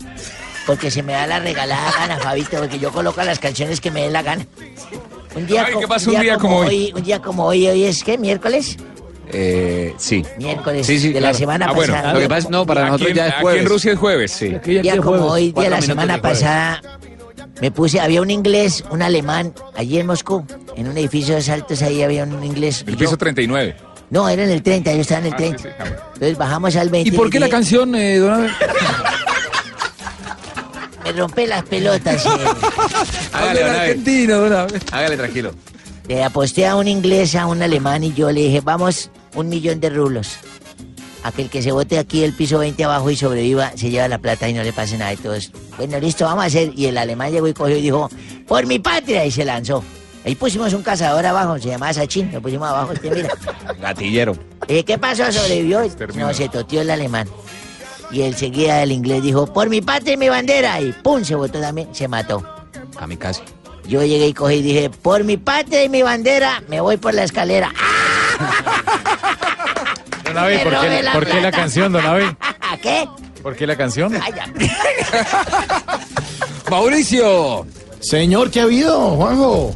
[0.68, 4.04] porque se me da la regalada gana, Fabito, porque yo coloco las canciones que me
[4.04, 4.46] dé la gana.
[5.36, 6.94] Un día, Ay, ¿qué pasó un día como hoy?
[6.96, 8.20] Un día como hoy, hoy es ¿qué?
[8.20, 8.78] ¿Miércoles?
[9.34, 10.24] Eh, sí.
[10.38, 11.34] Miércoles Sí, sí, de claro.
[11.34, 12.14] la semana Ah, bueno, pasada.
[12.14, 13.62] lo que pasa es no, para Aquí nosotros ya es aquí jueves.
[13.64, 14.32] en Rusia es jueves.
[14.32, 14.46] Sí.
[14.56, 15.32] Es ya día como jueves.
[15.32, 16.82] hoy, día de la semana pasada,
[17.62, 21.82] me puse, había un inglés, un alemán, allí en Moscú, en un edificio de altos,
[21.82, 22.84] ahí había un inglés.
[22.88, 23.76] El piso yo- 39.
[24.10, 25.64] no, era en el 30, yo estaba en el Ah, sí, 30.
[25.64, 25.96] sí, bueno.
[26.14, 27.10] Entonces bajamos al 20.
[27.10, 28.48] ¿Y por qué la canción, eh, don?
[31.04, 32.26] Me rompé las pelotas.
[32.26, 32.30] eh.
[33.34, 34.68] Hágale, don argentino, don.
[34.92, 35.52] Hágale tranquilo.
[36.08, 39.80] Le aposté a un inglés, a un alemán y yo le dije, vamos, un millón
[39.80, 40.38] de rublos.
[41.24, 44.48] Aquel que se bote aquí el piso 20 abajo y sobreviva, se lleva la plata
[44.48, 45.14] y no le pase nada.
[45.14, 46.72] Y todos, bueno, listo, vamos a hacer.
[46.76, 48.10] Y el alemán llegó y cogió y dijo,
[48.48, 49.84] por mi patria, y se lanzó.
[50.26, 53.30] Ahí pusimos un cazador abajo, se llamaba Sachin, lo pusimos abajo, este mira.
[53.82, 54.36] Gatillero.
[54.68, 55.32] Eh, ¿Qué pasó?
[55.32, 55.88] ¿Sobrevivió?
[55.90, 56.28] Terminó.
[56.28, 57.28] No, se toteó el alemán.
[58.12, 60.82] Y enseguida el inglés dijo, por mi patria y mi bandera.
[60.82, 62.44] Y pum, se botó también, se mató.
[63.00, 63.42] A mi casa.
[63.88, 67.14] Yo llegué y cogí y dije, por mi patria y mi bandera, me voy por
[67.14, 67.74] la escalera.
[70.38, 71.58] Don Abe, ¿por qué, la por qué la plata.
[71.58, 72.38] canción, don Abe?
[72.62, 73.08] ¿A qué?
[73.42, 74.14] ¿Por qué la canción?
[74.22, 74.46] Ay, ya.
[76.70, 77.66] Mauricio.
[78.00, 79.74] Señor, ¿qué ha habido, Juanjo?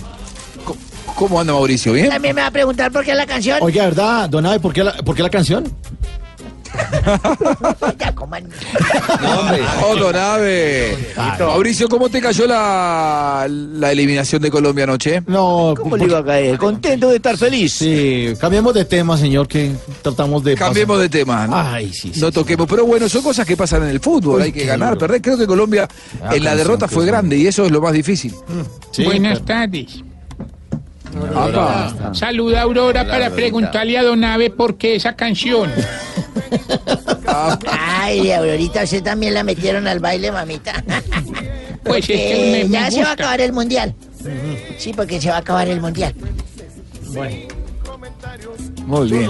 [1.15, 1.93] ¿Cómo anda Mauricio?
[1.93, 2.09] ¿Bien?
[2.09, 3.57] También me va a preguntar por qué la canción.
[3.61, 5.63] Oiga, ¿verdad, don Abe, por qué la, por qué la canción?
[7.99, 8.47] Ya, coman.
[11.39, 11.47] Oh.
[11.47, 15.21] Mauricio, ¿cómo te cayó la, la eliminación de Colombia anoche?
[15.27, 16.57] No, ¿Cómo le iba a caer?
[16.57, 17.73] Contento de estar feliz.
[17.73, 19.71] Sí, cambiemos de tema, señor, que
[20.01, 20.55] tratamos de...
[20.55, 21.47] Cambiemos de tema.
[21.47, 21.57] ¿no?
[21.57, 22.19] Ay, sí, sí.
[22.21, 24.89] No toquemos, pero bueno, son cosas que pasan en el fútbol, Uy, hay que ganar,
[24.89, 24.99] duro.
[24.99, 25.21] perder.
[25.21, 25.87] Creo que Colombia
[26.23, 28.33] Ah, en la derrota fue grande y eso es lo más difícil.
[28.91, 30.03] Sí, Buenas pero- tardes.
[32.13, 35.69] Saluda a Aurora para preguntarle a Don Abe por qué esa canción.
[37.69, 40.83] Ay, Aurorita, usted también la metieron al baile, mamita.
[41.83, 43.95] Pues es que me, me ya se va a acabar el mundial.
[44.77, 46.13] Sí, porque se va a acabar el mundial.
[48.85, 49.29] Muy bien.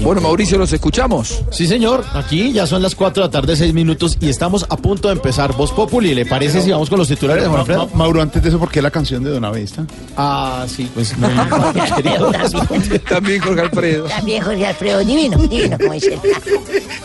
[0.00, 1.42] Bueno, Mauricio, los escuchamos.
[1.50, 4.76] Sí, señor, aquí ya son las 4 de la tarde, 6 minutos, y estamos a
[4.76, 6.14] punto de empezar Voz Populi.
[6.14, 7.88] ¿Le parece si vamos con los titulares de Juan Alfredo?
[7.94, 9.86] Mauro, antes de eso, ¿por qué la canción de Don Avesta?
[10.16, 11.28] Ah, sí, pues no.
[13.08, 14.04] También Jorge Alfredo.
[14.06, 16.18] También Jorge Alfredo, divino, divino, como dice.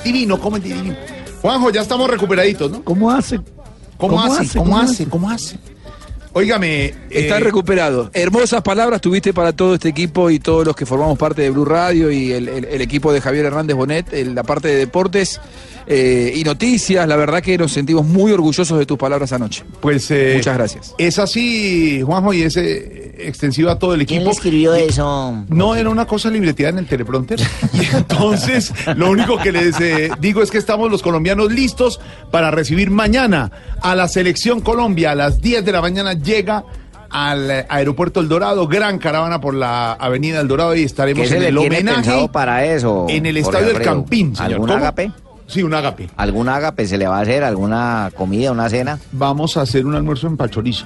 [0.03, 0.95] Divino, ¿cómo es divino?
[1.41, 2.83] Juanjo, ya estamos recuperaditos, ¿no?
[2.83, 3.37] ¿Cómo hace?
[3.97, 4.41] ¿Cómo, ¿Cómo hace?
[4.43, 4.57] hace?
[4.57, 5.05] ¿Cómo ¿Cómo hace?
[5.07, 5.59] ¿Cómo hace?
[6.33, 6.93] Óigame.
[7.09, 8.09] Están eh, recuperados.
[8.13, 11.65] Hermosas palabras tuviste para todo este equipo y todos los que formamos parte de Blue
[11.65, 15.39] Radio y el, el- el equipo de Javier Hernández Bonet, en la parte de deportes
[15.87, 17.07] eh, y noticias.
[17.07, 19.63] La verdad que nos sentimos muy orgullosos de tus palabras anoche.
[19.81, 20.95] Pues eh, Muchas gracias.
[20.97, 24.19] Es así, Juanjo, y es eh, extensivo a todo el equipo.
[24.21, 25.43] ¿Quién escribió eso?
[25.49, 27.39] No, era una cosa libreteada en el teleprompter.
[27.73, 31.99] Y entonces, lo único que les eh, digo es que estamos los colombianos listos
[32.31, 33.51] para recibir mañana
[33.81, 35.11] a la selección Colombia.
[35.11, 36.63] A las 10 de la mañana llega
[37.09, 41.37] al aeropuerto El Dorado, gran caravana por la avenida El Dorado y estaremos ¿Qué se
[41.37, 43.05] en el homenaje para eso?
[43.09, 43.81] en el estadio del?
[43.81, 44.69] Campín, señor.
[44.71, 45.13] ¿Algún.
[45.47, 46.09] Sí, un agape.
[46.15, 47.43] ¿Algún ágape se le va a hacer?
[47.43, 48.99] ¿Alguna comida, una cena?
[49.11, 50.85] Vamos a hacer un almuerzo en pachorizo.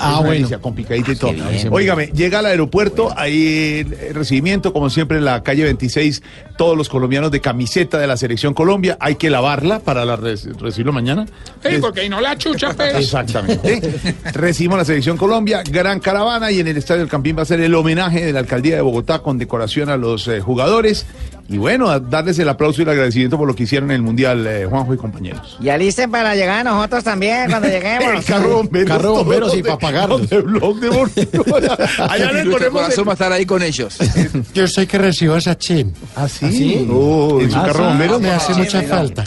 [0.00, 0.32] Ah, bueno.
[0.32, 1.30] delicia, Con picadita y todo.
[1.32, 1.68] bien.
[1.70, 6.24] Óigame, llega al aeropuerto, ahí el recibimiento, como siempre, en la calle 26,
[6.58, 8.96] todos los colombianos de camiseta de la Selección Colombia.
[8.98, 11.26] Hay que lavarla para la reci- recibirlo mañana.
[11.62, 12.96] Sí, porque ahí no la chucha, pues.
[12.96, 13.80] Exactamente.
[14.34, 17.60] Recibimos la Selección Colombia, gran caravana, y en el Estadio del Campín va a ser
[17.60, 21.06] el homenaje de la Alcaldía de Bogotá con decoración a los eh, jugadores.
[21.48, 24.46] Y bueno, darles el aplauso y el agradecimiento por lo que hicieron en el Mundial,
[24.46, 25.56] eh, Juanjo y compañeros.
[25.60, 28.14] Y alisten para llegar nosotros también cuando lleguemos.
[28.18, 28.88] El carro de bomberos.
[28.88, 30.28] Carro de bomberos todos y pa' pagarlos.
[30.28, 31.44] De blog deportivo.
[32.08, 33.96] Allá le ponemos va a estar ahí con ellos.
[34.54, 35.92] Yo soy que recibo a Sachin.
[36.16, 36.86] ¿Ah, sí?
[36.90, 37.88] Oh, ¿En su Ah, carro de sí.
[37.90, 38.20] bomberos?
[38.20, 39.24] Me hace mucha falta.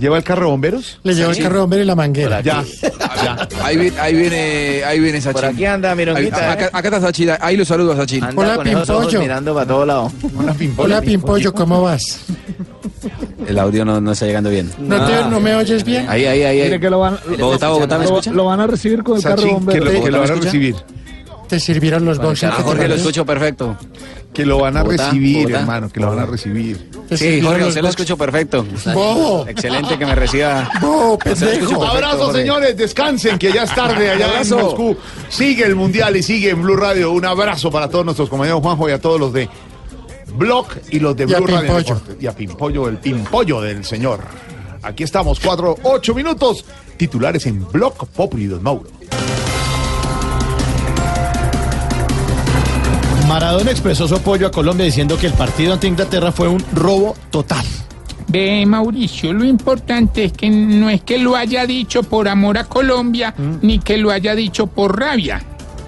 [0.00, 0.98] ¿Lleva el carro de bomberos?
[1.02, 2.40] Le llevo el carro de bombero y la manguera.
[2.40, 2.64] Ya.
[3.62, 5.32] Ahí viene, ahí viene, ahí viene Sachin.
[5.34, 6.70] Por aquí anda, Mironguita, Ahí- acá, ¿eh?
[6.72, 8.24] acá está Sachin, ahí lo saludo a Sachin.
[8.24, 9.20] Anda Hola, con esos ojos Pimpollo.
[9.20, 10.12] mirando para todos lados.
[10.78, 12.20] Hola, Pimpollo, ¿cómo vas?
[13.46, 14.70] El audio no, no está llegando bien.
[14.78, 16.06] ¿No, te, ¿No me oyes bien?
[16.08, 16.60] Ahí, ahí, ahí.
[16.60, 16.64] ahí.
[16.68, 18.32] Mire que lo van, Bogotá, Bogotá, ¿me lo, escucha?
[18.32, 19.94] lo van a recibir con el carro de Sachin, que bomberos.
[19.94, 20.76] lo, que lo van a recibir.
[21.50, 22.48] ¿Te sirvieron los bolsos?
[22.48, 23.76] A Jorge lo escucho perfecto.
[24.32, 25.60] Que lo van a Bogotá, recibir, Bogotá.
[25.60, 26.90] hermano, que lo van a recibir.
[27.08, 27.88] ¿Te Sí, Jorge, usted lo boxers?
[27.88, 28.64] escucho perfecto.
[28.94, 29.46] ¡Bobo!
[29.48, 30.70] Excelente que me reciba.
[30.80, 31.84] ¡Bobo, pendejo!
[31.84, 34.58] Abrazo, señores, descansen, que ya es tarde allá en Abrazo.
[34.58, 34.96] Moscú.
[35.28, 37.10] Sigue el Mundial y sigue en Blue Radio.
[37.10, 39.48] Un abrazo para todos nuestros compañeros Juanjo y a todos los de
[40.36, 42.00] Blog y los de Y Blue Radio.
[42.20, 44.20] Y a Pimpollo, el Pimpollo del señor.
[44.82, 46.64] Aquí estamos, cuatro, ocho minutos.
[46.96, 48.84] Titulares en Blog Populi Don Mauro.
[53.30, 57.14] Maradona expresó su apoyo a Colombia diciendo que el partido ante Inglaterra fue un robo
[57.30, 57.64] total.
[58.26, 62.64] Ve, Mauricio, lo importante es que no es que lo haya dicho por amor a
[62.64, 63.32] Colombia,
[63.62, 65.40] ni que lo haya dicho por rabia,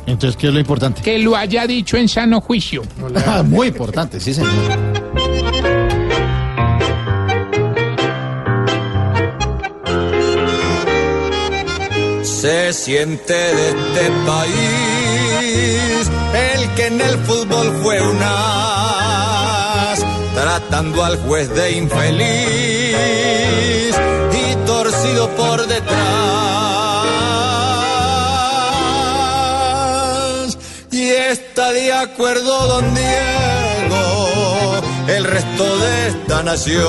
[0.06, 1.02] Entonces, ¿qué es lo importante?
[1.02, 2.82] que lo haya dicho en sano juicio.
[3.26, 4.52] Ah, Muy importante, sí, señor.
[12.22, 16.10] Se siente de este país
[16.62, 19.98] el que en el fútbol fue un as,
[20.34, 22.96] tratando al juez de infeliz
[24.32, 25.98] y torcido por detrás.
[30.90, 36.84] Y está de acuerdo don Diego, el resto de esta nación,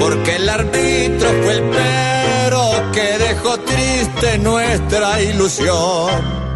[0.00, 6.47] porque el árbitro fue el pero que dejó triste nuestra ilusión.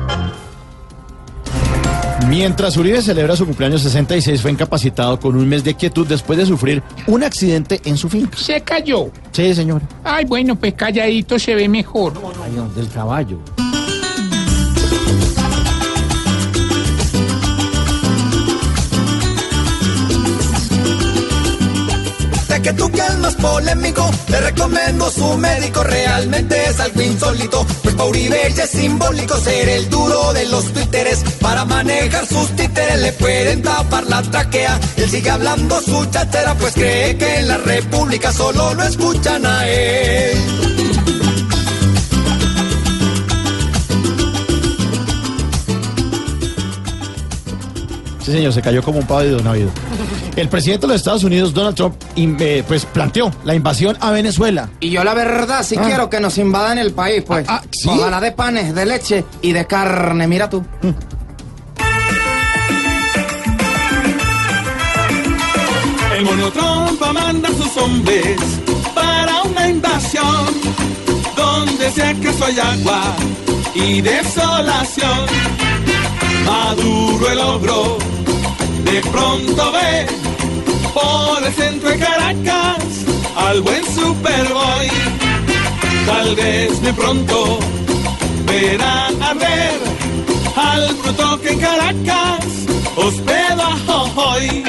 [2.33, 6.47] Mientras Uribe celebra su cumpleaños 66, fue incapacitado con un mes de quietud después de
[6.47, 8.39] sufrir un accidente en su finca.
[8.39, 9.11] Se cayó.
[9.33, 9.83] Sí, señor.
[10.03, 12.15] Ay, bueno, pues calladito se ve mejor.
[12.75, 13.39] del caballo.
[22.63, 27.67] Que tú que es más polémico, le recomiendo su médico, realmente es algo insólito.
[27.83, 31.25] Pues pa' Uribe es simbólico ser el duro de los twitteres.
[31.41, 34.79] Para manejar sus títeres le pueden tapar la traquea.
[34.97, 39.69] Él sigue hablando su chatera, pues cree que en la república solo lo escuchan a
[39.69, 40.39] él.
[48.21, 49.71] Sí, señor, se cayó como un pavo de don Navido.
[50.37, 54.71] El presidente de los Estados Unidos, Donald Trump, eh, pues planteó la invasión a Venezuela.
[54.81, 55.83] Y yo la verdad sí Ah.
[55.85, 57.47] quiero que nos invadan el país, pues.
[57.71, 57.89] ¿sí?
[57.91, 60.65] Ojalá de panes, de leche y de carne, mira tú.
[66.17, 68.37] El mono trompa manda a sus hombres
[68.95, 70.47] para una invasión
[71.37, 73.03] donde sea acaso hay agua
[73.75, 75.27] y desolación.
[76.47, 77.99] Maduro el ogro
[78.85, 80.07] de pronto ve
[80.95, 82.85] por el centro de Caracas
[83.37, 84.89] al buen Superboy.
[86.07, 87.59] Tal vez de pronto
[88.47, 89.81] verán arder
[90.57, 92.45] al bruto que en Caracas
[92.97, 93.69] hospeda
[94.17, 94.65] hoy.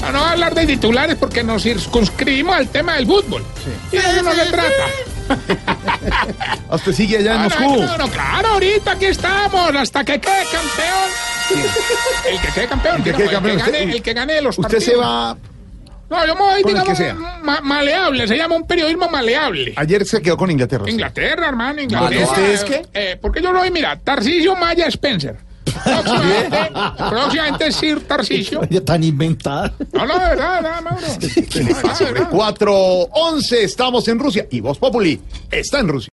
[0.00, 3.44] No, no voy a hablar de titulares porque nos circunscribimos al tema del fútbol.
[3.92, 5.19] Y de eso no se trata.
[6.70, 7.82] ¿A usted sigue allá en Moscú?
[7.98, 11.60] No, claro, ahorita aquí estamos, hasta que quede campeón.
[12.30, 14.40] El que quede campeón, El que quede campeón, el, que gane, usted- el que gane
[14.40, 15.04] los Usted se partidos.
[15.04, 15.36] va.
[16.08, 17.14] No, yo me voy, digamos, que sea.
[17.14, 19.74] ma- maleable, se llama un periodismo maleable.
[19.76, 20.84] Ayer se quedó con Inglaterra.
[20.90, 22.24] Inglaterra, hermano, Inglaterra.
[22.24, 22.82] ¿Usted es qué?
[22.92, 25.36] Eh, porque yo lo voy, mira, Tarcisio Maya Spencer.
[25.84, 26.58] Próximamente,
[27.08, 28.60] próximamente Sir Tarcisio.
[28.70, 29.72] Ya tan inventada.
[29.92, 31.06] No, no, verdad, nada, Mauro.
[31.96, 35.20] Sobre 4.11 estamos en Rusia y Voz Populi
[35.50, 36.08] está en Rusia.